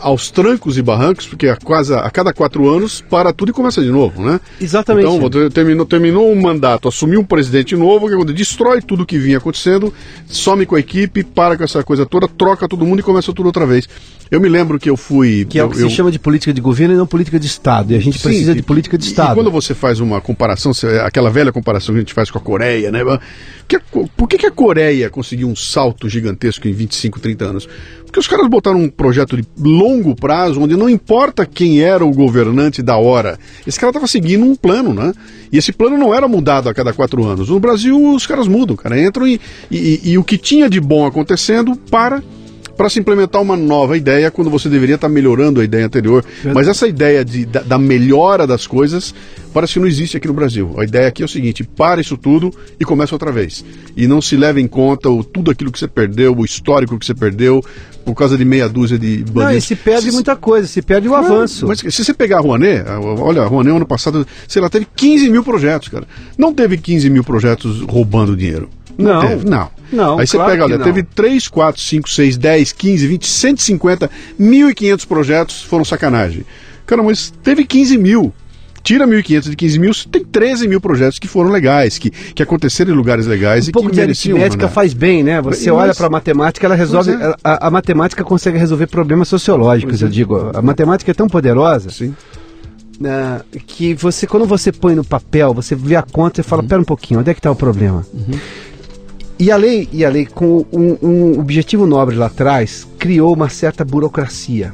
[0.01, 3.81] aos trancos e barrancos, porque a, quase, a cada quatro anos para tudo e começa
[3.81, 4.39] de novo, né?
[4.59, 5.07] Exatamente.
[5.07, 9.93] Então, terminou, terminou um mandato, assumiu um presidente novo, que destrói tudo que vinha acontecendo,
[10.27, 13.47] some com a equipe, para com essa coisa toda, troca todo mundo e começa tudo
[13.47, 13.87] outra vez.
[14.29, 15.45] Eu me lembro que eu fui.
[15.45, 17.47] Que é o que eu, se chama de política de governo e não política de
[17.47, 17.93] Estado.
[17.93, 19.31] E a gente sim, precisa de política de Estado.
[19.31, 20.71] E quando você faz uma comparação,
[21.05, 22.99] aquela velha comparação que a gente faz com a Coreia, né?
[23.67, 23.79] Que,
[24.15, 27.69] por que, que a Coreia conseguiu um salto gigantesco em 25, 30 anos?
[28.07, 32.11] Porque os caras botaram um projeto de longo prazo, onde não importa quem era o
[32.11, 35.13] governante da hora, esse cara estava seguindo um plano, né?
[35.51, 37.49] E esse plano não era mudado a cada quatro anos.
[37.49, 38.99] No Brasil, os caras mudam, cara.
[38.99, 39.39] Entram e,
[39.69, 42.23] e, e o que tinha de bom acontecendo para
[42.77, 46.23] para se implementar uma nova ideia quando você deveria estar tá melhorando a ideia anterior.
[46.53, 49.13] Mas essa ideia de, da, da, melhora das coisas
[49.51, 50.75] parece que não existe aqui no Brasil.
[50.77, 53.65] A ideia aqui é o seguinte: para isso tudo e começa outra vez.
[53.95, 57.05] E não se leva em conta o, tudo aquilo que você perdeu, o histórico que
[57.05, 57.63] você perdeu,
[58.05, 59.43] por causa de meia dúzia de bandidos.
[59.43, 61.65] Não, e se perde se, muita coisa, se perde o não, avanço.
[61.65, 62.85] Mas se você pegar a Rouanet,
[63.19, 66.07] olha, a Rouanet ano passado, sei lá, teve 15 mil projetos, cara.
[66.37, 68.69] Não teve 15 mil projetos roubando dinheiro.
[68.97, 69.27] Não, não.
[69.27, 69.69] Teve, não.
[69.91, 74.11] Não, Aí você claro pega, olha, teve 3, 4, 5, 6, 10, 15, 20, 150,
[74.39, 76.43] 1.500 projetos foram sacanagem.
[76.85, 78.33] Cara, mas teve 15 mil.
[78.83, 82.91] tira 1.500 de 15 mil, tem 13 mil projetos que foram legais, que, que aconteceram
[82.93, 84.35] em lugares legais um e pouco que mereciam.
[84.37, 84.71] aritmética né?
[84.71, 85.41] faz bem, né?
[85.41, 87.11] Você Mas- olha para a matemática, ela resolve.
[87.11, 87.35] É.
[87.43, 90.05] A, a matemática consegue resolver problemas sociológicos, é.
[90.05, 90.51] eu digo.
[90.53, 92.13] A matemática é tão poderosa Sim.
[92.99, 96.67] né, que você, quando você põe no papel, você vê a conta e fala, Uhum.
[96.67, 98.05] pera um pouquinho, onde é que está o problema?
[99.39, 103.49] E a lei, e a lei com um, um objetivo nobre lá atrás, criou uma
[103.49, 104.73] certa burocracia.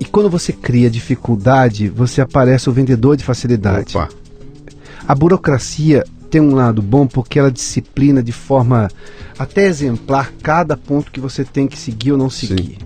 [0.00, 3.96] E quando você cria dificuldade, você aparece o vendedor de facilidade.
[3.96, 4.08] Opa.
[5.06, 8.90] A burocracia tem um lado bom porque ela disciplina de forma
[9.38, 12.78] até exemplar cada ponto que você tem que seguir ou não seguir.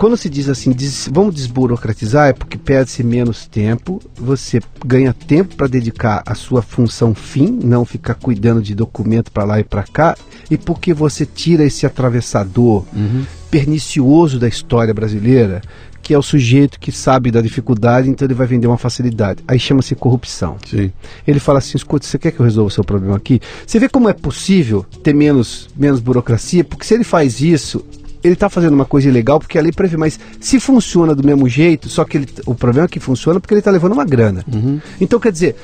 [0.00, 5.54] Quando se diz assim, des- vamos desburocratizar, é porque perde-se menos tempo, você ganha tempo
[5.54, 9.82] para dedicar à sua função fim, não ficar cuidando de documento para lá e para
[9.82, 10.16] cá,
[10.50, 12.86] e porque você tira esse atravessador
[13.50, 15.60] pernicioso da história brasileira,
[16.02, 19.44] que é o sujeito que sabe da dificuldade, então ele vai vender uma facilidade.
[19.46, 20.56] Aí chama-se corrupção.
[20.66, 20.90] Sim.
[21.26, 23.38] Ele fala assim: escuta, você quer que eu resolva o seu problema aqui?
[23.66, 26.64] Você vê como é possível ter menos, menos burocracia?
[26.64, 27.84] Porque se ele faz isso,
[28.22, 31.48] ele está fazendo uma coisa ilegal porque a lei prevê, mas se funciona do mesmo
[31.48, 34.44] jeito, só que ele- o problema é que funciona porque ele está levando uma grana.
[35.00, 35.56] Então, quer dizer,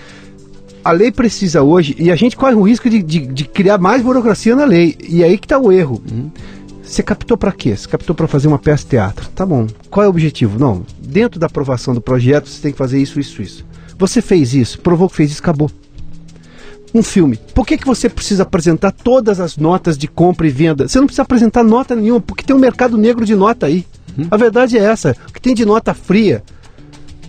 [0.85, 4.03] a lei precisa hoje, e a gente corre o risco de, de- de criar mais
[4.03, 4.97] burocracia na lei.
[5.09, 6.01] E aí que está o erro.
[6.83, 7.77] Você captou para quê?
[7.77, 9.29] Você captou para fazer uma peça de teatro.
[9.35, 9.67] Tá bom.
[9.91, 10.57] Qual é o objetivo?
[10.59, 10.83] Não.
[11.03, 13.65] Dentro da aprovação do projeto, você tem que fazer isso, isso, isso.
[13.99, 15.69] Você fez isso, provou que fez isso, acabou.
[16.97, 17.39] Um filme.
[17.55, 20.89] Por que, que você precisa apresentar todas as notas de compra e venda?
[20.89, 23.85] Você não precisa apresentar nota nenhuma, porque tem um mercado negro de nota aí.
[24.31, 25.15] A verdade é essa.
[25.29, 26.43] O que tem de nota fria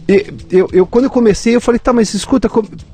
[0.08, 2.50] e- eu, eu, quando eu comecei, eu falei, tá, mas escuta,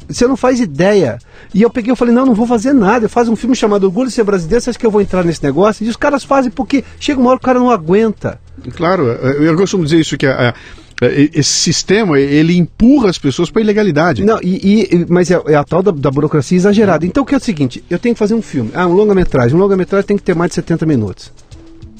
[0.09, 1.19] você não faz ideia.
[1.53, 3.05] E eu peguei, eu falei, não, não vou fazer nada.
[3.05, 5.24] Eu faço um filme chamado Orgulho de Ser Brasileiro, você acha que eu vou entrar
[5.24, 5.86] nesse negócio?
[5.86, 8.39] E os caras fazem porque chega uma hora que o cara não aguenta.
[8.76, 10.53] Claro, eu eu costumo dizer isso que a- a-
[11.02, 14.24] esse sistema ele empurra as pessoas para ilegalidade.
[14.24, 17.06] Não, e, e- mas é, é a tal da, da burocracia exagerada.
[17.06, 18.72] Então o que é o seguinte, eu tenho que fazer um filme.
[18.74, 19.56] Ah, um longa-metragem.
[19.56, 21.32] Um longa-metragem tem que ter mais de 70 minutos.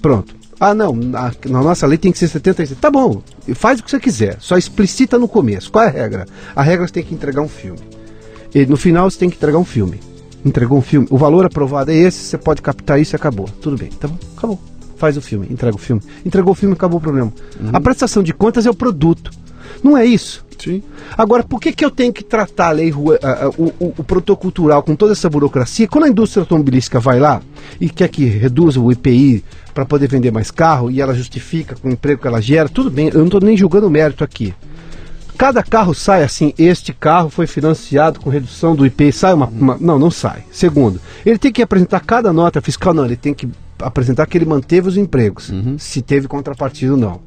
[0.02, 0.36] Pronto.
[0.60, 2.80] Ah, não, na, na nossa lei tem que ser 76.
[2.80, 3.22] Tá bom,
[3.56, 4.38] faz o que você quiser.
[4.39, 5.72] Só explicita no começo.
[5.72, 6.26] Qual é a regra?
[6.56, 7.80] A regra é você tem que entregar um filme.
[8.56, 10.00] E no final você tem que entregar um filme.
[10.46, 11.08] Entregou um filme.
[11.10, 13.50] O valor aprovado é esse, você pode captar isso e acabou.
[13.62, 14.60] Tudo bem, tá bom, acabou.
[15.04, 16.01] Faz o filme, entrega o filme.
[16.26, 17.34] Entregou o filme, acabou o problema.
[17.74, 19.32] A prestação de contas é o produto.
[19.84, 20.45] Não é isso.
[20.58, 20.82] Sim.
[21.18, 23.93] Agora, por que, que eu tenho que tratar a lei rua, a- a- o, o,
[23.97, 25.89] o produtor cultural com toda essa burocracia?
[25.89, 27.41] Quando a indústria automobilística vai lá
[27.82, 29.43] e quer que reduza o IPI
[29.74, 32.89] para poder vender mais carro e ela justifica com o emprego que ela gera, tudo
[32.89, 34.54] bem, eu não estou nem julgando o mérito aqui.
[35.38, 39.78] Cada carro sai assim, este carro foi financiado com redução do IPI, sai uma, uma-
[39.82, 40.45] Não, não sai.
[40.49, 43.49] Segundo, ele tem que apresentar cada nota fiscal, não, ele tem que
[43.84, 47.22] apresentar que ele manteve os empregos, se teve contrapartida ou não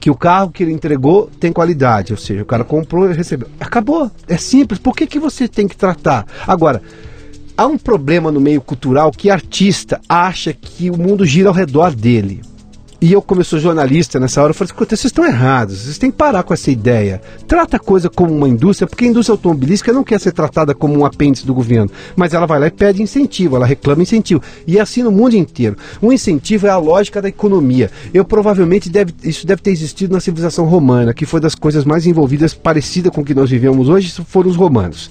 [0.00, 3.48] que o carro que ele entregou tem qualidade, ou seja, o cara comprou e recebeu.
[3.60, 4.78] Acabou, é simples.
[4.78, 6.26] Por que, que você tem que tratar?
[6.46, 6.82] Agora,
[7.56, 11.94] há um problema no meio cultural que artista acha que o mundo gira ao redor
[11.94, 12.42] dele.
[13.00, 15.98] E eu, como eu sou jornalista nessa hora, eu falei, escuta, vocês estão errados, vocês
[15.98, 17.22] têm que parar com essa ideia.
[17.46, 20.98] Trata a coisa como uma indústria, porque a indústria automobilística não quer ser tratada como
[20.98, 24.42] um apêndice do governo, mas ela vai lá e pede incentivo, ela reclama incentivo.
[24.66, 25.76] E é assim no mundo inteiro.
[26.02, 27.88] O incentivo é a lógica da economia.
[28.12, 32.04] Eu provavelmente deve, isso deve ter existido na civilização romana, que foi das coisas mais
[32.04, 35.08] envolvidas, parecida com o que nós vivemos hoje, foram os romanos.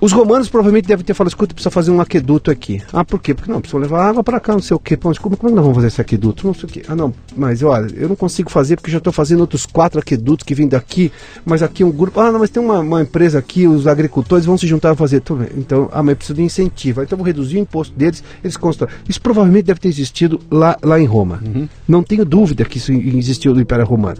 [0.00, 2.82] Os romanos provavelmente devem ter falado, escuta, precisa fazer um aqueduto aqui.
[2.92, 3.32] Ah, por quê?
[3.32, 4.96] Porque não, precisa levar água para cá, não sei o quê.
[4.96, 6.46] Pô, como, como é que nós vamos fazer esse aqueduto?
[6.46, 6.82] Não sei o quê.
[6.88, 10.44] Ah, não, mas olha, eu não consigo fazer porque já estou fazendo outros quatro aquedutos
[10.44, 11.10] que vêm daqui,
[11.44, 12.20] mas aqui um grupo.
[12.20, 15.20] Ah, não, mas tem uma, uma empresa aqui, os agricultores vão se juntar a fazer.
[15.20, 15.50] Tudo bem.
[15.56, 17.02] Então, ah, mas precisa de incentivo.
[17.02, 18.92] Então, eu vou reduzir o imposto deles, eles constroem.
[19.08, 21.42] Isso provavelmente deve ter existido lá, lá em Roma.
[21.88, 24.18] Não tenho dúvida que isso existiu no Império Romano.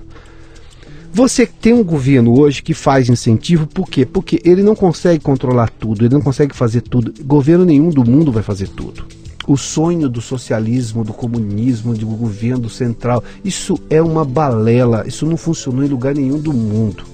[1.14, 4.04] Você tem um governo hoje que faz incentivo, por quê?
[4.04, 7.14] Porque ele não consegue controlar tudo, ele não consegue fazer tudo.
[7.24, 9.06] Governo nenhum do mundo vai fazer tudo.
[9.46, 15.36] O sonho do socialismo, do comunismo, do governo central, isso é uma balela, isso não
[15.36, 17.04] funcionou em lugar nenhum do mundo.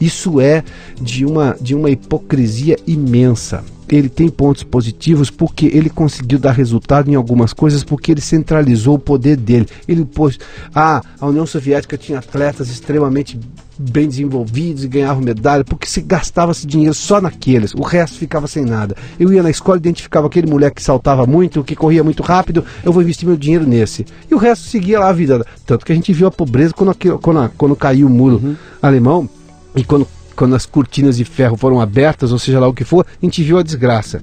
[0.00, 0.62] Isso é
[1.02, 3.64] de uma, de uma hipocrisia imensa.
[3.88, 8.94] Ele tem pontos positivos porque ele conseguiu dar resultado em algumas coisas, porque ele centralizou
[8.94, 9.66] o poder dele.
[9.86, 10.38] Ele pôs.
[10.74, 13.38] Ah, a União Soviética tinha atletas extremamente
[13.78, 18.46] bem desenvolvidos e ganhavam medalha, porque se gastava esse dinheiro só naqueles, o resto ficava
[18.46, 18.96] sem nada.
[19.18, 22.92] Eu ia na escola, identificava aquele moleque que saltava muito, que corria muito rápido, eu
[22.92, 24.06] vou investir meu dinheiro nesse.
[24.30, 25.44] E o resto seguia lá a vida.
[25.66, 29.28] Tanto que a gente viu a pobreza quando, quando, quando caiu o muro alemão
[29.74, 30.06] e quando,
[30.36, 33.42] quando as cortinas de ferro foram abertas, ou seja lá o que for, a gente
[33.42, 34.22] viu a desgraça.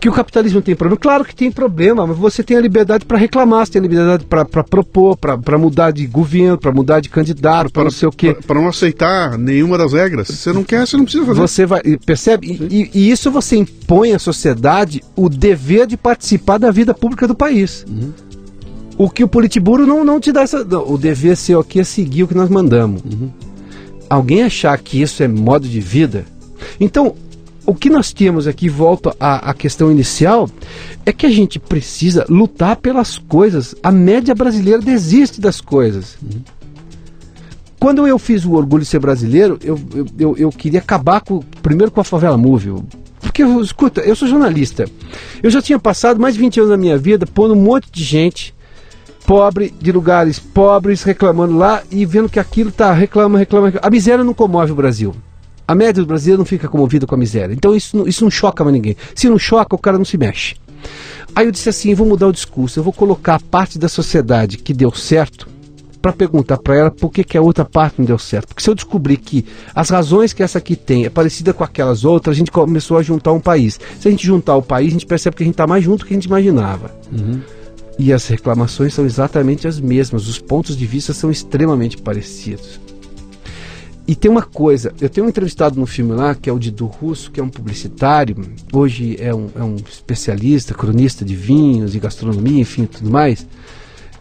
[0.00, 1.00] que o capitalismo tem problema.
[1.00, 4.26] Claro que tem problema, mas você tem a liberdade para reclamar, você tem a liberdade
[4.26, 8.36] para propor, para mudar de governo, para mudar de candidato, para não sei o quê.
[8.46, 10.28] Para não aceitar nenhuma das regras.
[10.28, 11.40] Se você não quer, você não precisa fazer.
[11.40, 12.68] Você vai, percebe?
[12.70, 17.34] E, e, isso você impõe à sociedade o dever de participar da vida pública do
[17.34, 17.86] país.
[17.88, 18.12] Uhum.
[18.96, 20.60] O que o Politburo não, não te dá essa.
[20.60, 23.02] O dever seu aqui é seguir o que nós mandamos.
[23.02, 23.30] Uhum.
[24.08, 26.24] Alguém achar que isso é modo de vida.
[26.78, 27.14] Então,
[27.66, 30.48] o que nós temos aqui, volto à, à, questão inicial,
[31.06, 33.74] é que a gente precisa lutar pelas coisas.
[33.82, 36.18] A média brasileira desiste das coisas.
[37.80, 41.40] Quando eu fiz o Orgulho de Ser Brasileiro, eu, eu, eu, eu queria acabar com,
[41.62, 42.84] primeiro com a favela móvel.
[43.20, 44.86] Porque, escuta, eu sou jornalista.
[45.42, 48.04] Eu já tinha passado mais de 20 anos da minha vida pondo um monte de
[48.04, 48.54] gente
[49.26, 53.86] pobre, de lugares pobres, reclamando lá e vendo que aquilo está reclama, reclama, reclama.
[53.86, 55.14] A miséria não comove o Brasil.
[55.66, 57.54] A média do brasileiro não fica comovida com a miséria.
[57.54, 58.96] Então isso, isso não choca mais ninguém.
[59.14, 60.56] Se não choca, o cara não se mexe.
[61.34, 64.58] Aí eu disse assim: vou mudar o discurso, eu vou colocar a parte da sociedade
[64.58, 65.48] que deu certo
[66.02, 68.48] para perguntar para ela por que, que a outra parte não deu certo.
[68.48, 72.04] Porque se eu descobrir que as razões que essa aqui tem é parecida com aquelas
[72.04, 73.80] outras, a gente começou a juntar um país.
[73.98, 76.00] Se a gente juntar o país, a gente percebe que a gente está mais junto
[76.00, 76.94] do que a gente imaginava.
[77.10, 77.40] Uhum.
[77.98, 82.80] E as reclamações são exatamente as mesmas, os pontos de vista são extremamente parecidos.
[84.06, 86.84] E tem uma coisa, eu tenho um entrevistado no filme lá, que é o Didu
[86.84, 88.36] Russo, que é um publicitário,
[88.70, 93.46] hoje é um, é um especialista, cronista de vinhos e gastronomia, enfim, tudo mais.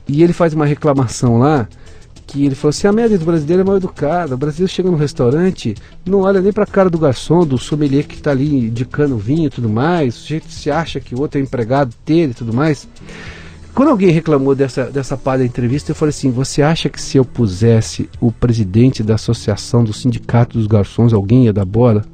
[0.08, 1.68] E ele faz uma reclamação lá,
[2.26, 4.96] que ele falou assim, a média do brasileiro é mal educada, o brasileiro chega no
[4.96, 9.16] restaurante, não olha nem para a cara do garçom, do sommelier que está ali indicando
[9.16, 12.32] o vinho e tudo mais, o sujeito se acha que o outro é empregado dele
[12.32, 12.88] e tudo mais.
[13.74, 17.18] Quando alguém reclamou dessa, dessa parte da entrevista, eu falei assim: você acha que se
[17.18, 22.06] eu pusesse o presidente da associação do sindicato dos garçons, alguém ia dar bola?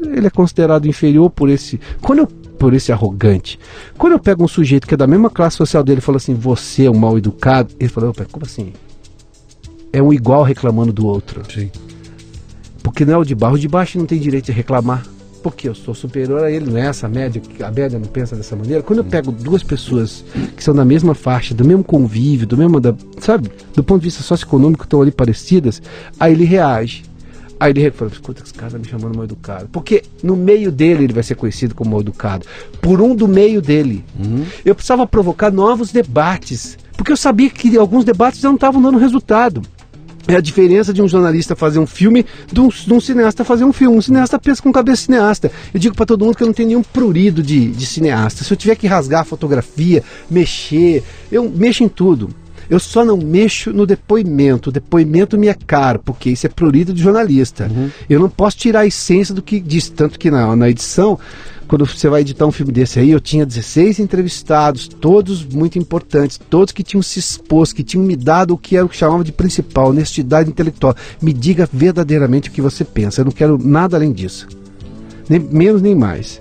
[0.00, 1.80] Ele é considerado inferior por esse.
[2.00, 2.26] Quando eu
[2.58, 3.58] por esse arrogante.
[3.98, 6.34] Quando eu pego um sujeito que é da mesma classe social dele e falo assim,
[6.34, 8.72] você é um mal educado, ele fala, opa, como assim?
[9.92, 11.42] É um igual reclamando do outro.
[11.52, 11.70] Sim.
[12.82, 15.02] Porque não é o de baixo, o de baixo não tem direito de reclamar
[15.44, 18.56] porque eu sou superior a ele, não é essa média, a média não pensa dessa
[18.56, 18.82] maneira.
[18.82, 20.24] Quando eu pego duas pessoas
[20.56, 24.06] que são da mesma faixa, do mesmo convívio, do mesmo, da, sabe, do ponto de
[24.06, 25.82] vista socioeconômico, estão ali parecidas,
[26.18, 27.02] aí ele reage.
[27.60, 29.68] Aí ele fala, escuta, esse cara tá me chamando mal educado.
[29.70, 32.46] Porque no meio dele ele vai ser conhecido como mal educado.
[32.80, 34.02] Por um do meio dele.
[34.18, 34.46] Uhum.
[34.64, 36.78] Eu precisava provocar novos debates.
[36.96, 39.60] Porque eu sabia que alguns debates não estavam dando resultado.
[40.26, 43.64] É a diferença de um jornalista fazer um filme de um, de um, cineasta fazer
[43.64, 43.96] um filme.
[43.96, 45.50] Um cineasta pensa com cabeça cineasta.
[45.72, 48.42] Eu digo para todo mundo que eu não tenho nenhum prurido de, de cineasta.
[48.42, 52.30] Se eu tiver que rasgar a fotografia, mexer, eu mexo em tudo.
[52.68, 54.70] Eu só não mexo no depoimento.
[54.70, 57.70] O depoimento me é caro, porque isso é prurido de jornalista.
[57.70, 57.90] Uhum.
[58.08, 59.88] Eu não posso tirar a essência do que diz.
[59.90, 61.18] Tanto que na, na edição
[61.66, 66.38] quando você vai editar um filme desse aí, eu tinha 16 entrevistados, todos muito importantes,
[66.50, 69.24] todos que tinham se exposto, que tinham me dado o que era o que chamava
[69.24, 70.94] de principal, honestidade intelectual.
[71.20, 73.20] Me diga verdadeiramente o que você pensa.
[73.20, 74.46] Eu não quero nada além disso.
[75.28, 76.40] Nem menos nem mais.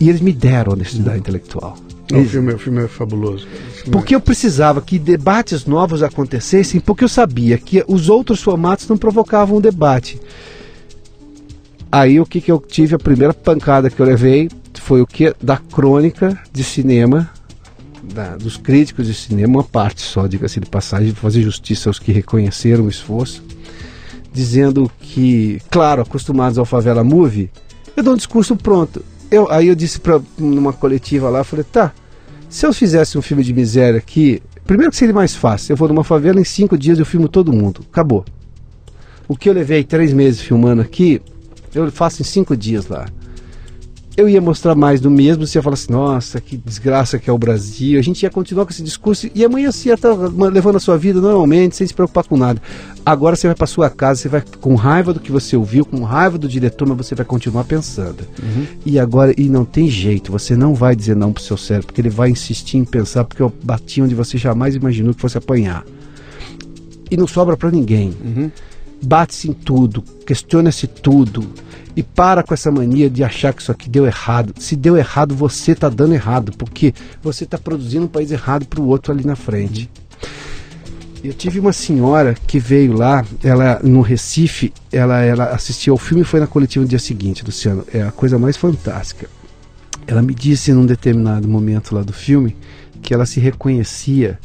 [0.00, 1.76] E eles me deram honestidade intelectual.
[2.10, 3.46] Não, o, filme, o filme é fabuloso.
[3.46, 8.88] Filme porque eu precisava que debates novos acontecessem, porque eu sabia que os outros formatos
[8.88, 10.20] não provocavam um debate.
[11.94, 15.32] Aí o que, que eu tive, a primeira pancada que eu levei foi o que?
[15.40, 17.30] Da crônica de cinema,
[18.02, 22.10] da, dos críticos de cinema, uma parte só, diga-se de passagem, fazer justiça aos que
[22.10, 23.44] reconheceram o esforço,
[24.32, 27.48] dizendo que, claro, acostumados ao Favela Movie,
[27.96, 29.00] eu dou um discurso pronto.
[29.30, 31.92] Eu, aí eu disse para numa coletiva lá, falei, tá,
[32.50, 35.86] se eu fizesse um filme de miséria aqui, primeiro que seria mais fácil, eu vou
[35.86, 38.24] numa favela em cinco dias eu filmo todo mundo, acabou.
[39.28, 41.22] O que eu levei três meses filmando aqui,
[41.74, 43.06] eu faço em cinco dias lá.
[44.16, 47.32] Eu ia mostrar mais do mesmo, você ia falar assim, nossa, que desgraça que é
[47.32, 47.98] o Brasil.
[47.98, 50.96] A gente ia continuar com esse discurso e amanhã você ia estar levando a sua
[50.96, 52.62] vida normalmente, sem se preocupar com nada.
[53.04, 56.04] Agora você vai para sua casa, você vai com raiva do que você ouviu, com
[56.04, 58.24] raiva do diretor, mas você vai continuar pensando.
[58.40, 58.66] Uhum.
[58.86, 62.00] E agora, e não tem jeito, você não vai dizer não pro seu cérebro, porque
[62.00, 65.84] ele vai insistir em pensar, porque eu bati onde você jamais imaginou que fosse apanhar.
[67.10, 68.14] E não sobra para ninguém.
[68.24, 68.50] Uhum
[69.04, 71.46] bate-se em tudo, questiona-se tudo
[71.96, 74.52] e para com essa mania de achar que isso aqui deu errado.
[74.58, 76.92] Se deu errado, você está dando errado, porque
[77.22, 79.88] você está produzindo um país errado para o outro ali na frente.
[81.22, 86.22] Eu tive uma senhora que veio lá, ela no Recife, ela, ela assistiu ao filme
[86.22, 87.84] e foi na coletiva no dia seguinte, Luciano.
[87.94, 89.28] É a coisa mais fantástica.
[90.06, 92.54] Ela me disse num determinado momento lá do filme
[93.00, 94.38] que ela se reconhecia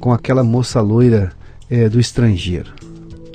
[0.00, 1.32] com aquela moça loira
[1.68, 2.72] é, do estrangeiro.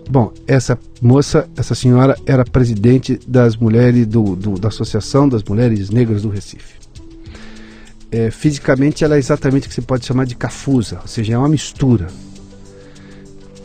[0.10, 5.90] Bom, essa moça, essa senhora era presidente das mulheres do, do, da Associação das Mulheres
[5.90, 6.78] Negras do Recife.
[8.12, 11.38] é, fisicamente ela é exatamente o que você pode chamar de cafusa, ou seja, é
[11.38, 12.08] uma mistura.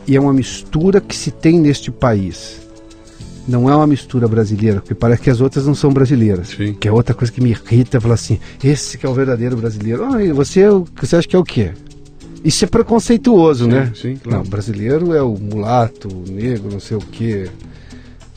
[0.06, 2.60] E é uma mistura que se tem neste país.
[3.46, 6.48] Não é uma mistura brasileira, porque parece que as outras não são brasileiras.
[6.48, 6.74] Sim.
[6.74, 10.04] Que é outra coisa que me irrita, falar assim, esse que é o verdadeiro brasileiro.
[10.04, 10.62] Ah, e você,
[11.00, 11.72] você acha que é o quê?
[12.44, 13.92] Isso é preconceituoso, né?
[13.94, 14.38] sim, claro.
[14.42, 17.48] Não, brasileiro é o mulato, o negro, não sei o quê.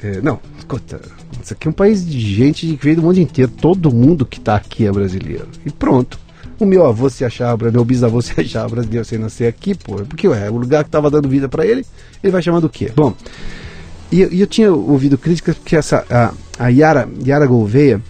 [0.03, 1.01] É, não, escuta,
[1.41, 3.51] isso aqui é um país de gente que veio do mundo inteiro.
[3.59, 5.47] Todo mundo que está aqui é brasileiro.
[5.65, 6.19] E pronto.
[6.59, 9.95] O meu avô se achava, brasileiro, meu bisavô se achava brasileiro sem nascer aqui, pô.
[10.05, 11.85] Porque ué, o lugar que estava dando vida para ele,
[12.23, 12.91] ele vai chamar do quê?
[12.95, 13.13] Bom,
[14.11, 18.01] e, eu- eu tinha ouvido críticas porque essa, a, a Yara, Yara Gouveia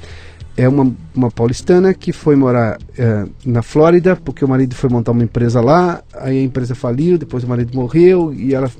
[0.57, 5.11] é uma, uma paulistana que foi morar eh, na Flórida porque o marido foi montar
[5.11, 8.71] uma empresa lá, aí a empresa faliu, depois o marido morreu e ela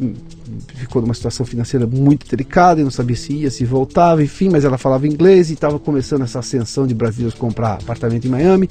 [0.76, 4.63] ficou numa situação financeira muito delicada e não sabia se ia, se voltava, enfim, mas
[4.63, 8.69] ela falava inglês e estava começando essa ascensão de brasileiros comprar apartamento em Miami.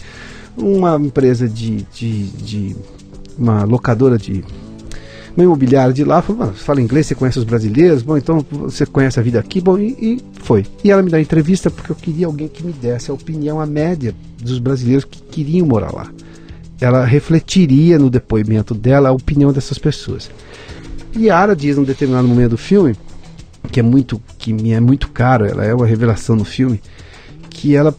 [0.57, 2.77] Uma empresa de, de, de
[3.37, 4.45] uma locadora de
[5.37, 8.45] uma imobiliária de lá falou, "Mano, você fala inglês, você conhece os brasileiros, bom, então
[8.51, 10.65] você conhece a vida aqui, bom, e, e foi.
[10.83, 13.67] E ela me dá entrevista porque eu queria alguém que me desse a opinião, a
[13.67, 16.11] média dos brasileiros que queriam morar lá.
[16.81, 20.31] Ela refletiria no depoimento dela a opinião dessas pessoas.
[21.17, 22.97] E a Ara diz num determinado momento do filme,
[23.71, 26.81] que é muito, que me é muito caro, ela é uma revelação no filme,
[27.49, 27.95] que ela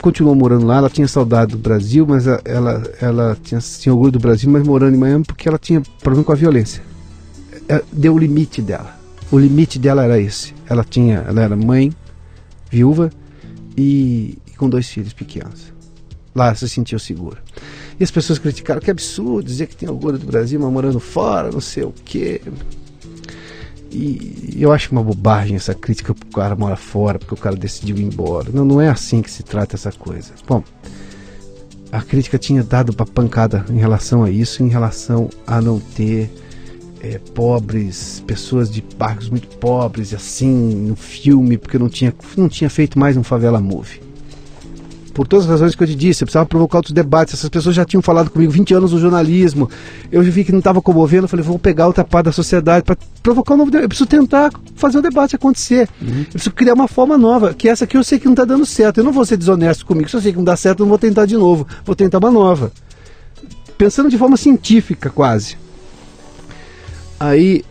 [0.00, 4.12] continuou morando lá, ela tinha saudade do Brasil, mas a- ela, ela tinha, tinha orgulho
[4.12, 6.82] do Brasil, mas morando em Miami porque ela tinha problema com a violência.
[7.68, 8.98] É, Deu o limite dela.
[9.30, 10.54] O limite dela era esse.
[10.68, 11.92] Ela tinha, ela era mãe,
[12.70, 13.10] viúva
[13.76, 15.72] e, e com dois filhos pequenos.
[16.34, 17.38] Lá se sentiu segura.
[17.98, 21.50] E as pessoas criticaram que absurdo dizer que tem orgulho do Brasil, mas morando fora,
[21.50, 22.40] não sei o quê.
[23.90, 27.56] E eu acho uma bobagem essa crítica porque o cara mora fora, porque o cara
[27.56, 28.50] decidiu ir embora.
[28.52, 30.32] Não, não é assim que se trata essa coisa.
[30.46, 30.62] Bom,
[31.90, 36.30] a crítica tinha dado uma pancada em relação a isso, em relação a não ter
[37.02, 42.70] eh, pobres, pessoas de bairros muito pobres, assim, no filme, porque não tinha, não tinha
[42.70, 44.09] feito mais um favela movie.
[45.20, 47.34] Por todas as razões que eu te disse, eu precisava provocar outros debates.
[47.34, 49.68] Essas pessoas já tinham falado comigo 20 anos no jornalismo.
[50.10, 51.24] Eu vi que não estava comovendo.
[51.24, 53.84] Eu falei, vou pegar outra parte da sociedade para provocar um novo debate.
[53.84, 55.90] Eu preciso tentar fazer o debate acontecer.
[56.00, 57.52] Eu preciso criar uma forma nova.
[57.52, 58.96] Que essa aqui eu sei que não está dando certo.
[58.96, 60.08] Eu não vou ser desonesto comigo.
[60.08, 61.66] Se eu sei que não dá certo, eu não vou tentar de novo.
[61.84, 62.72] Vou tentar uma nova.
[63.76, 65.58] Pensando de forma científica, quase.
[67.20, 67.62] Aí,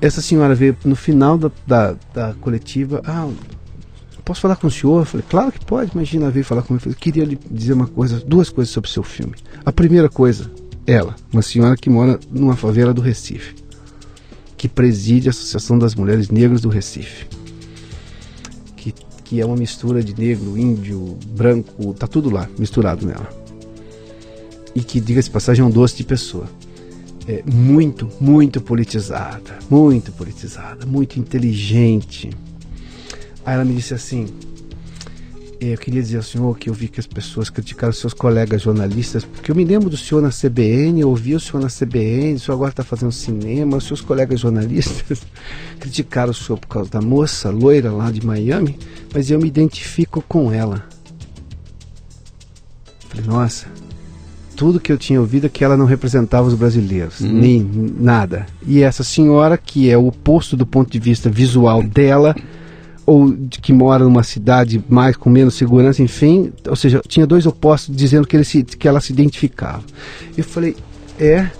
[0.00, 3.02] essa senhora veio no final da, da, da coletiva.
[3.04, 3.28] Ah,
[4.24, 5.00] posso falar com o senhor?
[5.00, 5.92] Eu falei, claro que pode.
[5.92, 6.88] Imagina, veio falar comigo.
[6.88, 9.34] Eu queria lhe dizer uma coisa, duas coisas sobre o seu filme.
[9.64, 10.50] A primeira coisa,
[10.86, 13.54] ela, uma senhora que mora numa favela do Recife,
[14.56, 17.26] que preside a Associação das Mulheres Negras do Recife,
[18.76, 18.94] que,
[19.24, 23.28] que é uma mistura de negro, índio, branco, tá tudo lá, misturado nela.
[24.74, 26.48] E que, diga-se passagem, é um doce de pessoa.
[27.26, 32.30] É muito, muito politizada, muito politizada, muito inteligente.
[33.44, 34.26] Aí ela me disse assim:
[35.60, 39.24] Eu queria dizer ao senhor que eu vi que as pessoas criticaram seus colegas jornalistas,
[39.24, 42.40] porque eu me lembro do senhor na CBN, eu ouvi o senhor na CBN, o
[42.40, 45.22] senhor agora está fazendo cinema, os seus colegas jornalistas
[45.78, 48.78] criticaram o senhor por causa da moça loira lá de Miami,
[49.12, 50.86] mas eu me identifico com ela.
[53.08, 53.66] Falei, nossa,
[54.56, 57.60] tudo que eu tinha ouvido é que ela não representava os brasileiros, nem
[57.98, 58.46] nada.
[58.66, 62.34] E essa senhora, que é o oposto do ponto de vista visual dela,
[63.06, 67.46] ou de que mora numa cidade mais com menos segurança, enfim, ou seja, tinha dois
[67.46, 69.82] opostos dizendo que, ele se, que ela se identificava.
[70.36, 70.76] Eu falei,
[71.18, 71.50] é?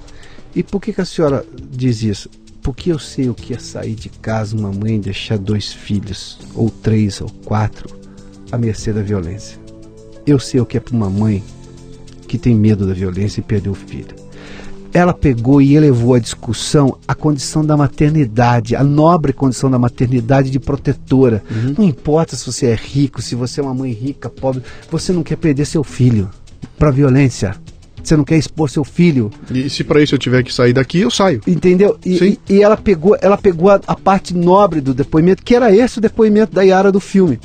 [0.55, 2.30] E por que, que a senhora diz isso?
[2.62, 6.38] Porque eu sei o que é sair de casa uma mãe e deixar dois filhos,
[6.55, 7.95] ou três, ou quatro,
[8.51, 9.59] à mercê da violência.
[10.26, 11.45] Eu sei o que é para uma mãe
[12.26, 14.24] que tem medo da violência e perdeu o filho.
[14.95, 20.49] Ela pegou e elevou a discussão à condição da maternidade, a nobre condição da maternidade
[20.51, 21.42] de protetora.
[21.76, 25.24] Não importa se você é rico, se você é uma mãe rica, pobre, você não
[25.24, 26.30] quer perder seu filho
[26.78, 27.57] para violência.
[28.03, 31.01] Você não quer expor seu filho E se para isso eu tiver que sair daqui,
[31.01, 31.40] eu saio.
[31.47, 31.99] Entendeu?
[32.05, 35.74] E, e- e ela pegou, ela pegou a, a parte nobre do depoimento, que era
[35.74, 37.40] esse o depoimento da Yara do filme.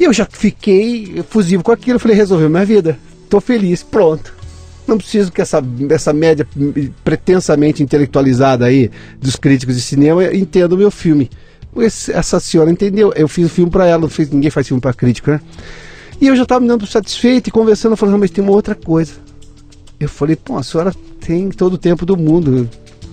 [0.00, 2.98] E eu já fiquei efusivo com aquilo, eu falei, resolveu minha vida.
[3.30, 4.34] Tô feliz, pronto.
[4.86, 6.46] Não preciso que essa, essa média
[7.04, 11.30] pretensamente intelectualizada aí dos críticos de cinema entenda o meu filme.
[12.12, 13.12] Essa senhora entendeu.
[13.14, 15.40] Eu fiz o filme para ela, não fiz, ninguém faz filme para crítico, né?
[16.20, 18.74] E eu já estava me dando satisfeito e conversando, falando, "Não, mas tem uma outra
[18.74, 19.12] coisa.
[19.98, 22.68] Eu falei, pô, a senhora tem todo o tempo do mundo.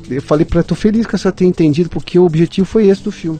[0.09, 3.03] Eu falei para tô feliz que a senhora tenha entendido, porque o objetivo foi esse
[3.03, 3.39] do filme.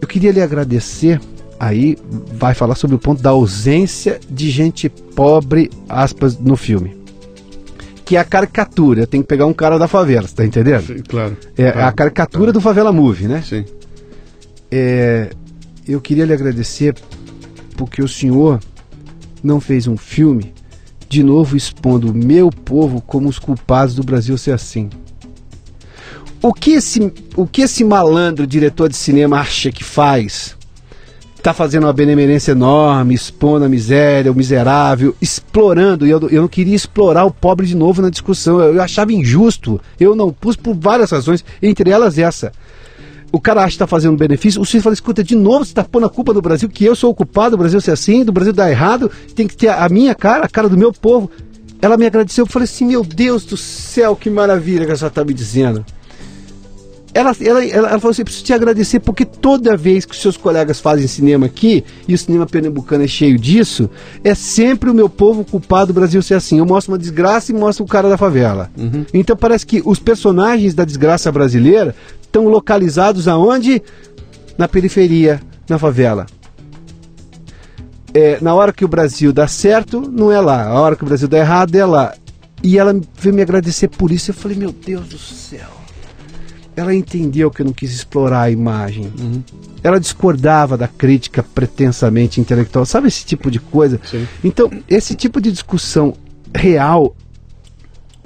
[0.00, 1.20] Eu queria lhe agradecer
[1.62, 1.96] aí
[2.34, 7.01] vai falar sobre o ponto da ausência de gente pobre, aspas, no filme.
[8.12, 9.06] Que é a caricatura.
[9.06, 10.86] Tem que pegar um cara da favela, você tá entendendo?
[10.86, 11.34] Sim, claro.
[11.56, 12.52] É claro, a caricatura claro.
[12.52, 13.42] do Favela Movie, né?
[13.42, 13.64] Sim.
[14.70, 15.30] É,
[15.88, 16.94] eu queria lhe agradecer
[17.74, 18.60] porque o senhor
[19.42, 20.52] não fez um filme
[21.08, 24.90] de novo expondo o meu povo como os culpados do Brasil ser assim.
[26.42, 30.54] O que esse, o que esse malandro diretor de cinema acha que faz?
[31.42, 36.06] Tá fazendo uma benemerência enorme, expondo a miséria, o miserável, explorando.
[36.06, 38.60] E eu, eu não queria explorar o pobre de novo na discussão.
[38.60, 39.80] Eu, eu achava injusto.
[39.98, 42.52] Eu não pus por várias razões, entre elas essa
[43.32, 45.82] o cara acha que está fazendo benefício, o sujeito fala, escuta, de novo você está
[45.82, 48.30] pondo a culpa do Brasil, que eu sou o culpado do Brasil ser assim, do
[48.30, 51.30] Brasil dar errado, tem que ter a minha cara, a cara do meu povo.
[51.80, 55.24] Ela me agradeceu, eu falei assim, meu Deus do céu, que maravilha que ela está
[55.24, 55.84] me dizendo.
[57.14, 60.36] Ela, ela, ela, ela falou assim, preciso te agradecer porque toda vez que os seus
[60.36, 63.90] colegas fazem cinema aqui, e o cinema pernambucano é cheio disso,
[64.24, 66.58] é sempre o meu povo culpado do Brasil ser assim.
[66.58, 68.70] Eu mostro uma desgraça e mostro o cara da favela.
[68.78, 69.04] Uhum.
[69.12, 73.82] Então parece que os personagens da desgraça brasileira estão localizados aonde?
[74.56, 76.26] Na periferia, na favela.
[78.14, 80.66] É, na hora que o Brasil dá certo, não é lá.
[80.66, 82.14] A hora que o Brasil dá errado, é lá.
[82.62, 84.30] E ela veio me agradecer por isso.
[84.30, 85.81] Eu falei, meu Deus do céu.
[86.74, 89.12] Ela entendeu que eu não quis explorar a imagem.
[89.18, 89.42] Uhum.
[89.82, 92.86] Ela discordava da crítica pretensamente intelectual.
[92.86, 94.00] Sabe esse tipo de coisa?
[94.10, 94.26] Sim.
[94.42, 96.14] Então, esse tipo de discussão
[96.54, 97.14] real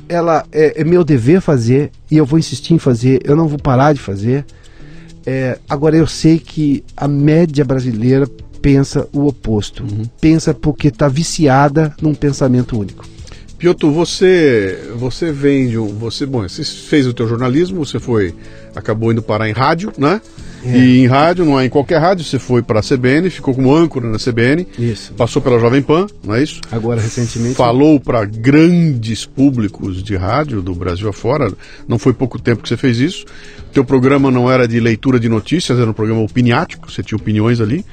[0.08, 3.58] ela é, é, meu dever fazer e eu vou insistir em fazer, eu não vou
[3.58, 4.44] parar de fazer.
[5.24, 8.28] É, agora eu sei que a média brasileira
[8.62, 10.04] pensa o oposto, Uhum.
[10.20, 13.04] pensa porque está viciada num pensamento único.
[13.58, 18.34] Piotr, você você vem de um, você bom, você fez o teu jornalismo, você foi
[18.74, 20.20] acabou indo parar em rádio, né?
[20.64, 20.76] É.
[20.76, 23.74] E em rádio, não é em qualquer rádio, você foi para a CBN, ficou como
[23.74, 25.12] âncora na CBN, Isso.
[25.14, 26.60] passou pela Jovem Pan, não é isso?
[26.70, 27.54] Agora recentemente.
[27.54, 31.52] Falou para grandes públicos de rádio do Brasil afora.
[31.86, 33.24] Não foi pouco tempo que você fez isso.
[33.72, 37.60] Teu programa não era de leitura de notícias, era um programa opiniático, você tinha opiniões
[37.60, 37.84] ali.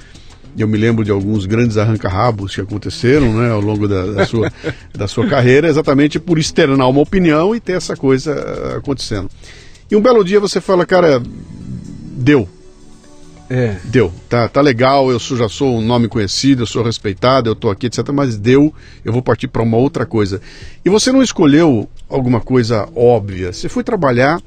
[0.58, 4.52] Eu me lembro de alguns grandes arranca-rabos que aconteceram né, ao longo da, da sua,
[4.94, 9.30] da sua carreira, exatamente por externar uma opinião e ter essa coisa ah, acontecendo.
[9.90, 11.22] E um belo dia você fala, cara,
[12.16, 12.48] deu,
[13.50, 13.78] É.
[13.86, 17.56] deu, tá, tá legal, eu sou- já sou um nome conhecido, eu sou respeitado, eu
[17.56, 18.08] tô aqui, etc.
[18.14, 18.74] Mas deu,
[19.04, 20.40] eu vou partir para uma outra coisa.
[20.86, 24.40] E você não escolheu alguma coisa óbvia, você foi trabalhar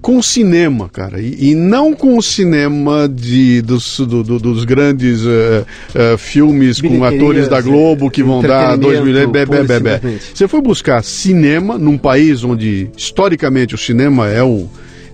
[0.00, 4.64] com o cinema, cara, e, e não com o cinema de, dos, do- do- dos
[4.64, 9.26] grandes eh, eh, filmes com atores da Globo que vão dar dois milhões.
[9.30, 9.94] Bé, bé, pura e bé, bé.
[9.96, 10.24] simplesmente.
[10.34, 14.66] Você foi buscar cinema num país onde historicamente o cinema é, o,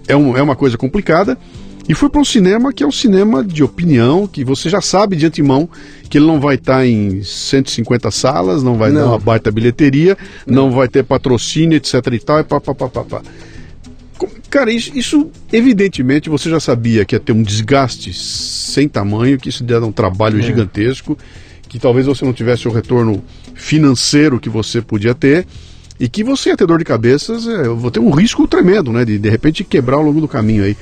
[0.07, 1.37] é, um, é uma coisa complicada.
[1.89, 5.14] E foi para um cinema que é um cinema de opinião, que você já sabe
[5.14, 5.68] de antemão
[6.09, 9.09] que ele não vai estar em 150 salas, não vai dar Não.
[9.11, 10.16] uma baita bilheteria,
[10.47, 13.22] não vai ter patrocínio, etc e tal, e pá, pá, pá, pá, pá.
[14.51, 19.49] Cara, isso, isso, evidentemente você já sabia que ia ter um desgaste sem tamanho, que
[19.49, 20.43] isso ia dar um trabalho É.
[20.43, 21.19] gigantesco,
[21.69, 23.23] que talvez você não tivesse o retorno
[23.55, 25.47] financeiro que você podia ter
[25.99, 28.93] e que você ia ter dor de cabeças, é, eu vou ter um risco tremendo,
[28.93, 30.77] né, de de repente quebrar ao longo do caminho aí.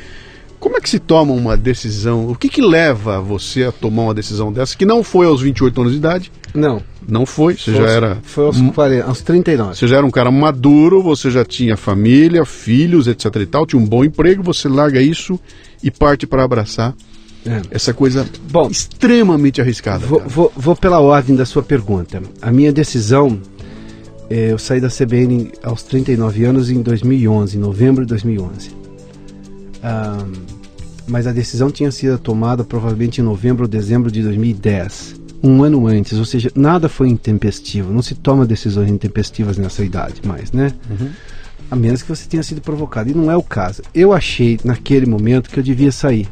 [0.65, 2.27] Como é que se toma uma decisão?
[2.31, 5.79] O que que leva você a tomar uma decisão dessa que não foi aos 28
[5.79, 6.33] anos de idade?
[6.55, 6.83] Não.
[7.07, 9.75] Não foi, você foi já aos- era Foi aos, 40, aos 39.
[9.77, 13.81] você já era um cara maduro, você já tinha família, filhos, etc e tal, tinha
[13.81, 15.39] um bom emprego, você larga isso
[15.83, 16.95] e parte para abraçar
[17.45, 17.61] É.
[17.71, 20.07] essa coisa Bom, extremamente arriscada.
[20.07, 22.23] Vou, vou- vou pela ordem da sua pergunta.
[22.41, 23.39] A minha decisão,
[24.31, 28.71] eh, eu saí da CBN aos 39 anos em 2011, em novembro de 2011.
[29.83, 30.33] Ahn,
[31.07, 35.87] mas a decisão tinha sido tomada provavelmente em novembro ou dezembro de 2010, um ano
[35.87, 37.93] antes, ou seja, nada foi intempestivo.
[37.93, 40.73] Não se toma decisões intempestivas nessa idade mais, né?
[41.71, 43.11] A menos que você tenha sido provocado.
[43.11, 43.83] E não é o caso.
[43.95, 46.29] Eu achei naquele momento que eu devia sair.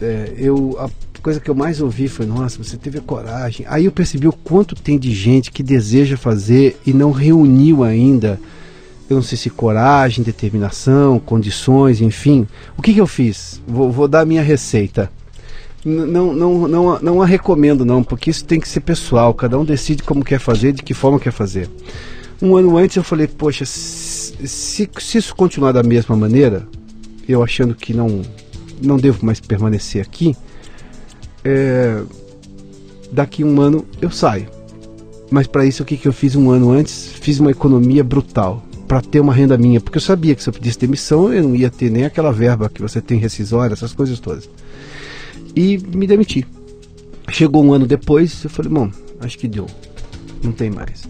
[0.00, 0.90] É, eu a
[1.22, 4.32] coisa que eu mais ouvi foi nossa você teve a coragem aí eu percebi o
[4.32, 8.40] quanto tem de gente que deseja fazer e não reuniu ainda
[9.08, 12.46] eu não sei se coragem determinação condições enfim.
[12.76, 13.60] O que que eu fiz?
[13.66, 15.10] Vou, vou dar a minha receita.
[15.84, 19.34] Não, não, não, não a recomendo não porque isso tem que ser pessoal.
[19.34, 21.68] Cada um decide como quer fazer de que forma quer fazer.
[22.40, 26.66] Um ano antes eu falei poxa se, se se isso continuar da mesma maneira
[27.28, 28.22] eu achando que não
[28.80, 30.34] não devo mais permanecer aqui,
[31.44, 32.02] é,
[33.12, 34.48] daqui um ano eu saio.
[35.30, 37.12] Mas para isso o que, que eu fiz um ano antes?
[37.20, 38.62] Fiz uma economia brutal
[38.92, 41.56] para ter uma renda minha, porque eu sabia que se eu pedisse demissão eu não
[41.56, 44.50] ia ter nem aquela verba que você tem rescisória, essas coisas todas.
[45.56, 46.46] e me demiti.
[47.30, 49.66] Chegou um ano depois, eu falei, bom, acho que deu,
[50.42, 51.08] não tem mais.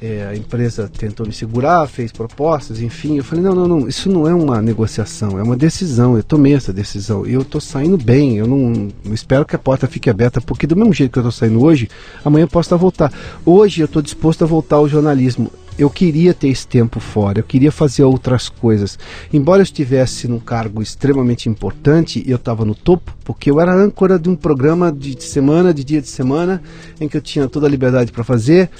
[0.00, 3.18] É, a empresa tentou me segurar, fez propostas, enfim.
[3.18, 6.16] Eu falei: não, não, não, isso não é uma negociação, é uma decisão.
[6.16, 8.36] Eu tomei essa decisão e eu estou saindo bem.
[8.36, 11.22] Eu não eu espero que a porta fique aberta, porque do mesmo jeito que eu
[11.22, 11.88] estou saindo hoje,
[12.22, 13.12] amanhã eu posso estar voltar.
[13.46, 15.50] Hoje eu estou disposto a voltar ao jornalismo.
[15.78, 18.98] Eu queria ter esse tempo fora, eu queria fazer outras coisas.
[19.32, 24.18] Embora eu estivesse num cargo extremamente importante, eu estava no topo, porque eu era âncora
[24.18, 26.62] de um programa de semana, de dia de semana,
[27.00, 28.70] em que eu tinha toda a liberdade para fazer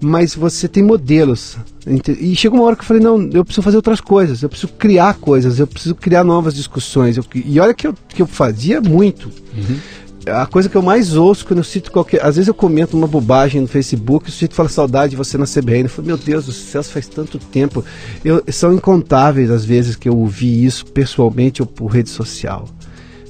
[0.00, 1.56] mas você tem modelos.
[2.20, 4.72] E chegou uma hora que eu falei, não, eu preciso fazer outras coisas, eu preciso
[4.74, 7.16] criar coisas, eu preciso criar novas discussões.
[7.16, 9.30] Eu, e olha que eu, que eu fazia muito.
[9.56, 9.78] Uhum.
[10.26, 12.24] A coisa que eu mais ouço quando eu cito qualquer.
[12.24, 15.44] Às vezes eu comento uma bobagem no Facebook, o sujeito fala saudade de você na
[15.44, 15.84] CBN.
[15.84, 17.84] Eu falo, meu Deus do céu, faz tanto tempo.
[18.24, 22.68] Eu, são incontáveis as vezes que eu ouvi isso pessoalmente ou por rede social.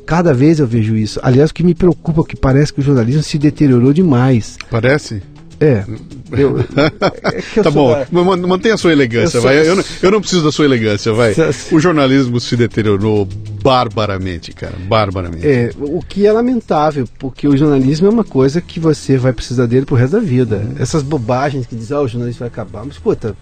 [0.07, 1.19] Cada vez eu vejo isso.
[1.23, 4.57] Aliás, o que me preocupa é que parece que o jornalismo se deteriorou demais.
[4.71, 5.23] Parece?
[5.61, 5.85] É.
[6.33, 8.47] Eu, é tá bom, da...
[8.47, 9.57] mantenha a sua elegância, eu vai.
[9.57, 9.65] Sou...
[9.65, 11.35] Eu, não, eu não preciso da sua elegância, vai.
[11.71, 13.29] O jornalismo se deteriorou
[13.63, 14.75] barbaramente, cara.
[14.87, 15.47] Barbaramente.
[15.47, 19.67] É, o que é lamentável, porque o jornalismo é uma coisa que você vai precisar
[19.67, 20.57] dele pro resto da vida.
[20.57, 20.75] Uhum.
[20.79, 22.85] Essas bobagens que dizem, ah, o jornalismo vai acabar.
[22.85, 23.37] Mas, puta,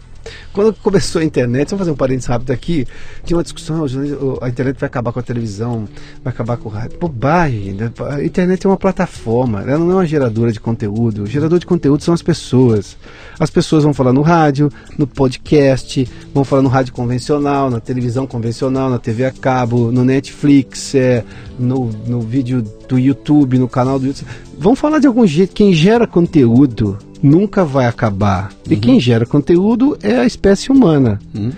[0.52, 2.86] quando começou a internet, vamos fazer um parênteses rápido aqui,
[3.24, 3.84] tinha uma discussão,
[4.40, 5.88] a internet vai acabar com a televisão,
[6.22, 6.98] vai acabar com o rádio.
[6.98, 7.90] Bobagem, né?
[8.10, 11.22] a internet é uma plataforma, ela não é uma geradora de conteúdo.
[11.22, 12.96] O gerador de conteúdo são as pessoas.
[13.38, 18.26] As pessoas vão falar no rádio, no podcast, vão falar no rádio convencional, na televisão
[18.26, 21.24] convencional, na TV a cabo, no Netflix, é,
[21.58, 24.28] no, no vídeo do YouTube, no canal do YouTube.
[24.58, 25.54] Vão falar de algum jeito.
[25.54, 28.50] Quem gera conteúdo nunca vai acabar.
[28.68, 31.20] E quem gera conteúdo é a espécie humana.
[31.34, 31.52] Uhum.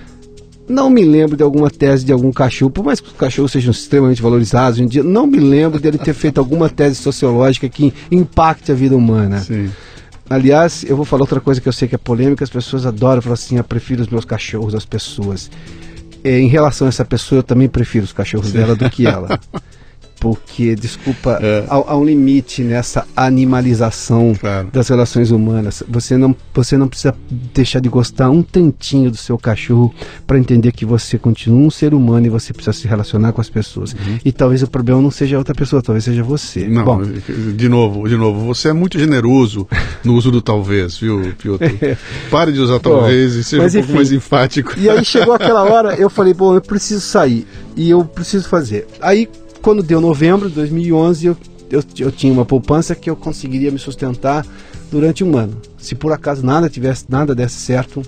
[0.68, 3.70] Não me lembro de alguma tese de algum cachorro, por mais que os cachorros sejam
[3.70, 7.92] extremamente valorizados hoje em dia, não me lembro dele ter feito alguma tese sociológica que
[8.10, 9.40] impacte a vida humana.
[9.40, 9.70] Sim.
[10.28, 13.20] Aliás, eu vou falar outra coisa que eu sei que é polêmica, as pessoas adoram
[13.20, 15.50] falar assim, eu prefiro os meus cachorros às pessoas.
[16.22, 18.58] É, em relação a essa pessoa, eu também prefiro os cachorros Sim.
[18.58, 19.38] dela do que ela.
[20.24, 21.66] porque, desculpa, é.
[21.68, 24.70] há, há, um limite nessa animalização claro.
[24.72, 25.82] das relações humanas.
[25.86, 27.14] Você não, você não precisa
[27.52, 29.94] deixar de gostar um tantinho do seu cachorro
[30.26, 33.50] para entender que você continua um ser humano e você precisa se relacionar com as
[33.50, 33.92] pessoas.
[33.92, 34.18] Uhum.
[34.24, 36.66] E talvez o problema não seja outra pessoa, talvez seja você.
[36.66, 39.68] Não, Bom, de novo, de novo, você é muito generoso
[40.02, 41.64] no uso do talvez, viu, Piotr?
[42.32, 44.72] Pare de usar talvez Bom, e seja um enfim, pouco mais enfático.
[44.78, 47.46] E aí chegou aquela hora, eu falei, bom, eu preciso sair
[47.76, 48.86] e eu preciso fazer.
[49.02, 49.28] Aí
[49.64, 51.36] quando deu novembro de 2011, eu,
[51.70, 54.46] eu, eu tinha uma poupança que eu conseguiria me sustentar
[54.92, 55.56] durante um ano.
[55.78, 58.02] Se por acaso nada tivesse, nada desse certo,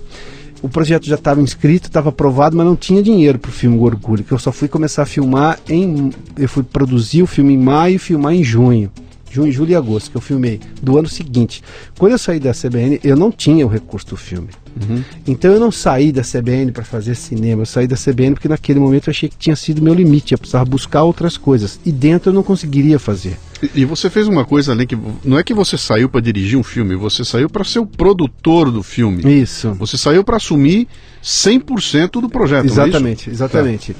[0.61, 4.23] o projeto já estava inscrito, estava aprovado, mas não tinha dinheiro para o filme Orgulho,
[4.23, 6.11] que eu só fui começar a filmar em.
[6.37, 8.91] Eu fui produzir o filme em maio e filmar em junho.
[9.29, 11.63] Junho, julho e agosto, que eu filmei, do ano seguinte.
[11.97, 14.49] Quando eu saí da CBN, eu não tinha o recurso do filme.
[14.81, 15.03] Uhum.
[15.25, 18.79] Então eu não saí da CBN para fazer cinema, eu saí da CBN porque naquele
[18.79, 21.79] momento eu achei que tinha sido meu limite, eu precisava buscar outras coisas.
[21.85, 23.37] E dentro eu não conseguiria fazer.
[23.61, 26.57] E, e você fez uma coisa além que não é que você saiu para dirigir
[26.57, 29.41] um filme, você saiu para ser o produtor do filme.
[29.41, 29.73] Isso.
[29.73, 30.87] Você saiu para assumir
[31.23, 32.65] 100% do projeto.
[32.65, 33.93] É exatamente, é exatamente.
[33.93, 33.99] Tá.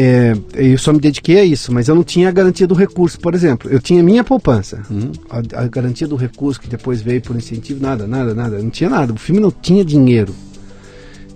[0.00, 3.18] É, eu só me dediquei a isso, mas eu não tinha a garantia do recurso,
[3.18, 3.68] por exemplo.
[3.68, 4.80] Eu tinha minha poupança.
[4.88, 5.10] Uhum.
[5.28, 8.62] A, a, garantia do recurso que depois veio por incentivo, nada, nada, nada.
[8.62, 9.12] Não tinha nada.
[9.12, 10.32] O filme não tinha dinheiro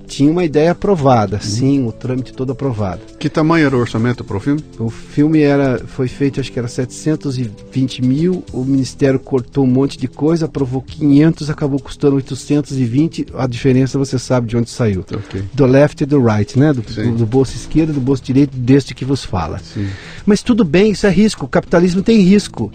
[0.06, 1.42] tinha uma ideia aprovada, uhum.
[1.42, 3.00] sim, o trâmite todo aprovado.
[3.18, 4.62] Que tamanho era o orçamento para o filme?
[4.78, 9.98] O filme era, foi feito, acho que era 720 mil, o Ministério cortou um monte
[9.98, 15.00] de coisa, aprovou 500, acabou custando 820, a diferença você sabe de onde saiu.
[15.00, 15.42] Okay.
[15.52, 16.72] Do left e do right, né?
[16.72, 19.58] Do, do, do, bolso esquerdo e do bolso direito, deste que vos fala.
[19.58, 19.88] Sim.
[20.26, 22.70] Mas tudo bem, isso é risco, o capitalismo tem risco.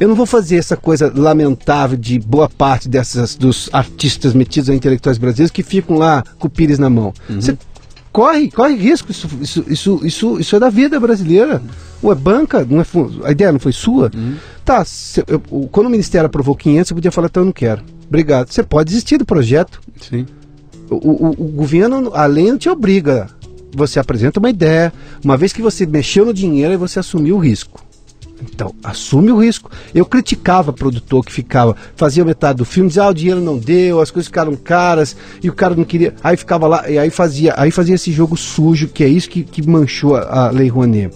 [0.00, 4.74] Eu não vou fazer essa coisa lamentável de boa parte dessas dos artistas metidos a
[4.74, 7.12] intelectuais brasileiros que ficam lá com o pires na mão.
[7.28, 7.38] Uhum.
[7.38, 7.56] Você
[8.10, 9.10] corre, corre risco.
[9.10, 11.62] Isso, isso, isso, isso, isso é da vida brasileira.
[12.02, 12.86] Ué, banca, não é,
[13.24, 14.10] a ideia não foi sua?
[14.14, 14.36] Uhum.
[14.64, 15.38] Tá, se, eu,
[15.70, 17.82] quando o Ministério aprovou 500, você podia falar, então eu não quero.
[18.08, 18.50] Obrigado.
[18.50, 19.82] Você pode desistir do projeto.
[20.00, 20.24] Sim.
[20.88, 23.28] O, o, o governo, além, não te obriga.
[23.76, 27.84] Você apresenta uma ideia, uma vez que você mexeu no dinheiro, você assumiu o risco.
[28.42, 29.70] Então, assume o risco.
[29.94, 34.00] Eu criticava produtor que ficava, fazia metade do filme, dizia, ah, o dinheiro não deu,
[34.00, 36.14] as coisas ficaram caras, e o cara não queria.
[36.22, 39.42] Aí ficava lá, e aí fazia, aí fazia esse jogo sujo, que é isso que,
[39.42, 41.14] que manchou a, a Lei Rouanet.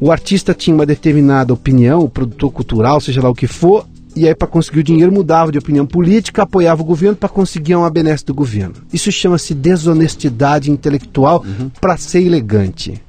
[0.00, 4.26] O artista tinha uma determinada opinião, o produtor cultural, seja lá o que for, e
[4.26, 7.90] aí para conseguir o dinheiro mudava de opinião política, apoiava o governo para conseguir uma
[7.90, 8.74] benesse do governo.
[8.92, 11.70] Isso chama-se desonestidade intelectual uhum.
[11.80, 13.00] para ser elegante.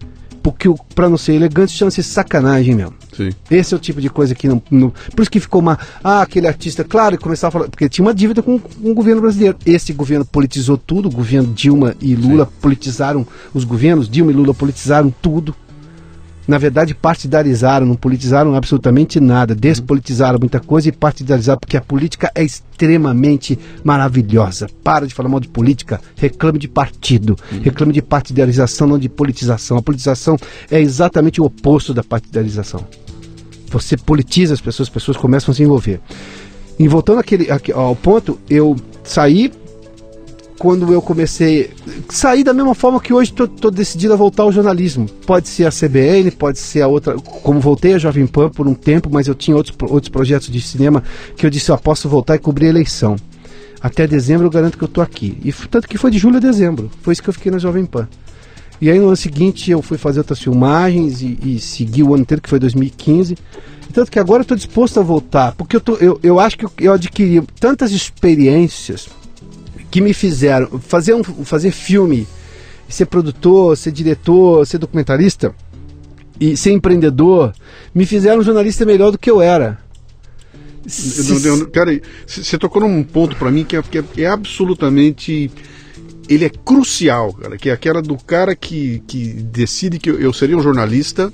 [0.41, 2.93] Porque para não ser elegante chama-se sacanagem mesmo.
[3.15, 3.29] Sim.
[3.51, 5.77] Esse é o tipo de coisa que não, não- Por isso que ficou uma.
[6.03, 7.69] Ah, aquele artista, claro, e começava a falar.
[7.69, 9.57] Porque tinha uma dívida com, com o governo brasileiro.
[9.65, 14.53] Esse governo politizou tudo, o governo Dilma e Lula politizaram os governos, Dilma e Lula
[14.53, 15.53] politizaram tudo.
[16.49, 22.31] Na verdade, partidarizaram, não politizaram absolutamente nada, despolitizaram muita coisa e partidarizaram, porque a política
[22.33, 24.67] é extremamente maravilhosa.
[24.83, 29.77] Para de falar mal de política, reclame de partido, reclame de partidarização, não de politização.
[29.77, 30.37] A politização
[30.71, 32.83] é exatamente o oposto da partidarização.
[33.67, 36.01] Você politiza as pessoas, as pessoas começam a se envolver.
[36.79, 39.51] E voltando àquele, àque- ao ponto, eu saí
[40.59, 41.71] quando eu comecei.
[42.09, 45.07] Saí da mesma forma que hoje estou decidido a voltar ao jornalismo.
[45.25, 47.15] Pode ser a CBN, pode ser a outra.
[47.15, 50.61] Como voltei a Jovem Pan por um tempo, mas eu tinha outros, outros projetos de
[50.61, 51.01] cinema
[51.35, 53.15] que eu disse: eu posso voltar e cobrir a eleição.
[53.81, 55.37] Até dezembro eu garanto que eu estou aqui.
[55.43, 56.91] E tanto que foi de julho a dezembro.
[57.01, 58.07] Foi isso que eu fiquei na Jovem Pan.
[58.81, 62.23] E aí no ano seguinte eu fui fazer outras filmagens e, e segui o ano
[62.23, 63.37] inteiro, que foi 2015.
[63.89, 66.57] E Tanto que agora eu estou disposto a voltar, porque eu, tô, eu, eu acho
[66.57, 69.07] que eu adquiri tantas experiências
[69.91, 72.27] que me fizeram fazer, um, fazer filme,
[72.87, 75.53] ser produtor, ser diretor, ser documentarista
[76.39, 77.53] e ser empreendedor,
[77.93, 79.77] me fizeram um jornalista melhor do que eu era.
[81.71, 85.51] Cara, você tocou num ponto pra mim é, que é- que é absolutamente.
[86.27, 87.57] Ele é crucial, cara.
[87.57, 91.31] Que é aquela do cara que, que decide que eu, eu seria um jornalista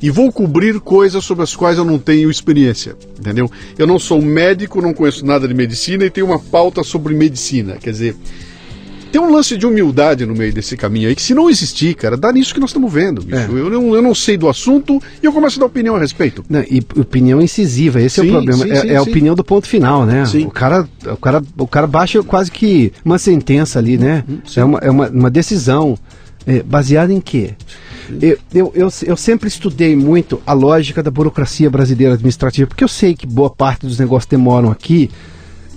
[0.00, 3.50] e vou cobrir coisas sobre as quais eu não tenho experiência, entendeu?
[3.78, 7.76] Eu não sou médico, não conheço nada de medicina e tenho uma pauta sobre medicina.
[7.80, 8.16] Quer dizer,
[9.10, 12.16] tem um lance de humildade no meio desse caminho aí que se não existir, cara,
[12.16, 13.22] dá nisso que nós estamos vendo.
[13.22, 13.38] bicho.
[13.38, 13.44] É.
[13.46, 16.44] Eu, não, eu não sei do assunto e eu começo a dar opinião a respeito.
[16.48, 18.64] Não, e opinião incisiva, esse é Sim, o problema.
[18.64, 20.24] sim, é sim, é a opinião do ponto final, né?
[20.44, 24.22] O cara, o cara, o cara baixa quase que uma sentença ali, né?
[24.28, 24.60] Uhum, sim.
[24.60, 25.96] É uma, é uma, uma decisão
[26.46, 27.54] é, baseada em quê?
[28.20, 32.88] Eu, eu, eu, eu sempre estudei muito a lógica da burocracia brasileira administrativa, porque eu
[32.88, 35.10] sei que boa parte dos negócios demoram aqui.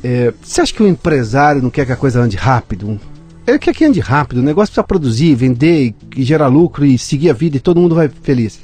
[0.04, 3.00] É, você acha que o empresário não quer que a coisa ande rápido?
[3.46, 7.32] Ele quer que ande rápido, o negócio precisa produzir, vender, e gerar lucro e seguir
[7.32, 8.60] a vida e todo mundo vai feliz.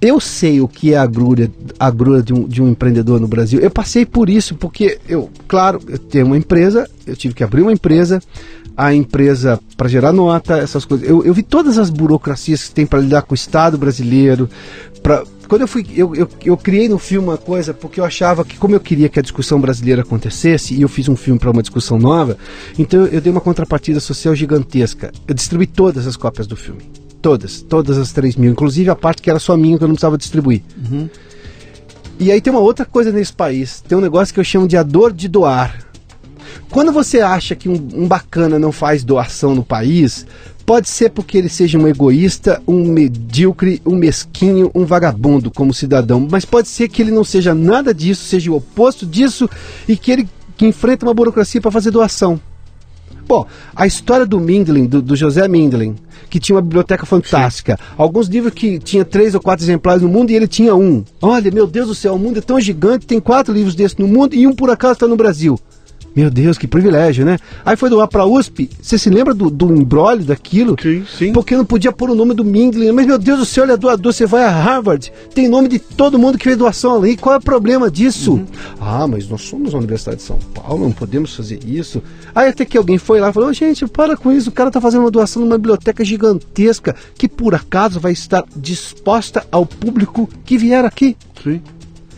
[0.00, 3.26] Eu sei o que é a agrura, a agrura de, um, de um empreendedor no
[3.28, 3.60] Brasil.
[3.60, 7.62] Eu passei por isso, porque eu, claro, eu tenho uma empresa, eu tive que abrir
[7.62, 8.20] uma empresa,
[8.76, 11.08] a empresa para gerar nota, essas coisas.
[11.08, 14.48] Eu, eu vi todas as burocracias que tem para lidar com o Estado brasileiro.
[15.02, 18.44] Pra, quando eu fui, eu, eu, eu criei no filme uma coisa porque eu achava
[18.44, 21.50] que, como eu queria que a discussão brasileira acontecesse, e eu fiz um filme para
[21.50, 22.36] uma discussão nova,
[22.78, 25.12] então eu, eu dei uma contrapartida social gigantesca.
[25.26, 26.82] Eu distribuí todas as cópias do filme.
[27.22, 29.94] Todas, todas as 3 mil, inclusive a parte que era só minha que eu não
[29.94, 30.62] precisava distribuir.
[32.18, 34.76] E aí tem uma outra coisa nesse país, tem um negócio que eu chamo de
[34.76, 35.83] a dor de doar.
[36.70, 40.26] Quando você acha que um, um bacana não faz doação no país,
[40.64, 46.26] pode ser porque ele seja um egoísta, um medíocre, um mesquinho, um vagabundo como cidadão,
[46.30, 49.48] mas pode ser que ele não seja nada disso, seja o oposto disso
[49.86, 52.40] e que ele que enfrenta uma burocracia para fazer doação.
[53.26, 55.96] Bom, a história do Mindlin, do, do José Mindlin,
[56.28, 57.78] que tinha uma biblioteca fantástica.
[57.96, 61.02] Alguns livros que tinha três ou quatro exemplares no mundo e ele tinha um.
[61.22, 64.06] Olha, meu Deus do céu, o mundo é tão gigante, tem quatro livros desses no
[64.06, 65.58] mundo e um por acaso está no Brasil.
[66.14, 67.38] Meu Deus, que privilégio, né?
[67.64, 68.70] Aí foi doar para a USP.
[68.80, 70.76] Você se lembra do, do embrólio daquilo?
[70.80, 71.32] Sim, sim.
[71.32, 72.92] Porque não podia pôr o nome do Mindlin.
[72.92, 74.12] Mas, meu Deus do céu, ele é doador.
[74.12, 77.16] Você vai a Harvard, tem nome de todo mundo que fez doação ali.
[77.16, 78.40] Qual é o problema disso?
[78.80, 82.02] Ah, mas nós somos a Universidade de São Paulo, não podemos fazer isso.
[82.34, 84.50] Aí até que alguém foi lá e falou: gente, para com isso.
[84.50, 89.44] O cara está fazendo uma doação numa biblioteca gigantesca que, por acaso, vai estar disposta
[89.50, 91.16] ao público que vier aqui.
[91.42, 91.60] Sim.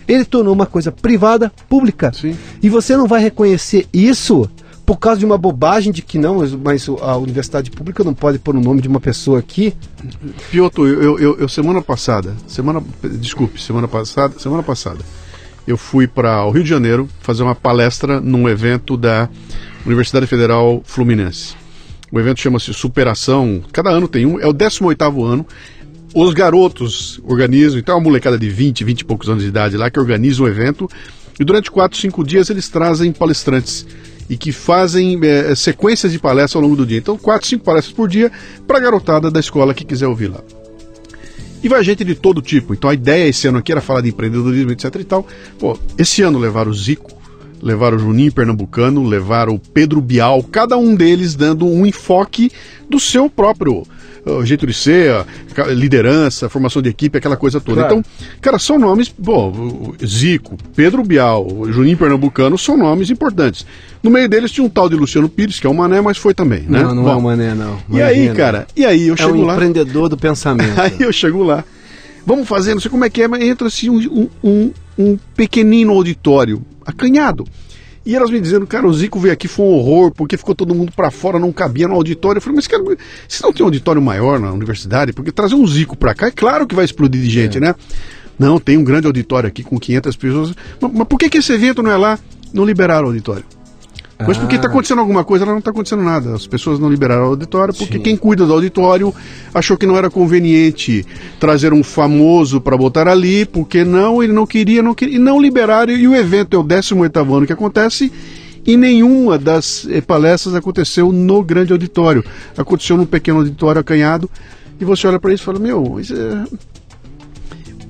[0.09, 2.12] Ele tornou uma coisa privada pública.
[2.12, 2.37] Sim.
[2.62, 4.49] E você não vai reconhecer isso
[4.85, 8.55] por causa de uma bobagem de que não, mas a universidade pública não pode pôr
[8.55, 9.74] o nome de uma pessoa aqui.
[10.51, 15.01] Piotr, eu, eu, eu- semana passada, semana, desculpe, semana passada, semana passada,
[15.66, 19.28] eu fui para o Rio de Janeiro fazer uma palestra num evento da
[19.85, 21.55] Universidade Federal Fluminense.
[22.12, 25.45] O evento chama-se Superação, cada ano tem um, é o 18º ano.
[26.15, 29.77] Os garotos organizam, então é uma molecada de 20, 20 e poucos anos de idade
[29.77, 30.89] lá que organiza o evento.
[31.39, 33.87] E durante 4, 5 dias eles trazem palestrantes
[34.28, 36.99] e que fazem eh, sequências de palestras ao longo do dia.
[36.99, 38.33] Então, 4, 5 palestras por dia
[38.66, 40.43] para a garotada da escola que quiser ouvir lá.
[41.62, 42.74] E vai gente de todo tipo.
[42.74, 45.27] Então a ideia esse ano aqui era falar de empreendedorismo, etc e tal.
[45.59, 47.11] Pô, esse ano levaram o Zico,
[47.61, 52.53] levaram o Juninho Pernambucano, levaram o Pedro Bial, cada um deles dando um enfoque
[52.89, 53.85] do seu próprio
[54.44, 55.24] jeito de ser,
[55.74, 57.82] liderança, formação de equipe, aquela coisa toda.
[57.82, 57.98] Claro.
[57.98, 63.65] Então, cara, são nomes, bom, Zico, Pedro Bial, Juninho Pernambucano são nomes importantes.
[64.03, 66.35] No meio deles tinha um tal de Luciano Pires, que é o Mané, mas foi
[66.35, 66.82] também, né?
[66.82, 67.78] Não, não Bom, é o Mané, não.
[67.90, 69.55] E aí, cara, e aí eu É chego um lá.
[69.55, 70.77] empreendedor do pensamento.
[70.81, 71.65] Aí eu chego lá.
[72.24, 75.93] vamos fazer, não sei como é que é, mas entra assim um, um, um pequenino
[75.93, 77.44] auditório, acanhado.
[78.07, 80.73] E elas me dizendo, cara, o Zico veio aqui, foi um horror, porque ficou todo
[80.73, 82.39] mundo para fora, não cabia no auditório.
[82.39, 82.85] Eu falei, mas cara,
[83.27, 86.31] se não tem um auditório maior na universidade, porque trazer um Zico para cá, é
[86.31, 87.61] claro que vai explodir de gente, é.
[87.61, 87.74] né?
[88.39, 90.55] Não, tem um grande auditório aqui com 500 pessoas.
[90.81, 92.16] Mas, mas por que, que esse evento não é lá?
[92.55, 93.45] Não liberaram o auditório.
[94.18, 94.70] Mas porque está ah.
[94.70, 96.34] acontecendo alguma coisa, ela não está acontecendo nada.
[96.34, 98.02] As pessoas não liberaram o auditório porque Sim.
[98.02, 99.14] quem cuida do auditório
[99.52, 101.05] achou que não era conveniente
[101.38, 105.40] trazer um famoso para botar ali, porque não, ele não queria, não queria, e não
[105.40, 105.93] liberaram.
[105.93, 108.10] E o evento é o 18 ano que acontece
[108.66, 112.24] e nenhuma das eh, palestras aconteceu no grande auditório.
[112.56, 114.28] Aconteceu num pequeno auditório acanhado.
[114.80, 116.44] E você olha para isso e fala: Meu, isso é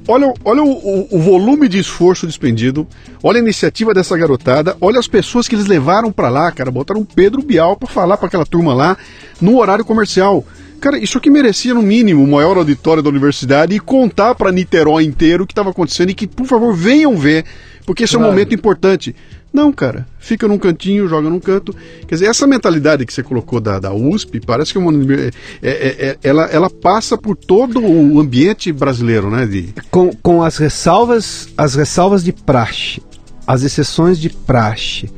[0.06, 2.86] olha, olha o, o, o, volume de esforço despendido,
[3.22, 7.04] olha a iniciativa dessa garotada, olha as pessoas que eles levaram para lá, cara, botaram
[7.04, 8.96] Pedro Bial para falar para aquela turma lá
[9.40, 10.44] no horário comercial.
[10.80, 15.04] Cara, isso aqui merecia no mínimo o maior auditório da universidade e contar para Niterói
[15.04, 17.44] inteiro o que estava acontecendo e que, por favor, venham ver,
[17.86, 18.26] porque esse claro.
[18.26, 19.14] é um momento importante.
[19.52, 21.74] Não, cara, fica num cantinho, joga num canto.
[22.06, 25.30] Quer dizer, essa mentalidade que você colocou da, da USP, parece que é uma, é,
[25.62, 25.70] é,
[26.08, 29.46] é, ela, ela passa por todo o ambiente brasileiro, né?
[29.46, 29.72] De...
[29.90, 33.00] Com, com as ressalvas, as ressalvas de praxe,
[33.46, 35.08] as exceções de praxe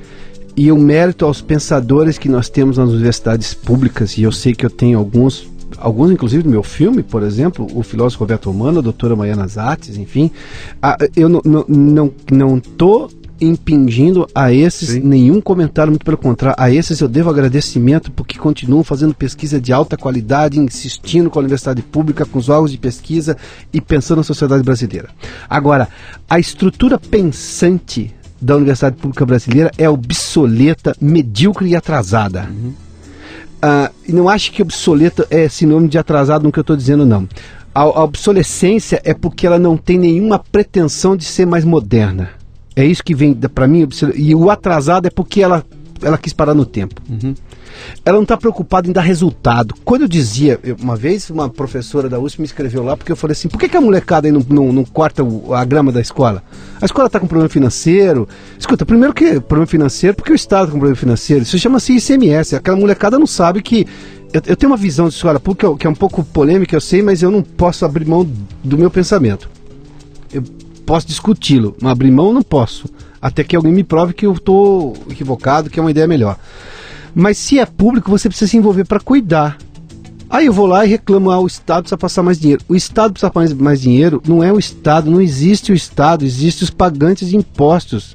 [0.56, 4.66] e o mérito aos pensadores que nós temos nas universidades públicas, e eu sei que
[4.66, 8.82] eu tenho alguns alguns inclusive do meu filme, por exemplo, o filósofo Roberto Romano, a
[8.82, 10.30] doutora Maiana Zates, enfim,
[10.82, 15.00] a, eu não, não, não, não tô impingindo a esses Sim.
[15.00, 16.56] nenhum comentário, muito pelo contrário.
[16.58, 21.42] A esses eu devo agradecimento porque continuam fazendo pesquisa de alta qualidade, insistindo com a
[21.42, 23.36] universidade pública, com os órgãos de pesquisa
[23.72, 25.10] e pensando na sociedade brasileira.
[25.48, 25.88] Agora,
[26.28, 32.48] a estrutura pensante da Universidade Pública Brasileira é obsoleta, medíocre e atrasada.
[32.50, 32.72] Uhum.
[33.58, 37.04] Uh, e não acho que obsoleta é sinônimo de atrasado no que eu estou dizendo,
[37.04, 37.28] não.
[37.74, 42.30] A, a obsolescência é porque ela não tem nenhuma pretensão de ser mais moderna.
[42.76, 43.88] É isso que vem para mim.
[44.14, 45.64] E o atrasado é porque ela,
[46.02, 47.00] ela quis parar no tempo.
[47.08, 47.34] Uhum.
[48.04, 49.74] Ela não está preocupada em dar resultado.
[49.84, 53.32] Quando eu dizia, uma vez uma professora da USP me escreveu lá, porque eu falei
[53.32, 56.00] assim: por que, que a molecada aí não, não, não corta o, a grama da
[56.00, 56.42] escola?
[56.80, 58.28] A escola está com problema financeiro.
[58.58, 61.42] Escuta, primeiro que problema financeiro, porque o Estado está com problema financeiro.
[61.42, 62.56] Isso chama-se ICMS.
[62.56, 63.86] Aquela molecada não sabe que
[64.32, 67.02] eu, eu, tenho uma visão de escola pública que é um pouco polêmica, eu sei,
[67.02, 68.28] mas eu não posso abrir mão
[68.62, 69.48] do meu pensamento.
[70.32, 70.42] Eu
[70.84, 72.88] posso discuti-lo, mas abrir mão não posso.
[73.20, 76.38] Até que alguém me prove que eu estou equivocado, que é uma ideia melhor.
[77.14, 79.58] Mas se é público, você precisa se envolver para cuidar.
[80.30, 82.62] Aí eu vou lá e reclamo, ah, o Estado precisa passar mais dinheiro.
[82.68, 86.64] O Estado precisa passar mais dinheiro, não é o Estado, não existe o Estado, existem
[86.64, 88.14] os pagantes de impostos.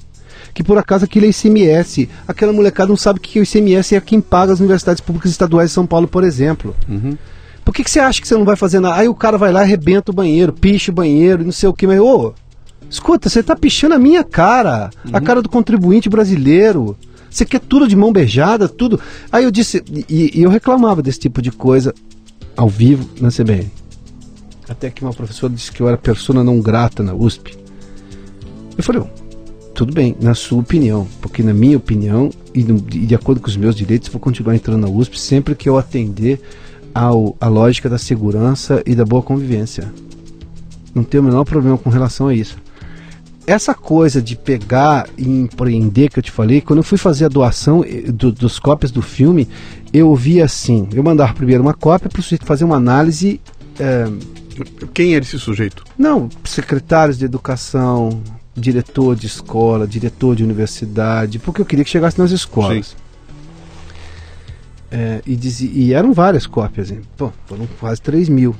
[0.53, 2.07] Que por acaso aquilo é ICMS.
[2.27, 5.73] Aquela molecada não sabe que o ICMS é quem paga as universidades públicas estaduais de
[5.73, 6.75] São Paulo, por exemplo.
[6.87, 7.17] Uhum.
[7.65, 8.95] Por que, que você acha que você não vai fazer nada?
[8.95, 11.87] Aí o cara vai lá, arrebenta o banheiro, picha o banheiro, não sei o que,
[11.87, 12.33] mas ô,
[12.89, 15.11] Escuta, você está pichando a minha cara, uhum.
[15.13, 16.95] a cara do contribuinte brasileiro.
[17.29, 18.99] Você quer tudo de mão beijada, tudo.
[19.31, 21.93] Aí eu disse, e, e eu reclamava desse tipo de coisa
[22.55, 23.71] ao vivo na CBN.
[24.69, 27.57] Até que uma professora disse que eu era persona não grata na USP.
[28.77, 29.03] Eu falei,
[29.73, 33.47] tudo bem, na sua opinião, porque na minha opinião e, no, e de acordo com
[33.47, 36.39] os meus direitos, vou continuar entrando na USP sempre que eu atender
[36.93, 39.91] ao, a lógica da segurança e da boa convivência.
[40.93, 42.62] Não tenho o menor problema com relação a isso
[43.45, 47.29] essa coisa de pegar e empreender que eu te falei, quando eu fui fazer a
[47.29, 49.47] doação eh, do, dos cópias do filme,
[49.93, 53.39] eu ouvi assim: eu mandava primeiro uma cópia para o sujeito fazer uma análise.
[53.79, 54.05] É...
[54.93, 55.83] Quem era esse sujeito?
[55.97, 58.21] Não, secretários de educação,
[58.55, 62.95] diretor de escola, diretor de universidade, porque eu queria que chegasse nas escolas.
[64.91, 67.01] É, e, dizia, e eram várias cópias, hein?
[67.17, 68.55] Pô, foram quase 3 mil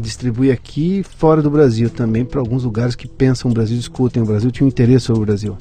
[0.00, 4.26] distribui aqui fora do Brasil também para alguns lugares que pensam o Brasil, discutem o
[4.26, 5.56] Brasil, tinham interesse sobre o Brasil.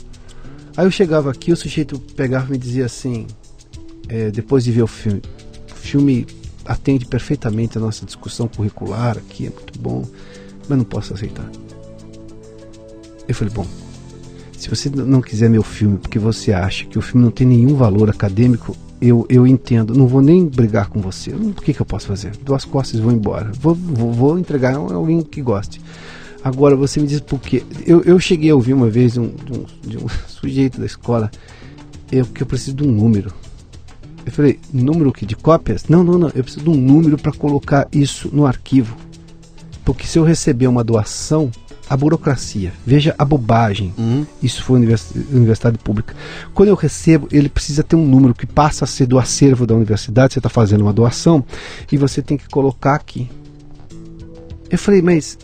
[0.76, 3.28] Aí eu chegava aqui, o sujeito pegava e me dizia assim,
[4.08, 5.22] é, depois de ver o filme,
[5.72, 6.26] o filme
[6.66, 10.06] atende perfeitamente a nossa discussão curricular aqui, é muito bom,
[10.68, 11.50] mas não posso aceitar.
[13.28, 13.68] Eu falei, bom,
[14.58, 17.76] se você não quiser meu filme porque você acha que o filme não tem nenhum
[17.76, 21.32] valor acadêmico, eu, eu entendo, não vou nem brigar com você.
[21.32, 22.36] O que, que eu posso fazer?
[22.44, 23.52] Dou as costas vou embora.
[23.60, 25.82] Vou, vou, vou entregar a alguém que goste.
[26.44, 27.64] Agora, você me diz por quê?
[27.86, 30.86] Eu, eu cheguei a ouvir uma vez de um, de um, de um sujeito da
[30.86, 31.30] escola
[32.12, 33.34] eu, que eu preciso de um número.
[34.26, 35.86] Eu falei, número que de cópias?
[35.88, 36.32] Não, não, não.
[36.36, 38.96] Eu preciso de um número para colocar isso no arquivo.
[39.84, 41.50] Porque se eu receber uma doação,
[41.90, 42.72] a burocracia.
[42.86, 43.94] Veja a bobagem.
[43.98, 44.26] Uhum.
[44.44, 46.16] Isso foi universidade pública.
[46.54, 49.74] Quando eu recebo, ele precisa ter um número que passa a ser do acervo da
[49.74, 50.34] universidade.
[50.34, 51.44] Você está fazendo uma doação
[51.92, 53.28] e você tem que colocar aqui.
[54.70, 55.36] Eu falei, mas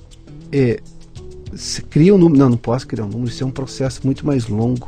[0.51, 0.80] é,
[1.51, 2.38] você cria um número.
[2.38, 4.88] Não, não posso criar um número, isso é um processo muito mais longo.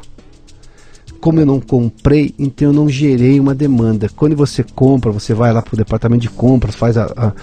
[1.19, 4.07] Como eu não comprei, então eu não gerei uma demanda.
[4.15, 7.33] Quando você compra, você vai lá para o departamento de compras, faz a, a,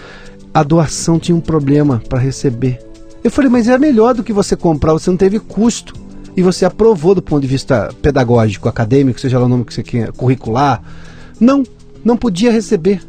[0.61, 2.94] a doação, tinha um problema para receber.
[3.25, 5.95] Eu falei, mas é melhor do que você comprar, você não teve custo.
[6.37, 9.83] E você aprovou do ponto de vista pedagógico, acadêmico, seja lá o nome que você
[9.83, 10.83] quer, curricular.
[11.41, 11.63] Não,
[12.05, 13.01] não podia receber.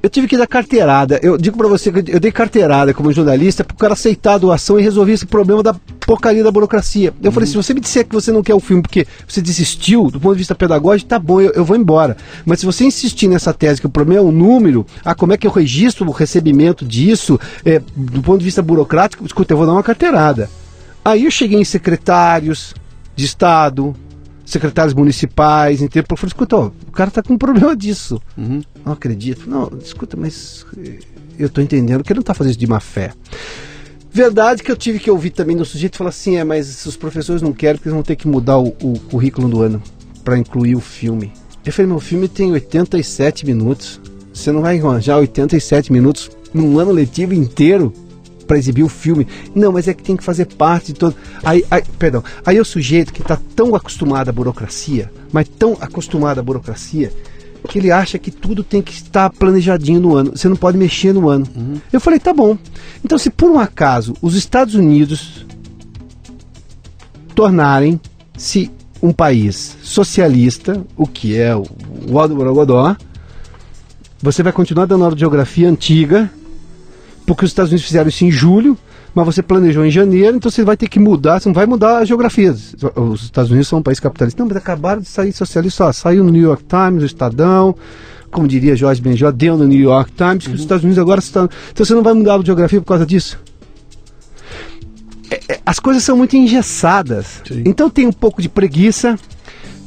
[0.00, 1.18] Eu tive que dar carteirada.
[1.22, 4.38] Eu digo para você que eu dei carteirada como jornalista para o cara aceitar a
[4.38, 5.74] doação e resolver esse problema da
[6.08, 7.12] porcaria da burocracia.
[7.22, 7.32] Eu uhum.
[7.32, 10.18] falei: se você me disser que você não quer o filme porque você desistiu do
[10.18, 12.16] ponto de vista pedagógico, tá bom, eu, eu, vou embora.
[12.46, 15.36] Mas se você insistir nessa tese que o problema é o número, ah, como é
[15.36, 19.66] que eu registro o recebimento disso, é, do ponto de vista burocrático, escuta, eu vou
[19.66, 20.48] dar uma carteirada.
[21.04, 22.74] Aí eu cheguei em secretários
[23.14, 23.94] de Estado,
[24.46, 28.18] secretários municipais, inteiro, eu falei, escuta, ó, o cara tá com um problema disso.
[28.34, 28.62] Uhum.
[28.82, 29.48] Não acredito.
[29.48, 31.00] Não, escuta, mas eh,
[31.38, 33.12] eu tô entendendo que ele não tá fazendo isso de má fé.
[34.18, 37.40] Verdade que eu tive que ouvir também do sujeito falar assim, é, mas os professores
[37.40, 39.80] não querem porque eles vão ter que mudar o, o currículo do ano
[40.24, 41.32] para incluir o filme.
[41.64, 44.00] Eu falei, meu filme tem 87 minutos.
[44.34, 47.92] Você não vai arranjar 87 minutos num ano letivo inteiro
[48.44, 49.24] para exibir o filme.
[49.54, 51.14] Não, mas é que tem que fazer parte de todo.
[51.44, 52.24] Aí, aí perdão.
[52.44, 57.12] Aí o sujeito que está tão acostumado à burocracia, mas tão acostumado à burocracia,
[57.66, 60.32] que ele acha que tudo tem que estar planejadinho no ano.
[60.36, 61.46] Você não pode mexer no ano.
[61.56, 61.80] Uhum.
[61.92, 62.56] Eu falei, tá bom.
[63.04, 65.46] Então, se por um acaso os Estados Unidos
[67.34, 68.70] tornarem-se
[69.02, 71.64] um país socialista, o que é o
[72.10, 72.96] Borogodó,
[74.20, 76.30] você vai continuar dando aula de geografia antiga
[77.28, 78.76] porque os Estados Unidos fizeram isso em julho,
[79.14, 81.98] mas você planejou em janeiro, então você vai ter que mudar, você não vai mudar
[81.98, 82.52] a geografia.
[82.52, 84.40] Os Estados Unidos são um país capitalista.
[84.42, 87.74] Não, mas acabaram de sair socialista, saiu no New York Times, no Estadão,
[88.30, 90.64] como diria Jorge Benjó, deu no New York Times, que os uhum.
[90.64, 91.48] Estados Unidos agora estão.
[91.72, 93.38] Então você não vai mudar a geografia por causa disso?
[95.30, 97.42] É, é, as coisas são muito engessadas.
[97.46, 97.62] Sim.
[97.66, 99.18] Então tem um pouco de preguiça,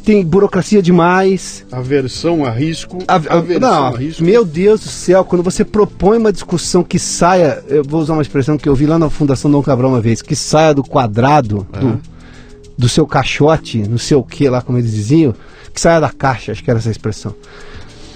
[0.04, 1.66] tem burocracia demais.
[1.72, 3.00] Aversão a risco.
[3.08, 4.24] A, a, aversão não, a risco.
[4.24, 8.22] Meu Deus do céu, quando você propõe uma discussão que saia, eu vou usar uma
[8.22, 11.68] expressão que eu vi lá na Fundação Dom Cabral uma vez, que saia do quadrado,
[11.74, 11.80] é.
[11.80, 12.02] do,
[12.78, 15.36] do seu caixote, não sei o que lá, como eles diziam,
[15.74, 17.36] que saia da caixa, acho que era essa expressão.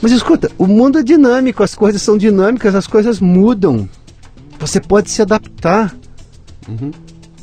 [0.02, 3.88] Mas escuta, o mundo é dinâmico, as coisas são dinâmicas, as coisas mudam.
[4.60, 5.95] Você pode se adaptar.
[6.68, 6.91] Uhum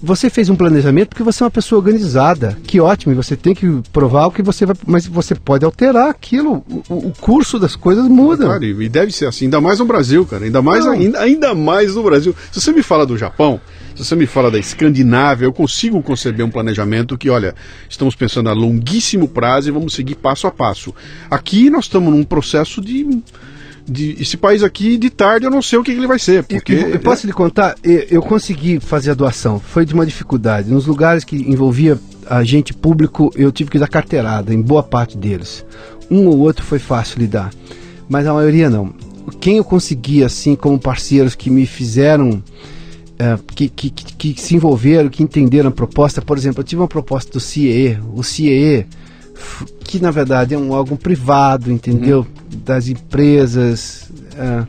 [0.02, 2.58] você fez um planejamento porque você é uma pessoa organizada.
[2.64, 4.74] Que ótimo, e você tem que provar o que você vai.
[4.84, 6.64] Mas você pode alterar aquilo.
[6.88, 8.46] O, o curso das coisas muda.
[8.46, 10.44] Claro, e deve ser assim, ainda mais no Brasil, cara.
[10.44, 12.34] Ainda mais, ainda, ainda mais no Brasil.
[12.50, 13.60] Se você me fala do Japão,
[13.94, 17.54] se você me fala da Escandinávia, eu consigo conceber um planejamento que, olha,
[17.88, 20.92] estamos pensando a longuíssimo prazo e vamos seguir passo a passo.
[21.30, 23.22] Aqui nós estamos num processo de
[23.86, 26.44] de, esse país aqui, de tarde, eu não sei o que, que ele vai ser.
[26.44, 30.70] Porque, eu, eu posso lhe contar, eu consegui fazer a doação, foi de uma dificuldade.
[30.70, 35.64] Nos lugares que envolvia agente público, eu tive que dar carteirada, em boa parte deles.
[36.10, 37.50] Um ou outro foi fácil lidar,
[38.08, 38.92] mas a maioria não.
[39.40, 42.42] Quem eu consegui, assim, como parceiros que me fizeram.
[43.12, 46.20] Uh, que, que, que, que, se envolveram, que entenderam a proposta.
[46.20, 47.96] Por exemplo, eu tive uma proposta do CIE.
[48.14, 48.84] O CIE
[49.84, 52.20] que na verdade é um órgão privado, entendeu?
[52.20, 52.60] Uhum.
[52.64, 54.66] Das empresas, uh,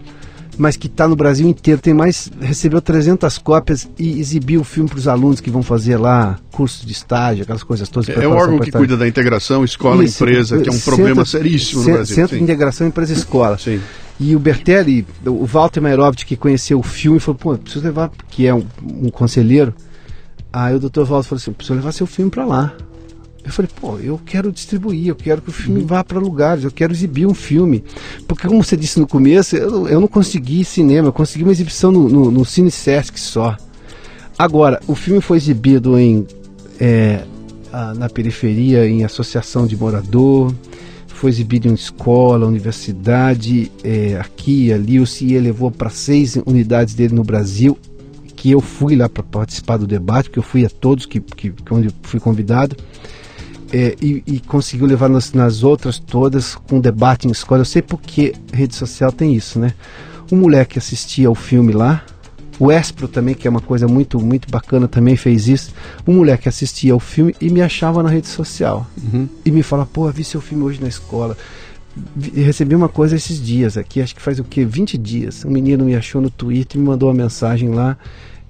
[0.57, 1.81] mas que está no Brasil inteiro.
[1.81, 5.97] Tem mais, recebeu 300 cópias e exibiu o filme para os alunos que vão fazer
[5.97, 8.09] lá curso de estágio, aquelas coisas todas.
[8.09, 11.83] É, é o órgão que cuida da integração escola-empresa, que é um centro, problema seríssimo
[11.83, 12.15] no Brasil.
[12.15, 13.57] Centro de Integração Empresa-Escola.
[13.57, 13.79] Sim.
[14.19, 18.45] E o Bertelli, o Walter Mairovich, que conheceu o filme, falou, pô, preciso levar, que
[18.45, 19.73] é um, um conselheiro.
[20.51, 22.73] Aí o doutor Walter falou assim, preciso levar seu filme para lá.
[23.45, 26.71] Eu falei, pô, eu quero distribuir, eu quero que o filme vá para lugares, eu
[26.71, 27.83] quero exibir um filme.
[28.25, 31.91] Porque, como você disse no começo, eu, eu não consegui cinema, eu consegui uma exibição
[31.91, 33.57] no, no, no Cine Sesc só.
[34.37, 36.25] Agora, o filme foi exibido em,
[36.79, 37.23] é,
[37.97, 40.53] na periferia, em associação de morador,
[41.07, 44.99] foi exibido em escola, universidade, é, aqui e ali.
[44.99, 47.77] O CIE levou para seis unidades dele no Brasil,
[48.37, 51.53] que eu fui lá para participar do debate, porque eu fui a todos que, que
[51.69, 52.75] onde fui convidado
[53.73, 57.61] é, e, e, conseguiu levar nas, nas, outras todas com debate em escola.
[57.61, 59.73] Eu sei porque rede social tem isso, né?
[60.29, 62.05] O moleque assistia ao filme lá,
[62.59, 65.73] o Espro também, que é uma coisa muito, muito bacana, também fez isso.
[66.05, 68.85] O moleque assistia ao filme e me achava na rede social.
[69.01, 69.27] Uhum.
[69.43, 71.35] E me fala, pô, vi seu filme hoje na escola.
[72.35, 74.65] Recebi uma coisa esses dias aqui, acho que faz o quê?
[74.65, 75.43] 20 dias.
[75.45, 77.97] Um menino me achou no Twitter e me mandou uma mensagem lá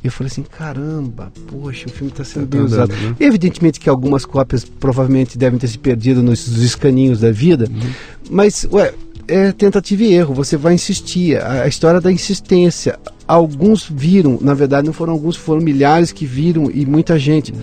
[0.04, 2.92] e eu falei assim, caramba, poxa, o filme está sendo tá bem usado.
[2.94, 3.16] Né?
[3.20, 7.90] Evidentemente que algumas cópias provavelmente devem ter se perdido nos, nos escaninhos da vida, uhum.
[8.30, 8.94] mas, ué,
[9.28, 11.42] é tentativa e erro, você vai insistir.
[11.42, 13.00] A, a, história da insistência.
[13.26, 17.54] alguns viram, na verdade não foram alguns, foram milhares que viram e muita gente.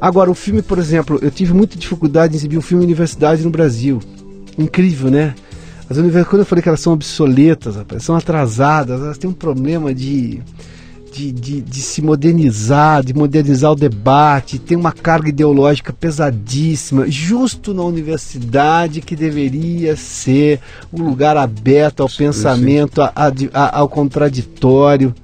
[0.00, 3.50] Agora, o filme, por exemplo, eu tive muita dificuldade em exibir um filme Universidade no
[3.50, 4.00] Brasil.
[4.58, 5.34] Incrível, né?
[5.88, 9.34] As universidades, quando eu falei que elas são obsoletas, rapaz, são atrasadas, elas têm um
[9.34, 10.40] problema de
[11.12, 17.74] de, de, de, se modernizar, de modernizar o debate, tem uma carga ideológica pesadíssima, justo
[17.74, 20.60] na universidade que deveria ser
[20.92, 23.12] um lugar aberto ao sim, pensamento, a,
[23.52, 25.14] a, ao contraditório.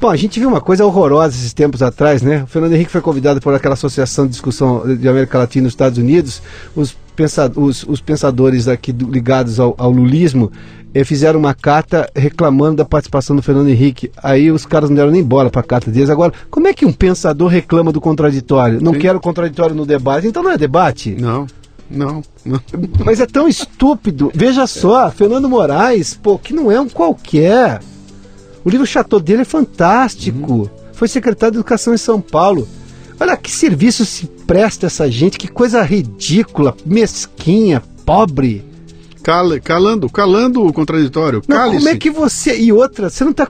[0.00, 2.42] Bom, a gente viu uma coisa horrorosa esses tempos atrás, né?
[2.44, 5.98] O Fernando Henrique foi convidado por aquela associação de discussão de América Latina nos Estados
[5.98, 6.40] Unidos.
[6.74, 10.50] Os, pensa, os, os pensadores aqui do, ligados ao, ao lulismo
[11.04, 14.10] fizeram uma carta reclamando da participação do Fernando Henrique.
[14.22, 16.10] Aí os caras não deram nem bola para a carta deles.
[16.10, 18.80] Agora, como é que um pensador reclama do contraditório?
[18.80, 18.98] Não Sim.
[18.98, 21.16] quero contraditório no debate, então não é debate?
[21.18, 21.46] Não.
[21.90, 22.60] Não, não.
[23.04, 24.30] Mas é tão estúpido.
[24.34, 27.80] Veja só, Fernando Moraes, pô, que não é um qualquer.
[28.64, 30.52] O livro Chateau dele é fantástico.
[30.52, 30.68] Uhum.
[30.92, 32.68] Foi secretário de Educação em São Paulo.
[33.18, 38.64] Olha que serviço se presta essa gente, que coisa ridícula, mesquinha, pobre.
[39.22, 41.42] Cal, calando, calando o contraditório.
[41.46, 42.58] Não, como é que você.
[42.58, 43.46] E outra, você não está.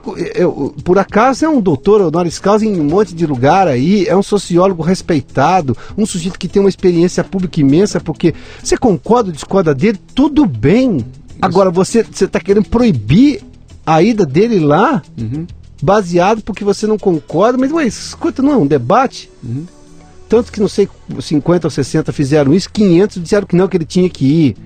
[0.83, 4.23] Por acaso é um doutor honoris causa em um monte de lugar aí, é um
[4.23, 9.73] sociólogo respeitado, um sujeito que tem uma experiência pública imensa, porque você concorda ou discorda
[9.73, 11.05] dele, tudo bem.
[11.41, 13.41] Agora, você está querendo proibir
[13.85, 15.47] a ida dele lá, uhum.
[15.81, 19.29] baseado porque você não concorda, mas, ué, escuta, não é um debate?
[19.43, 19.65] Uhum.
[20.29, 20.87] Tanto que não sei,
[21.19, 24.57] 50 ou 60 fizeram isso, 500 disseram que não, que ele tinha que ir.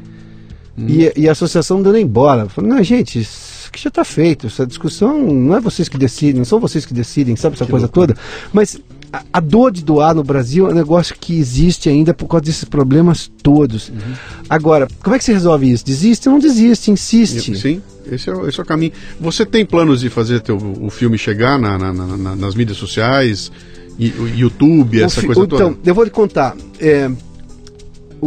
[0.77, 0.87] Hum.
[0.87, 2.49] E, e, a associação nem bola.
[2.49, 4.47] Falou, não, gente, isso que já está feito.
[4.47, 7.71] Essa discussão não é vocês que decidem, não são vocês que decidem, sabe essa que
[7.71, 8.13] coisa loucura.
[8.13, 8.19] toda?
[8.51, 8.79] Mas
[9.11, 12.45] a, a, dor de doar no Brasil é um negócio que existe ainda por causa
[12.45, 13.89] desses problemas todos.
[13.89, 14.13] Uhum.
[14.49, 15.85] Agora, como é que se resolve isso?
[15.85, 16.91] Desiste ou não desiste?
[16.91, 17.57] Insiste.
[17.57, 17.81] Sim.
[18.11, 18.91] Esse é, esse é o caminho.
[19.19, 23.51] Você tem planos de fazer teu, o filme chegar na, na, na, nas mídias sociais,
[23.97, 25.63] YouTube, essa coisa então, toda?
[25.63, 26.55] Então, eu vou lhe contar.
[26.79, 27.09] É,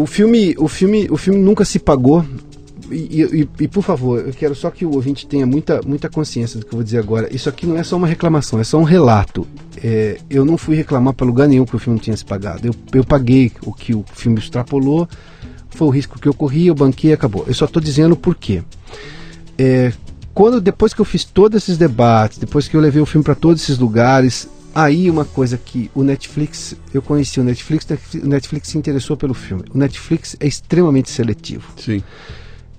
[0.02, 2.24] o filme, o filme, o filme nunca se pagou.
[2.90, 6.58] E, e, e, por favor, eu quero só que o ouvinte tenha muita, muita consciência
[6.58, 7.28] do que eu vou dizer agora.
[7.34, 9.46] Isso aqui não é só uma reclamação, é só um relato.
[9.82, 12.66] É, eu não fui reclamar para lugar nenhum que o filme não tinha se pagado.
[12.66, 15.06] Eu, eu paguei o que o filme extrapolou,
[15.68, 17.44] foi o risco que eu corri, eu banquei e acabou.
[17.46, 18.62] Eu só estou dizendo por quê.
[19.58, 19.92] É,
[20.32, 23.34] quando depois que eu fiz todos esses debates, depois que eu levei o filme para
[23.34, 24.48] todos esses lugares,
[24.78, 27.84] Aí uma coisa que o Netflix, eu conheci o Netflix,
[28.14, 29.64] o Netflix se interessou pelo filme.
[29.74, 31.72] O Netflix é extremamente seletivo.
[31.76, 32.00] Sim.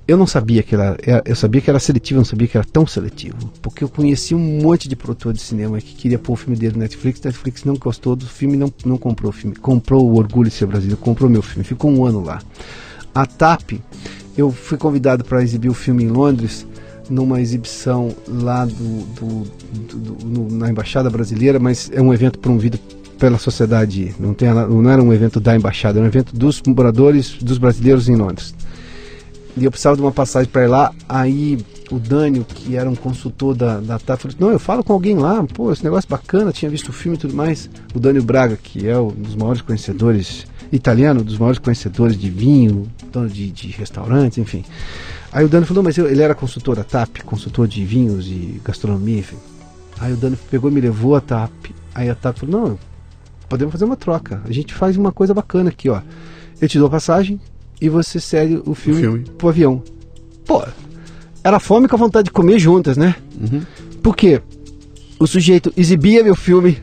[0.07, 0.95] Eu não sabia que era,
[1.25, 4.33] eu sabia que era seletivo, eu não sabia que era tão seletivo, porque eu conheci
[4.33, 7.65] um monte de produtor de cinema que queria pôr o filme dele no Netflix, Netflix
[7.65, 11.01] não gostou do filme, não, não comprou o filme, comprou o Orgulho de Ser Brasileiro,
[11.01, 12.41] comprou meu filme, ficou um ano lá.
[13.13, 13.73] A TAP,
[14.37, 16.65] eu fui convidado para exibir o filme em Londres,
[17.09, 22.39] numa exibição lá do, do, do, do no, na Embaixada Brasileira, mas é um evento
[22.39, 22.79] promovido
[23.17, 27.33] pela sociedade, não, tem, não era um evento da Embaixada, era um evento dos moradores,
[27.41, 28.55] dos brasileiros em Londres.
[29.57, 31.57] E eu precisava de uma passagem para ir lá, aí
[31.91, 35.15] o Dânio, que era um consultor da, da TAP, falou: Não, eu falo com alguém
[35.15, 37.69] lá, pô, esse negócio é bacana, tinha visto o filme e tudo mais.
[37.93, 42.87] O Dânio Braga, que é um dos maiores conhecedores, italiano, dos maiores conhecedores de vinho,
[43.11, 44.63] dono de, de restaurantes, enfim.
[45.31, 49.19] Aí o Dano falou, mas ele era consultor da TAP, consultor de vinhos e gastronomia,
[49.19, 49.37] enfim.
[49.99, 51.67] Aí o Dano pegou e me levou a TAP.
[51.93, 52.79] Aí a TAP falou, não,
[53.47, 54.41] podemos fazer uma troca.
[54.45, 56.01] A gente faz uma coisa bacana aqui, ó.
[56.59, 57.39] Eu te dou a passagem
[57.79, 59.19] e você segue o filme, o filme.
[59.37, 59.83] pro avião.
[60.45, 60.63] Pô,
[61.43, 63.15] era fome com a vontade de comer juntas, né?
[63.39, 63.61] Uhum.
[64.01, 64.41] Por quê?
[65.19, 66.77] O sujeito exibia meu filme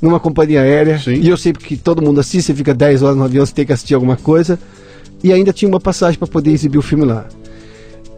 [0.00, 0.98] numa companhia aérea.
[0.98, 1.14] Sim.
[1.14, 3.66] E eu sei que todo mundo assiste, você fica 10 horas no avião, você tem
[3.66, 4.58] que assistir alguma coisa.
[5.22, 7.26] E ainda tinha uma passagem para poder exibir o filme lá.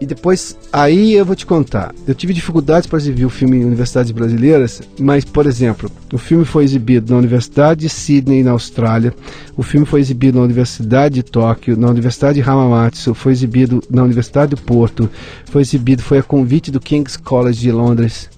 [0.01, 1.95] E depois, aí eu vou te contar.
[2.07, 6.47] Eu tive dificuldades para exibir o filme em universidades brasileiras, mas, por exemplo, o filme
[6.47, 9.13] foi exibido na Universidade de Sydney, na Austrália.
[9.59, 14.03] O filme foi exibido na Universidade de Tóquio, na Universidade de Hamamatsu, foi exibido na
[14.03, 15.11] Universidade do Porto,
[15.51, 18.31] foi exibido, foi a convite do King's College de Londres,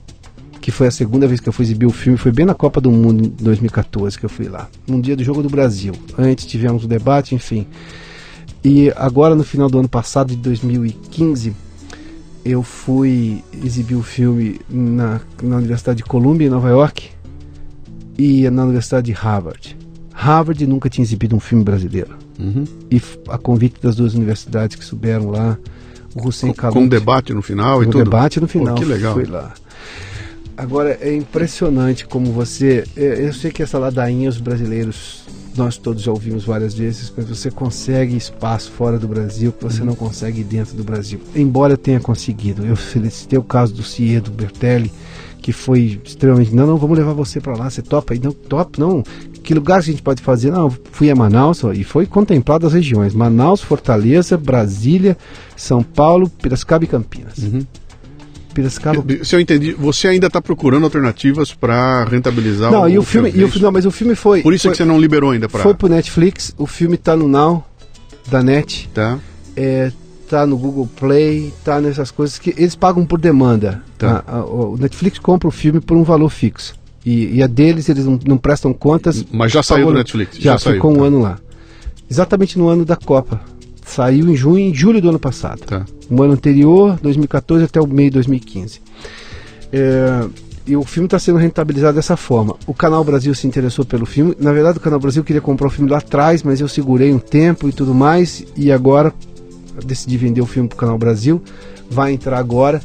[0.61, 2.81] que foi a segunda vez que eu fui exibir o filme, foi bem na Copa
[2.81, 5.93] do Mundo em 2014 que eu fui lá, num dia do Jogo do Brasil.
[6.19, 7.67] Antes tivemos o debate, enfim.
[8.65, 11.55] E agora no final do ano passado, de 2015,
[12.45, 17.11] eu fui exibir o filme na, na Universidade de Columbia, em Nova York,
[18.17, 19.77] e na Universidade de Harvard.
[20.13, 22.17] Harvard nunca tinha exibido um filme brasileiro.
[22.39, 22.65] Uhum.
[22.91, 25.59] E a convite das duas universidades que souberam lá,
[26.15, 28.05] o Hussein Com, com debate no final com e tudo?
[28.05, 28.75] debate no final.
[28.75, 29.15] Pô, que legal.
[29.15, 29.53] Fui lá.
[30.57, 32.85] Agora, é impressionante como você...
[32.97, 35.25] É, eu sei que essa ladainha os brasileiros
[35.57, 39.81] nós todos já ouvimos várias vezes, mas você consegue espaço fora do Brasil que você
[39.81, 39.87] uhum.
[39.87, 41.21] não consegue dentro do Brasil.
[41.35, 42.65] Embora eu tenha conseguido.
[42.65, 44.93] Eu felicitei o caso do Ciedo Bertelli,
[45.41, 46.55] que foi extremamente.
[46.55, 48.15] Não, não, vamos levar você para lá, você topa?
[48.23, 49.03] Não, top, não.
[49.43, 50.53] Que lugar a gente pode fazer?
[50.53, 55.17] Não, fui a Manaus e foi contemplado as regiões: Manaus, Fortaleza, Brasília,
[55.57, 57.39] São Paulo, Piracicaba e Campinas.
[57.39, 57.67] Uhum.
[58.53, 59.05] Piracicaba.
[59.25, 63.33] Se eu entendi, você ainda está procurando alternativas para rentabilizar não, o, e o filme.
[63.35, 64.43] E o, não, mas o filme foi.
[64.43, 65.63] Por isso foi, que você não liberou ainda para.
[65.63, 67.67] Foi pro Netflix, o filme está no Now
[68.31, 68.89] da Net.
[68.95, 69.19] Tá.
[69.57, 69.91] É,
[70.29, 73.83] tá no Google Play, tá nessas coisas que eles pagam por demanda.
[73.99, 74.25] Tá.
[74.27, 76.75] A, a, o Netflix compra o filme por um valor fixo.
[77.05, 79.25] E, e a deles eles não, não, prestam contas.
[79.31, 80.37] Mas já saiu do Netflix?
[80.37, 81.01] Já, já saiu, ficou tá.
[81.01, 81.39] um ano lá.
[82.09, 83.41] Exatamente no ano da Copa.
[83.85, 85.61] Saiu em junho e julho do ano passado.
[85.61, 85.85] Tá.
[86.11, 88.81] Um ano anterior, 2014 até o meio de 2015.
[89.73, 90.29] É,
[90.67, 92.55] e o filme está sendo rentabilizado dessa forma.
[92.67, 94.37] O Canal Brasil se interessou pelo filme.
[94.39, 97.19] Na verdade, o Canal Brasil queria comprar o filme lá atrás, mas eu segurei um
[97.19, 98.45] tempo e tudo mais.
[98.57, 99.13] E agora
[99.85, 101.43] decidi vender o filme para o Canal Brasil.
[101.91, 102.81] Vai entrar agora.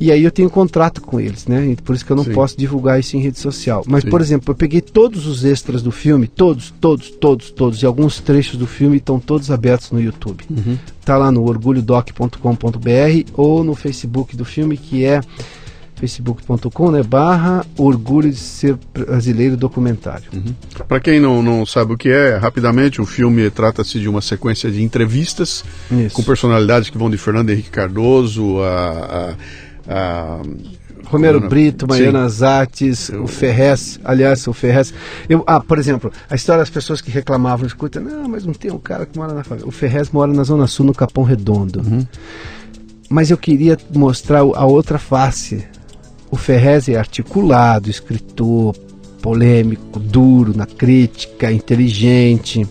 [0.00, 1.74] E aí eu tenho contrato com eles, né?
[1.84, 2.32] Por isso que eu não Sim.
[2.32, 3.82] posso divulgar isso em rede social.
[3.86, 4.10] Mas, Sim.
[4.10, 8.20] por exemplo, eu peguei todos os extras do filme, todos, todos, todos, todos, e alguns
[8.20, 10.44] trechos do filme estão todos abertos no YouTube.
[10.48, 10.78] Uhum.
[11.04, 15.20] Tá lá no orgulhodoc.com.br ou no Facebook do filme, que é
[15.98, 20.30] facebook.com, né, barra Orgulho de Ser Brasileiro Documentário.
[20.32, 20.54] Uhum.
[20.86, 24.70] Para quem não, não sabe o que é, rapidamente, o filme trata-se de uma sequência
[24.70, 26.14] de entrevistas Isso.
[26.14, 28.90] com personalidades que vão de Fernando Henrique Cardoso a,
[29.30, 29.34] a,
[29.88, 30.40] a
[31.06, 34.92] Romero Brito, Mariana Zates, o Ferrez, aliás, o Ferrez.
[35.28, 38.70] Eu, ah, por exemplo, a história das pessoas que reclamavam, escuta, não, mas não tem
[38.70, 39.66] um cara que mora na favela.
[39.66, 41.80] O Ferrez mora na Zona Sul, no Capão Redondo.
[41.80, 42.06] Uhum.
[43.08, 45.66] Mas eu queria mostrar a outra face
[46.30, 48.76] o Ferrez é articulado, escritor,
[49.22, 52.66] polêmico, duro na crítica, inteligente.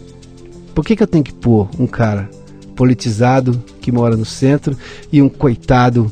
[0.75, 2.29] Por que, que eu tenho que pôr um cara
[2.75, 4.77] politizado que mora no centro
[5.11, 6.11] e um coitado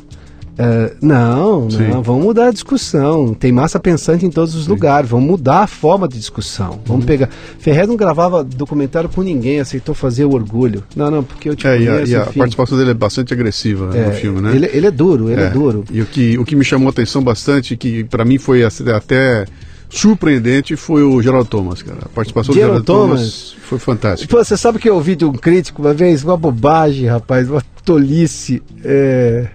[0.58, 1.88] Uh, não, Sim.
[1.88, 3.34] não, vamos mudar a discussão.
[3.34, 4.70] Tem massa pensante em todos os Sim.
[4.70, 5.10] lugares.
[5.10, 6.80] Vamos mudar a forma de discussão.
[6.86, 7.06] Vamos uhum.
[7.06, 7.28] pegar.
[7.58, 10.82] Ferrer não gravava documentário com ninguém, aceitou fazer o orgulho.
[10.96, 13.34] Não, não, porque eu te é, conheço, e a, e a participação dele é bastante
[13.34, 14.56] agressiva né, é, no filme, né?
[14.56, 15.44] Ele, ele é duro, ele é.
[15.44, 15.50] é.
[15.50, 15.84] duro.
[15.90, 19.44] E o que, o que me chamou a atenção bastante, que para mim foi até
[19.90, 21.98] surpreendente foi o Geraldo Thomas, cara.
[22.02, 24.34] A participação do Geraldo Thomas, Thomas foi fantástica.
[24.34, 27.62] Pô, você sabe que eu ouvi de um crítico uma vez, uma bobagem, rapaz, uma
[27.84, 28.62] tolice.
[28.82, 29.48] É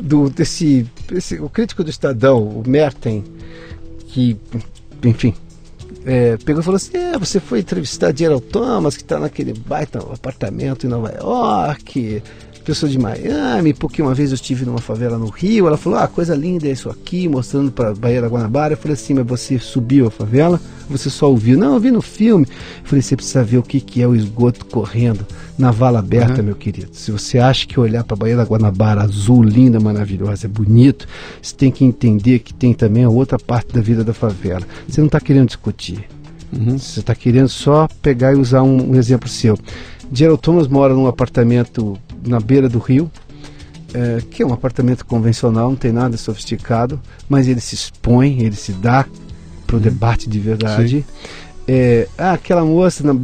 [0.00, 3.24] do desse esse, o crítico do Estadão, o Merten,
[4.08, 4.36] que,
[5.04, 5.34] enfim,
[6.04, 9.98] é, pegou e falou assim: é, você foi entrevistar Gerald Thomas, que está naquele baita
[9.98, 12.22] apartamento em Nova York,
[12.68, 16.06] pessoa de Miami, porque uma vez eu estive numa favela no Rio, ela falou, ah,
[16.06, 18.74] coisa linda é isso aqui, mostrando para Bahia da Guanabara.
[18.74, 20.60] Eu falei assim, mas você subiu a favela?
[20.90, 21.58] Você só ouviu?
[21.58, 22.46] Não, eu vi no filme.
[22.46, 25.26] Eu falei, você precisa ver o que, que é o esgoto correndo
[25.56, 26.48] na vala aberta, uhum.
[26.48, 26.90] meu querido.
[26.92, 31.08] Se você acha que olhar para a Bahia da Guanabara azul, linda, maravilhosa, é bonito,
[31.40, 34.66] você tem que entender que tem também a outra parte da vida da favela.
[34.86, 36.06] Você não está querendo discutir.
[36.52, 36.78] Uhum.
[36.78, 39.58] Você está querendo só pegar e usar um, um exemplo seu.
[40.12, 43.10] Gerald Thomas mora num apartamento na beira do rio,
[43.94, 48.56] é, que é um apartamento convencional, não tem nada sofisticado, mas ele se expõe, ele
[48.56, 49.06] se dá
[49.66, 49.82] para o uhum.
[49.82, 51.04] debate de verdade.
[51.70, 53.14] É, ah, aquela moça, na,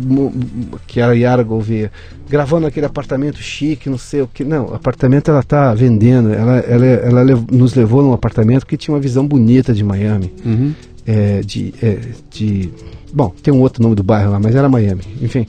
[0.86, 1.90] que era Yara Gouveia,
[2.28, 4.44] gravando aquele apartamento chique, não sei o que.
[4.44, 6.32] Não, o apartamento ela está vendendo.
[6.32, 10.30] Ela, ela, ela lev nos levou num apartamento que tinha uma visão bonita de Miami.
[10.44, 10.74] Uhum.
[11.06, 11.98] É, de, é,
[12.30, 12.70] de.
[13.14, 15.04] Bom, tem um outro nome do bairro lá, mas era Miami.
[15.22, 15.46] Enfim.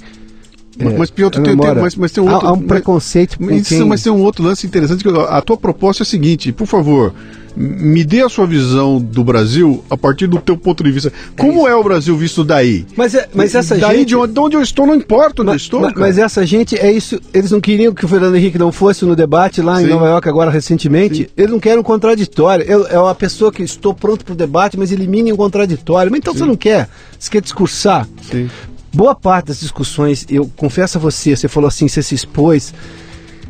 [0.78, 2.48] É, mas, Piotr, tem, tem, mas, mas tem um outro.
[2.48, 3.86] Há, há um preconceito mas, quem...
[3.86, 5.04] mas tem um outro lance interessante.
[5.04, 7.14] que A tua proposta é a seguinte, por favor,
[7.56, 11.14] me dê a sua visão do Brasil a partir do teu ponto de vista.
[11.38, 12.86] Como é, é o Brasil visto daí?
[12.98, 14.10] Mas, é, mas essa daí gente...
[14.10, 15.82] de onde, de onde eu estou, não importa onde mas, eu estou.
[15.82, 17.20] Mas, mas, essa gente, é isso.
[17.34, 19.86] Eles não queriam que o Fernando Henrique não fosse no debate lá Sim.
[19.86, 21.24] em Nova York agora recentemente.
[21.24, 21.28] Sim.
[21.38, 22.66] Eles não querem um contraditório.
[22.68, 26.12] É, é uma pessoa que estou pronto para o debate, mas elimine um contraditório.
[26.12, 26.40] Mas então Sim.
[26.40, 26.90] você não quer.
[27.18, 28.06] Você quer discursar.
[28.30, 28.50] Sim
[28.96, 32.74] boa parte das discussões, eu confesso a você, você falou assim, você se expôs,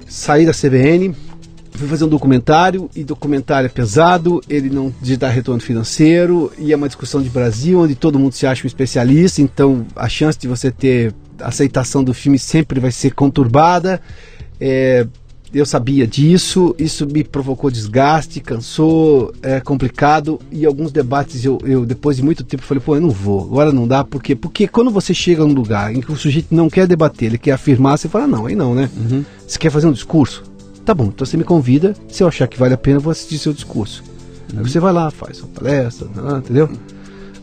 [0.07, 1.15] saí da CBN,
[1.71, 6.75] fui fazer um documentário, e documentário é pesado, ele não dá retorno financeiro, e é
[6.75, 10.47] uma discussão de Brasil, onde todo mundo se acha um especialista, então a chance de
[10.47, 14.01] você ter aceitação do filme sempre vai ser conturbada.
[14.59, 15.05] É,
[15.53, 21.85] eu sabia disso, isso me provocou desgaste, cansou, é complicado e alguns debates eu, eu
[21.85, 24.35] depois de muito tempo falei, pô, eu não vou, agora não dá, por quê?
[24.35, 27.51] Porque quando você chega num lugar em que o sujeito não quer debater, ele quer
[27.51, 28.89] afirmar, você fala, não, aí não, né?
[28.95, 29.23] Uhum.
[29.47, 30.43] Você quer fazer um discurso?
[30.83, 33.11] Tá bom, então você me convida, se eu achar que vale a pena, eu vou
[33.11, 34.03] assistir seu discurso.
[34.53, 34.59] Uhum.
[34.59, 36.07] Aí você vai lá, faz sua palestra,
[36.37, 36.69] entendeu?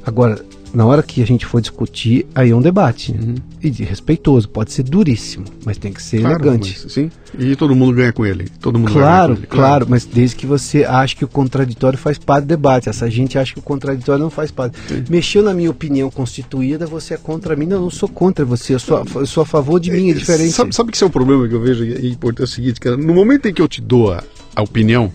[0.05, 3.13] Agora, na hora que a gente for discutir, aí é um debate.
[3.13, 3.35] Uhum.
[3.63, 6.81] E de respeitoso, pode ser duríssimo, mas tem que ser claro, elegante.
[6.83, 8.49] Mas, sim, e todo mundo ganha com ele.
[8.61, 12.19] Todo mundo claro, ele, claro, claro, mas desde que você ache que o contraditório faz
[12.19, 12.89] parte do debate.
[12.89, 14.77] Essa gente acha que o contraditório não faz parte.
[14.89, 15.05] Sim.
[15.09, 17.67] Mexeu na minha opinião constituída, você é contra mim.
[17.67, 20.11] Não, eu não sou contra você, eu sou, eu sou a favor de mim, é,
[20.11, 20.53] é diferente.
[20.53, 21.85] Sabe, sabe que esse é o problema que eu vejo?
[21.85, 24.23] É importante é o seguinte, cara, no momento em que eu te dou a,
[24.55, 25.13] a opinião,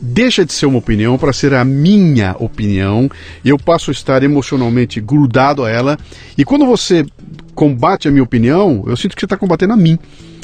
[0.00, 3.10] deixa de ser uma opinião para ser a minha opinião.
[3.44, 5.98] Eu passo a estar emocionalmente grudado a ela.
[6.36, 7.04] E quando você
[7.54, 9.98] combate a minha opinião, eu sinto que você está combatendo a mim.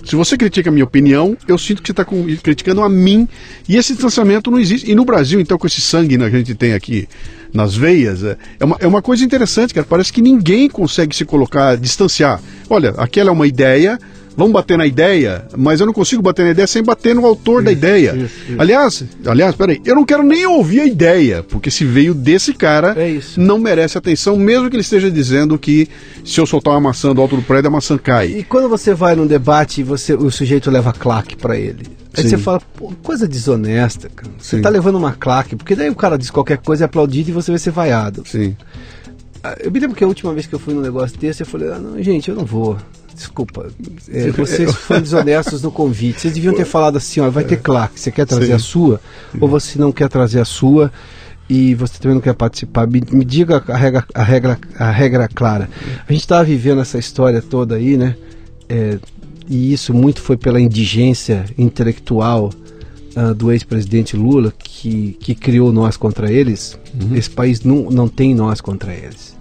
[0.05, 2.05] Se você critica a minha opinião, eu sinto que você está
[2.43, 3.27] criticando a mim.
[3.67, 4.91] E esse distanciamento não existe.
[4.91, 7.09] E no Brasil, então, com esse sangue que a gente tem aqui
[7.55, 9.87] nas veias, é, é uma, é uma coisa interessante, cara.
[9.89, 12.43] Parece que ninguém consegue se colocar, distanciar.
[12.69, 13.99] Olha, aquela é uma ideia,
[14.37, 17.57] vamos bater na ideia, mas eu não consigo bater na ideia sem bater no autor
[17.57, 18.17] isso, da ideia.
[18.17, 18.61] Isso, isso.
[18.61, 22.95] Aliás, aliás, peraí, eu não quero nem ouvir a ideia, porque se veio desse cara,
[22.97, 25.89] é não merece atenção, mesmo que ele esteja dizendo que
[26.25, 28.29] se eu soltar uma maçã do alto do prédio, a maçã cai.
[28.39, 31.85] E quando você vai num debate e você, o sujeito leva claque para ele,
[32.17, 32.29] Aí Sim.
[32.29, 34.31] você fala, pô, coisa desonesta, cara.
[34.39, 34.63] Você Sim.
[34.63, 37.51] tá levando uma claque, porque daí o cara diz qualquer coisa é aplaudido e você
[37.51, 38.23] vai ser vaiado.
[38.25, 38.57] Sim.
[39.43, 41.47] Ah, eu me lembro que a última vez que eu fui num negócio desse, eu
[41.47, 42.79] falei, ah, não, gente, eu não vou.
[43.15, 43.71] Desculpa,
[44.09, 46.21] é, vocês foram desonestos no convite.
[46.21, 48.53] Vocês deviam ter falado assim, ó, vai ter claque, você quer trazer Sim.
[48.53, 49.01] a sua,
[49.41, 50.91] ou você não quer trazer a sua
[51.49, 52.87] e você também não quer participar.
[52.87, 55.69] Me, me diga a regra, a, regra, a regra clara.
[56.09, 58.17] A gente estava vivendo essa história toda aí, né?
[58.69, 58.99] É,
[59.49, 62.51] e isso muito foi pela indigência intelectual
[63.17, 66.79] uh, do ex-presidente Lula, que, que criou nós contra eles.
[67.01, 67.15] Uhum.
[67.15, 69.34] Esse país não, não tem nós contra eles.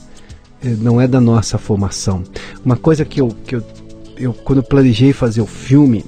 [0.64, 2.24] É, não é da nossa formação.
[2.64, 3.64] Uma coisa que eu, que eu,
[4.18, 6.04] eu quando planejei fazer o filme,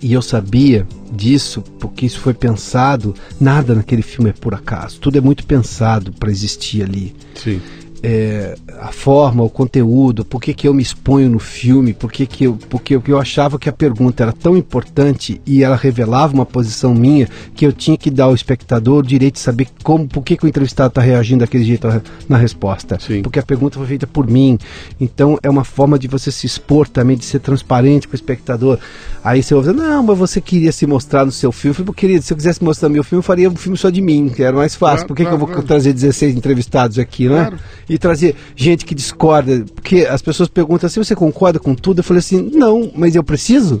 [0.00, 5.16] e eu sabia disso, porque isso foi pensado, nada naquele filme é por acaso, tudo
[5.16, 7.14] é muito pensado para existir ali.
[7.34, 7.60] Sim
[8.06, 12.26] é, a forma, o conteúdo, por que, que eu me exponho no filme, por que,
[12.26, 16.44] que eu, porque eu achava que a pergunta era tão importante e ela revelava uma
[16.44, 20.22] posição minha que eu tinha que dar ao espectador o direito de saber como, por
[20.22, 21.88] que, que o entrevistado está reagindo daquele jeito
[22.28, 22.98] na resposta.
[23.00, 23.22] Sim.
[23.22, 24.58] Porque a pergunta foi feita por mim.
[25.00, 28.78] Então é uma forma de você se expor também, de ser transparente com o espectador.
[29.24, 31.70] Aí você ouve, não, mas você queria se mostrar no seu filme.
[31.70, 34.02] Eu falei, querido, se eu quisesse mostrar meu filme, eu faria um filme só de
[34.02, 35.06] mim, que era mais fácil.
[35.06, 35.66] Claro, por que, claro, que eu vou claro.
[35.66, 37.50] trazer 16 entrevistados aqui, né?
[37.94, 39.64] E trazer gente que discorda.
[39.74, 42.00] Porque as pessoas perguntam assim, você concorda com tudo?
[42.00, 43.80] Eu falei assim, não, mas eu preciso?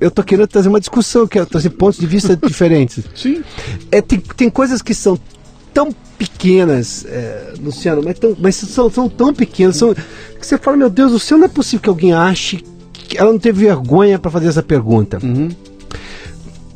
[0.00, 3.04] eu tô querendo trazer uma discussão, quero trazer pontos de vista diferentes.
[3.14, 3.40] Sim.
[3.88, 5.16] É, tem, tem coisas que são
[5.72, 10.76] tão pequenas, é, Luciano, mas, tão, mas são, são tão pequenas, são, que você fala,
[10.76, 12.64] meu Deus do céu, não é possível que alguém ache
[13.16, 15.18] ela não teve vergonha para fazer essa pergunta.
[15.22, 15.48] Uhum.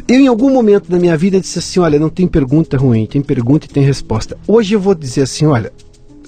[0.08, 3.20] Eu, em algum momento da minha vida, disse assim: olha, não tem pergunta ruim, tem
[3.20, 4.38] pergunta e tem resposta.
[4.46, 5.72] Hoje eu vou dizer assim: olha,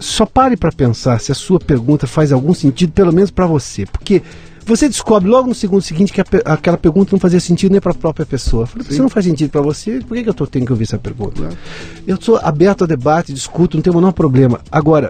[0.01, 3.87] só pare para pensar se a sua pergunta faz algum sentido, pelo menos para você.
[3.87, 4.23] Porque
[4.65, 7.93] você descobre logo no segundo seguinte que a, aquela pergunta não fazia sentido nem para
[7.93, 8.67] a própria pessoa.
[8.67, 10.85] Falei, se não faz sentido para você, por que, que eu tô, tenho que ouvir
[10.85, 11.41] essa pergunta?
[11.41, 11.59] Claro.
[12.07, 14.61] Eu sou aberto a debate, discuto, não tenho o menor problema.
[14.71, 15.09] Agora,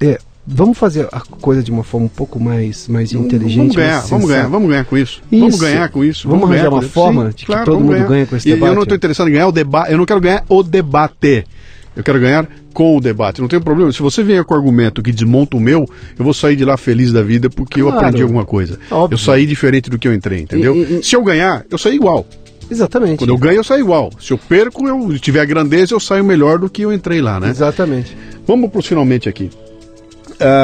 [0.00, 3.58] é, Vamos fazer a coisa de uma forma um pouco mais, mais inteligente.
[3.58, 5.22] Vamos ganhar, vamos ganhar, vamos ganhar com isso.
[5.30, 5.40] isso.
[5.40, 6.28] Vamos ganhar com isso.
[6.28, 8.54] Vamos, vamos arranjar uma forma Sim, de que claro, todo mundo ganhe com esse e
[8.54, 8.70] debate.
[8.70, 11.46] Eu não estou interessado em ganhar o debate, eu não quero ganhar o debate.
[11.94, 13.40] Eu quero ganhar com o debate.
[13.40, 13.92] Não tem problema.
[13.92, 15.86] Se você vier com argumento que desmonta o meu,
[16.18, 17.96] eu vou sair de lá feliz da vida porque claro.
[17.96, 18.78] eu aprendi alguma coisa.
[18.90, 19.14] Óbvio.
[19.14, 20.74] Eu saí diferente do que eu entrei, entendeu?
[20.74, 22.26] E, e, Se eu ganhar, eu saio igual.
[22.70, 23.18] Exatamente.
[23.18, 24.10] Quando eu ganho, eu saio igual.
[24.18, 27.50] Se eu perco, eu tiver grandeza, eu saio melhor do que eu entrei lá, né?
[27.50, 28.16] Exatamente.
[28.46, 29.50] Vamos para os finalmente aqui.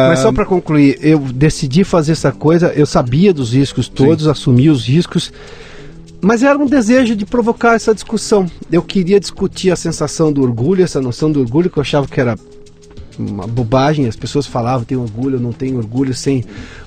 [0.09, 4.31] Mas só para concluir, eu decidi fazer essa coisa, eu sabia dos riscos todos, Sim.
[4.31, 5.33] assumi os riscos,
[6.21, 8.47] mas era um desejo de provocar essa discussão.
[8.71, 12.21] Eu queria discutir a sensação do orgulho, essa noção do orgulho que eu achava que
[12.21, 12.37] era
[13.19, 16.45] uma bobagem, as pessoas falavam tem orgulho, não tem orgulho, sem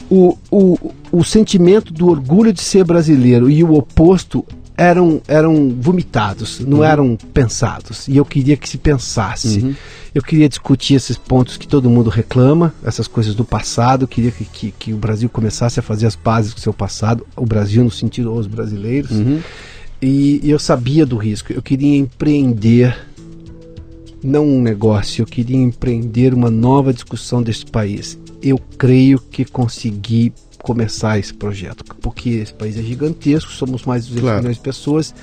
[0.09, 4.45] o, o, o sentimento do orgulho de ser brasileiro e o oposto
[4.81, 6.83] eram, eram vomitados, não uhum.
[6.83, 8.07] eram pensados.
[8.07, 9.59] E eu queria que se pensasse.
[9.59, 9.75] Uhum.
[10.13, 14.03] Eu queria discutir esses pontos que todo mundo reclama, essas coisas do passado.
[14.03, 16.73] Eu queria que, que, que, o Brasil começasse a fazer as pazes com o seu
[16.73, 19.11] passado, o Brasil no sentido os brasileiros.
[19.11, 19.39] Uhum.
[20.01, 21.53] E, e eu sabia do risco.
[21.53, 22.97] Eu queria empreender,
[24.23, 28.17] não um negócio, eu queria empreender uma nova discussão desse país.
[28.41, 34.09] Eu creio que consegui começar esse projeto, porque esse país é gigantesco, somos mais de
[34.09, 34.39] 200 claro.
[34.39, 35.13] milhões de pessoas,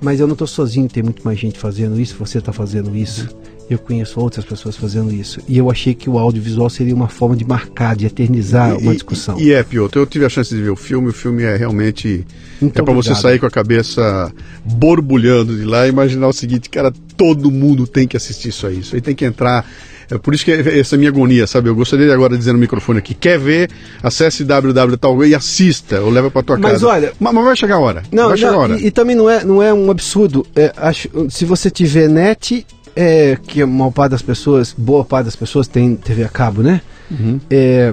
[0.00, 3.28] mas eu não estou sozinho, tem muito mais gente fazendo isso, você está fazendo isso,
[3.70, 7.34] eu conheço outras pessoas fazendo isso, e eu achei que o audiovisual seria uma forma
[7.34, 9.38] de marcar, de eternizar e, uma discussão.
[9.38, 11.56] E, e é, Piotr, eu tive a chance de ver o filme, o filme é
[11.56, 12.26] realmente...
[12.60, 14.32] Então, é para você sair com a cabeça
[14.64, 18.80] borbulhando de lá e imaginar o seguinte, cara, todo mundo tem que assistir isso aí.
[18.80, 19.66] Isso aí tem que entrar.
[20.10, 21.68] É por isso que essa é a minha agonia, sabe?
[21.68, 23.70] Eu gostaria de agora dizer no microfone aqui: quer ver?
[24.02, 26.86] Acesse www e assista, ou leva para tua Mas casa.
[26.88, 28.02] olha- mas, mas vai chegar a hora.
[28.12, 28.78] Não, vai chegar a hora.
[28.78, 30.46] e, e também não é, não é um absurdo.
[30.54, 32.66] É, acho, se você tiver net,
[32.96, 36.62] é, que a maior parte das pessoas, boa parte das pessoas tem TV a cabo,
[36.62, 36.80] né?
[37.10, 37.40] Uhum.
[37.50, 37.92] É,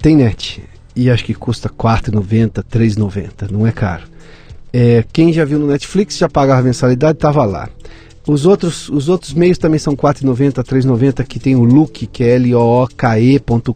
[0.00, 0.62] tem net.
[0.96, 3.50] E acho que custa R$ 4,90, R$ 3,90.
[3.50, 4.04] Não é caro.
[4.72, 7.68] É, quem já viu no Netflix já pagava a mensalidade, estava lá.
[8.28, 12.06] Os outros, os outros meios também são R$ 4,90, R$ 3,90, que tem o Look,
[12.06, 13.74] que é L-O-O-K-E.com.br,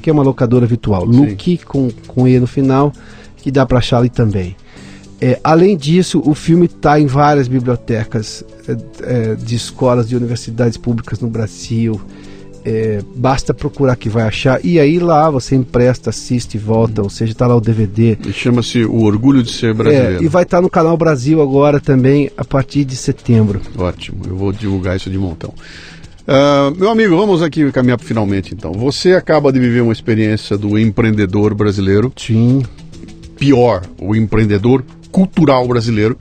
[0.00, 1.04] que é uma locadora virtual.
[1.04, 2.92] Look com, com E no final,
[3.38, 4.54] que dá para achar ali também.
[5.20, 10.76] É, além disso, o filme está em várias bibliotecas é, é, de escolas de universidades
[10.76, 12.00] públicas no Brasil.
[12.64, 14.64] É, basta procurar que vai achar.
[14.64, 18.16] E aí lá você empresta, assiste volta, ou seja, está lá o DVD.
[18.26, 20.22] E Chama-se O Orgulho de Ser É, Brasileiro.
[20.24, 23.60] e vai estar no canal Brasil agora também a partir de setembro.
[23.76, 25.52] Ótimo, eu vou divulgar isso de montão.
[26.26, 28.72] Ah, meu amigo, vamos aqui caminhar para finalmente então.
[28.72, 32.62] Você acaba de viver uma experiência do empreendedor brasileiro, Sim.
[33.36, 36.16] pior, o empreendedor cultural brasileiro,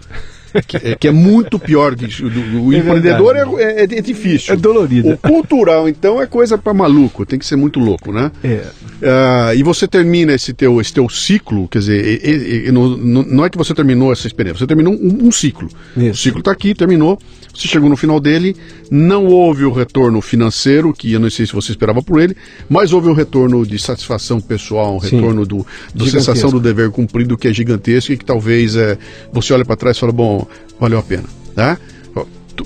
[0.68, 2.07] que é, que é muito pior que.
[2.07, 4.53] Do- o É empreendedor é, é- é difícil.
[4.53, 5.10] É dolorido.
[5.11, 8.32] O cultural, então, é coisa para maluco, tem que ser muito louco, né?
[8.44, 8.65] É.
[9.03, 13.49] Ah, e você termina esse teu, esse teu ciclo, quer dizer, e- e- não, é
[13.49, 15.68] que você terminou essa experiência, você terminou um, um ciclo.
[15.98, 16.11] Isso.
[16.11, 17.18] O ciclo está aqui, terminou,
[17.53, 18.56] você chegou no final dele,
[18.90, 22.36] não houve o retorno financeiro, que eu não sei se você esperava por ele,
[22.69, 25.15] mas houve um retorno de satisfação pessoal, um Sim.
[25.18, 25.65] retorno do, do
[26.06, 26.19] Gigantesco.
[26.19, 28.98] sensação do dever cumprido, que é gigantesco e que talvez é,
[29.34, 30.40] você olha para trás e fala, bom,
[30.82, 31.24] valeu a pena,
[31.56, 31.78] tá?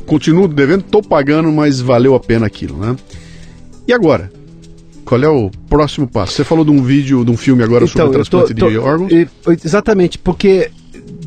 [0.08, 2.96] Continuo devendo, tô pagando, mas valeu a pena aquilo, né?
[3.88, 4.32] E agora?
[5.06, 6.34] Qual é o próximo passo?
[6.34, 8.82] Você falou de um vídeo, de um filme agora sobre Então, tô- transplante de tô-
[8.82, 9.12] órgãos?
[9.12, 9.28] e-
[9.64, 10.72] exatamente, porque,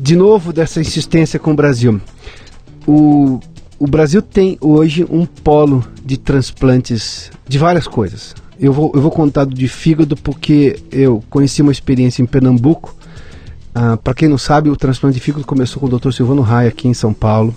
[0.01, 2.01] de novo, dessa insistência com o Brasil.
[2.85, 3.39] O,
[3.79, 8.35] o Brasil tem hoje um polo de transplantes de várias coisas.
[8.59, 12.93] Eu vou, eu vou contar do de fígado porque eu conheci uma experiência em Pernambuco.
[13.73, 16.11] Para quem não sabe, o transplante de fígado começou com o Dr.
[16.11, 17.55] Silvano Raia aqui em São Paulo,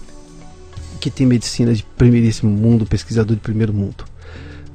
[1.00, 4.04] que tem medicina de primeiríssimo mundo, pesquisador de primeiro mundo.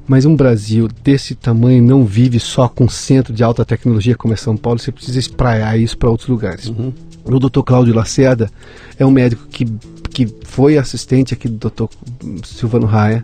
[0.07, 4.37] Mas um Brasil desse tamanho não vive só com centro de alta tecnologia como é
[4.37, 6.71] São Paulo, você precisa espraiar isso para outros lugares.
[7.25, 7.61] O Dr.
[7.61, 8.49] Cláudio Lacerda
[8.97, 9.65] é um médico que,
[10.09, 11.85] que foi assistente aqui do Dr.
[12.45, 13.23] Silvano Raia.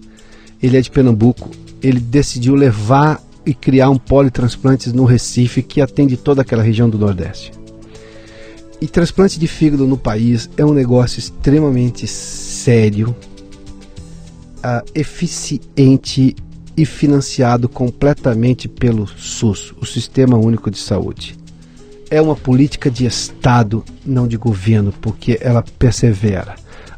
[0.62, 1.50] Ele é de Pernambuco.
[1.82, 6.98] Ele decidiu levar e criar um politransplantes no Recife que atende toda aquela região do
[6.98, 7.63] Nordeste.
[8.84, 13.16] E transplante de fígado no país é um negócio extremamente sério,
[14.62, 16.36] ah, eficiente
[16.76, 21.40] e financiado completamente pelo SUS, o Sistema Único de Saúde.
[22.12, 26.56] É uma política de Estado, não de governo, porque ela persevera.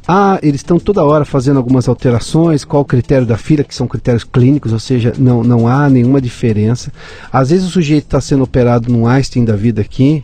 [0.08, 3.88] Ah, eles estão toda hora fazendo algumas alterações, qual o critério da fila, que são
[3.88, 6.92] critérios clínicos, ou seja, não, não há nenhuma diferença.
[7.32, 10.24] Às vezes o sujeito está sendo operado num Einstein da vida aqui,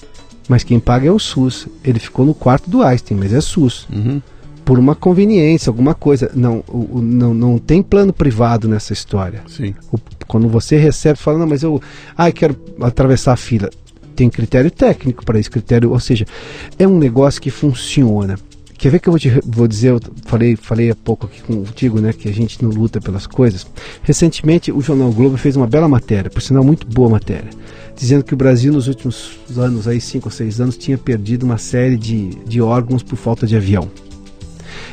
[0.50, 1.68] mas quem paga é o SUS.
[1.84, 4.22] Ele ficou no quarto do Einstein, mas é SUS Uhum.
[4.66, 6.32] por uma conveniência, alguma coisa.
[6.34, 9.42] Não, o, o- não, não tem plano privado nessa história.
[9.48, 9.74] Sim.
[9.92, 11.82] O- quando você recebe, fala, não, mas eu
[12.18, 13.70] ah, quero atravessar a fila.
[14.16, 16.26] Tem critério técnico para esse critério, ou seja,
[16.78, 18.38] é um negócio que funciona.
[18.78, 22.00] Quer ver que eu vou, te, vou dizer, eu falei, falei há pouco aqui contigo,
[22.02, 23.66] né, que a gente não luta pelas coisas.
[24.02, 27.50] Recentemente, o Jornal Globo fez uma bela matéria, por sinal, muito boa matéria,
[27.96, 31.58] dizendo que o Brasil, nos últimos anos, aí, cinco ou seis anos, tinha perdido uma
[31.58, 33.90] série de, de órgãos por falta de avião.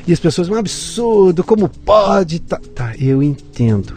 [0.06, 2.40] E as pessoas, um absurdo, como pode?
[2.40, 3.94] Tá, tá, eu entendo.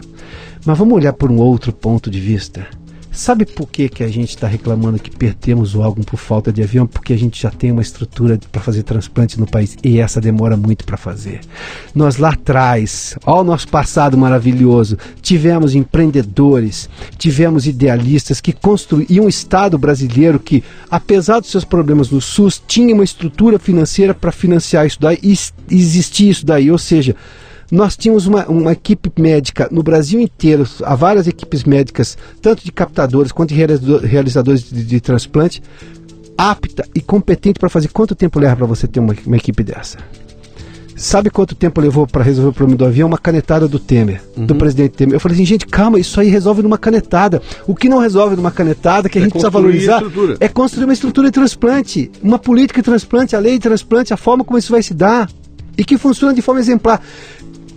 [0.64, 2.66] Mas vamos olhar por um outro ponto de vista.
[3.14, 6.62] Sabe por que, que a gente está reclamando que perdemos o órgão por falta de
[6.62, 6.86] avião?
[6.86, 10.56] Porque a gente já tem uma estrutura para fazer transplante no país e essa demora
[10.56, 11.40] muito para fazer.
[11.94, 19.28] Nós lá atrás, ó o nosso passado maravilhoso, tivemos empreendedores, tivemos idealistas que construíam um
[19.28, 24.86] Estado brasileiro que, apesar dos seus problemas no SUS, tinha uma estrutura financeira para financiar
[24.86, 25.36] isso daí e
[25.70, 26.70] existia isso daí.
[26.70, 27.14] Ou seja,
[27.72, 32.70] nós tínhamos uma, uma equipe médica no Brasil inteiro, há várias equipes médicas, tanto de
[32.70, 35.62] captadores quanto de realizador- realizadores de, de transplante,
[36.36, 37.88] apta e competente para fazer.
[37.88, 39.96] Quanto tempo leva para você ter uma, uma equipe dessa?
[40.94, 43.08] Sabe quanto tempo levou para resolver o problema do avião?
[43.08, 45.14] Uma canetada do Temer, do presidente Temer.
[45.14, 47.40] Eu falei assim, gente, calma, isso aí resolve numa canetada.
[47.66, 50.02] O que não resolve numa canetada, que a É gente precisa valorizar,
[50.38, 54.16] é construir uma estrutura de transplante, uma política de transplante, a lei de transplante, a
[54.18, 55.28] forma como isso vai se dar
[55.76, 57.00] e que funciona de forma exemplar.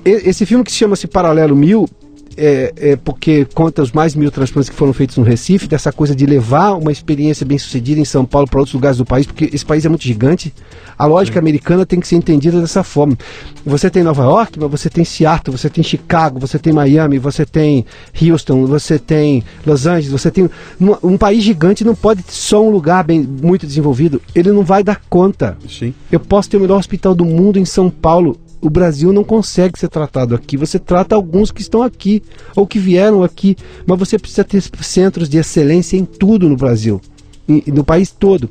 [0.06, 1.90] Esse filme que se chama-se Paralelo Mil,
[2.38, 6.16] é, é, porque conta os mais mil transplantes que foram feitos no Recife, dessa coisa
[6.16, 9.50] de levar uma experiência bem sucedida em São Paulo para outros lugares do país, porque
[9.54, 10.54] esse país é muito gigante.
[10.98, 11.40] A lógica Sim.
[11.40, 13.18] americana tem que ser entendida dessa forma.
[13.66, 17.46] Você tem Nova York, mas você tem Seattle, você tem Chicago, você tem Miami, você
[17.46, 17.86] tem
[18.22, 20.50] Houston, você tem Los Angeles, você tem.
[20.80, 24.22] Um, um país gigante não pode ter só um lugar bem, muito desenvolvido.
[24.34, 25.58] Ele não vai dar conta.
[25.68, 25.94] Sim.
[26.12, 29.78] Eu posso ter o melhor hospital do mundo em São Paulo o Brasil não consegue
[29.78, 30.58] ser tratado aqui.
[30.58, 32.24] Você trata alguns que estão aqui
[32.56, 33.56] ou que vieram aqui,
[33.86, 37.02] mas você precisa ter centros de excelência em tudo no Brasil,
[37.48, 38.50] no país todo.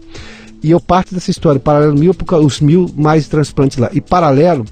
[0.62, 3.90] E eu parto dessa história, paralelo mil, os mil mais transplantes lá.
[3.92, 4.64] E paralelo,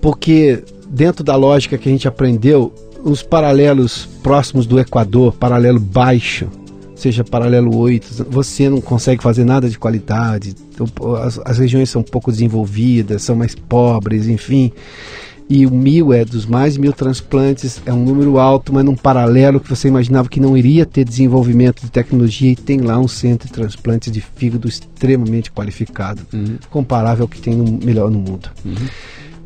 [0.00, 2.72] porque dentro da lógica que a gente aprendeu,
[3.02, 6.48] os paralelos próximos do Equador, paralelo baixo,
[6.94, 12.02] seja paralelo 8, você não consegue fazer nada de qualidade, então, as, as regiões são
[12.02, 14.72] pouco desenvolvidas, são mais pobres, enfim.
[15.48, 19.60] E o mil é dos mais mil transplantes, é um número alto, mas num paralelo
[19.60, 23.46] que você imaginava que não iria ter desenvolvimento de tecnologia, e tem lá um centro
[23.46, 26.56] de transplantes de fígado extremamente qualificado, uhum.
[26.70, 28.50] comparável ao que tem no, melhor no mundo.
[28.64, 28.74] Uhum.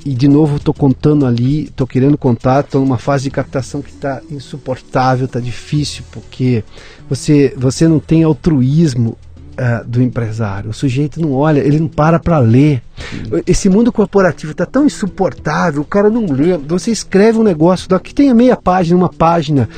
[0.04, 3.90] E de novo estou contando ali, estou querendo contar, estou numa fase de captação que
[3.90, 6.64] está insuportável, está difícil, porque
[7.08, 9.16] você, você não tem altruísmo
[9.58, 10.70] uh, do empresário.
[10.70, 12.82] O sujeito não olha, ele não para para ler.
[13.46, 16.56] Esse mundo corporativo está tão insuportável, o cara não lê.
[16.58, 19.68] Você escreve um negócio, daqui tem meia página, uma página.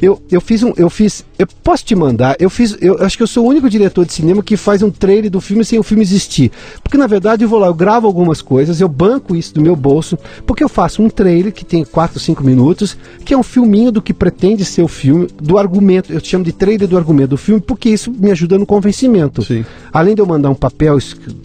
[0.00, 0.72] Eu, eu fiz um.
[0.76, 1.24] Eu fiz.
[1.38, 2.34] Eu posso te mandar.
[2.38, 2.76] Eu fiz.
[2.80, 5.40] Eu acho que eu sou o único diretor de cinema que faz um trailer do
[5.40, 6.50] filme sem o filme existir.
[6.82, 9.76] Porque na verdade eu vou lá, eu gravo algumas coisas, eu banco isso do meu
[9.76, 13.92] bolso, porque eu faço um trailer que tem 4, 5 minutos, que é um filminho
[13.92, 16.12] do que pretende ser o filme, do argumento.
[16.12, 19.42] Eu chamo de trailer do argumento do filme, porque isso me ajuda no convencimento.
[19.42, 19.64] Sim.
[19.92, 20.96] Além de eu mandar um papel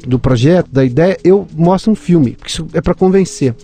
[0.07, 3.55] do projeto, da ideia, eu mostro um filme, porque isso é para convencer.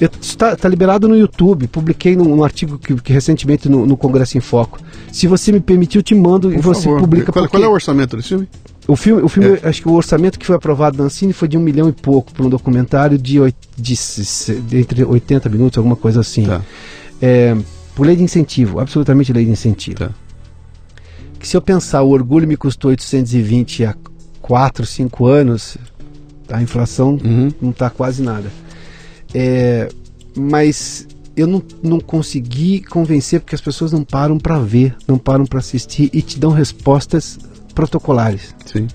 [0.00, 4.36] Está tá liberado no YouTube, publiquei num, num artigo que, que recentemente no, no, Congresso
[4.36, 4.80] em Foco.
[5.12, 7.00] Se você me permitir, eu te mando Por e você favor.
[7.00, 7.30] publica.
[7.30, 8.48] Qual, qual, é o orçamento desse filme?
[8.88, 9.68] O filme, o filme é.
[9.68, 12.32] acho que o orçamento que foi aprovado na Ancine foi de um milhão e pouco
[12.34, 13.38] para um documentário de,
[13.76, 16.44] de, de, entre 80 minutos, alguma coisa assim.
[16.44, 16.60] Tá.
[17.22, 17.56] É,
[17.94, 19.98] por lei de incentivo, absolutamente lei de incentivo.
[19.98, 20.10] Tá.
[21.38, 23.94] Que se eu pensar, o orgulho me custou 820 há
[24.42, 25.78] 4, 5 anos,
[26.50, 27.50] a inflação uhum.
[27.60, 28.50] não está quase nada.
[29.32, 29.88] É,
[30.36, 31.06] mas
[31.36, 35.58] eu não, não consegui convencer porque as pessoas não param para ver, não param para
[35.58, 37.38] assistir e te dão respostas
[37.74, 38.54] protocolares.
[38.64, 38.86] Sim.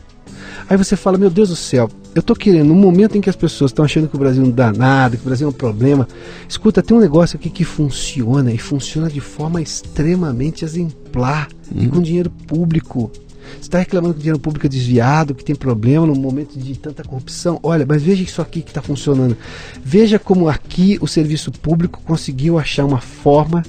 [0.70, 3.36] Aí você fala, meu Deus do céu, eu tô querendo, no momento em que as
[3.36, 6.08] pessoas estão achando que o Brasil não dá nada, que o Brasil é um problema,
[6.48, 11.84] escuta, tem um negócio aqui que funciona e funciona de forma extremamente exemplar uhum.
[11.84, 13.12] e com dinheiro público.
[13.54, 16.78] Você está reclamando que o dinheiro público é desviado, que tem problema no momento de
[16.78, 17.60] tanta corrupção.
[17.64, 19.36] Olha, mas veja isso aqui que está funcionando.
[19.84, 23.64] Veja como aqui o serviço público conseguiu achar uma forma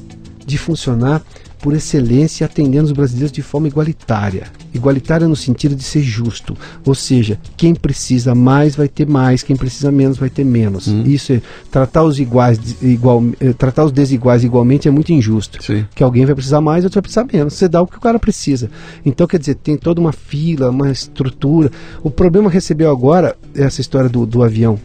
[0.45, 1.23] de funcionar
[1.61, 4.47] por excelência atendendo os brasileiros de forma igualitária.
[4.73, 9.57] Igualitária no sentido de ser justo, ou seja, quem precisa mais vai ter mais, quem
[9.57, 10.89] precisa menos vai ter menos.
[10.89, 11.03] Hum.
[11.05, 15.63] Isso é tratar os iguais igual, eh, tratar os desiguais igualmente é muito injusto.
[15.63, 15.85] Sim.
[15.95, 17.55] Que alguém vai precisar mais, outro vai precisar menos.
[17.55, 18.71] Você dá o que o cara precisa.
[19.05, 21.71] Então, quer dizer, tem toda uma fila, uma estrutura.
[22.03, 24.79] O problema recebeu agora essa história do, do avião.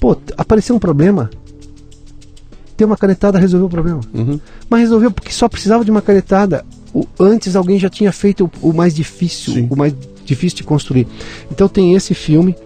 [0.00, 1.30] Pô, apareceu um problema
[2.80, 4.00] ter uma canetada resolveu o problema.
[4.14, 4.40] Uhum.
[4.70, 6.64] Mas resolveu porque só precisava de uma canetada.
[6.94, 9.68] O, antes alguém já tinha feito o, o mais difícil, Sim.
[9.68, 9.94] o mais
[10.24, 11.06] difícil de construir.
[11.50, 12.56] Então tem esse filme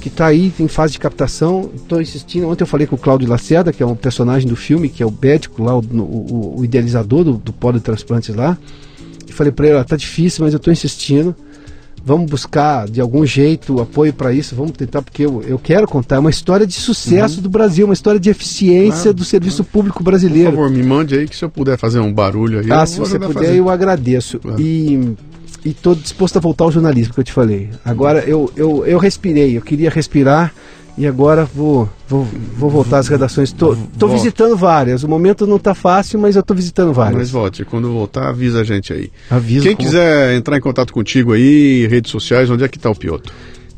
[0.00, 1.70] que está aí em fase de captação.
[1.76, 2.48] Estou insistindo.
[2.48, 5.06] Ontem eu falei com o Cláudio Lacerda, que é um personagem do filme, que é
[5.06, 8.58] o médico lá, o, o, o idealizador do, do polo de transplantes lá.
[9.28, 11.36] E falei para ele: está difícil, mas eu estou insistindo
[12.06, 16.20] vamos buscar de algum jeito apoio para isso, vamos tentar, porque eu, eu quero contar
[16.20, 17.42] uma história de sucesso uhum.
[17.42, 19.72] do Brasil, uma história de eficiência claro, do serviço claro.
[19.72, 20.52] público brasileiro.
[20.52, 22.70] Por favor, me mande aí que se eu puder fazer um barulho aí.
[22.70, 23.56] Ah, se você puder, fazer.
[23.56, 24.38] eu agradeço.
[24.38, 24.60] Claro.
[24.60, 25.16] E
[25.64, 27.70] e estou disposto a voltar ao jornalismo que eu te falei.
[27.84, 30.54] Agora eu, eu, eu respirei, eu queria respirar
[30.98, 33.50] e agora vou, vou, vou voltar às redações.
[33.50, 35.02] Estou visitando várias.
[35.02, 37.18] O momento não está fácil, mas eu estou visitando várias.
[37.18, 39.10] Mas volte, quando voltar, avisa a gente aí.
[39.30, 39.62] Avisa.
[39.62, 39.86] Quem como...
[39.86, 43.32] quiser entrar em contato contigo aí, redes sociais, onde é que está o Pioto?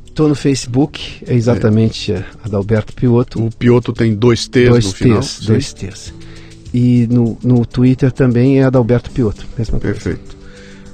[0.06, 2.24] Estou no Facebook, é exatamente é.
[2.44, 3.44] Adalberto Pioto.
[3.44, 5.20] O Pioto tem dois T's dois no final.
[5.20, 6.14] T's, dois T's.
[6.72, 10.37] E no, no Twitter também é Adalberto Pioto, mesma Perfeito.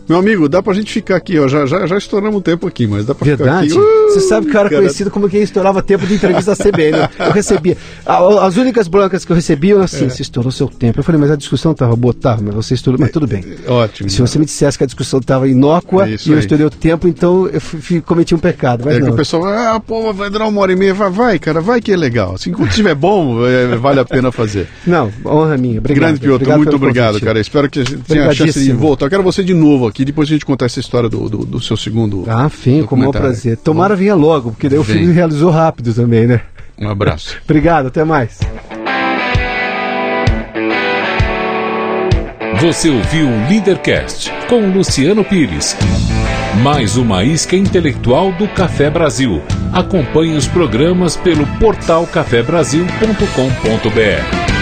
[0.08, 1.48] Meu amigo, dá pra gente ficar aqui, ó.
[1.48, 3.68] Já, já, já estouramos o tempo aqui, mas dá pra Verdade?
[3.70, 3.88] ficar aqui.
[3.88, 6.62] Uh, Você sabe que eu era cara, conhecido como quem estourava tempo de entrevista da
[6.64, 6.98] CBN.
[7.18, 7.76] Eu recebia.
[8.04, 9.84] a- As únicas brancas que eu recebia eram É.
[9.84, 11.00] assim: você estourou seu tempo.
[11.00, 13.00] Eu falei, mas a discussão estava boa, tá, mas você estourou.
[13.00, 13.44] Mas tudo bem.
[13.66, 14.08] Ótimo.
[14.10, 16.40] Se você me dissesse que a discussão estava inócua É e eu aí.
[16.40, 18.82] estourei o tempo, então eu fui- cometi um pecado.
[18.84, 19.12] Mas É que não.
[19.12, 20.92] o pessoal, ah, pô, vai durar uma hora e meia.
[20.94, 22.34] Vai, vai, cara, vai que é legal.
[22.34, 24.68] Assim, enquanto estiver bom, é, vale a pena fazer.
[24.86, 25.78] Não, honra minha.
[25.78, 26.00] Obrigado.
[26.04, 27.24] Grande Piotr, muito obrigado, convite.
[27.24, 27.40] cara.
[27.40, 29.06] Espero que a gente tenha a chance de voltar.
[29.06, 31.60] Eu quero você de novo aqui, depois a gente contar essa história do, do, do
[31.60, 32.24] seu segundo.
[32.26, 33.58] Ah, fim, com o maior prazer.
[33.58, 34.96] Tomara vinha logo, porque daí o Vem.
[34.96, 36.40] filme realizou rápido também, né?
[36.80, 37.36] Um abraço.
[37.44, 38.40] Obrigado, até mais.
[42.60, 45.76] Você ouviu o Leadercast com Luciano Pires.
[46.62, 49.42] Mais uma isca intelectual do Café Brasil.
[49.72, 54.53] Acompanhe os programas pelo portal cafebrasil.com.br.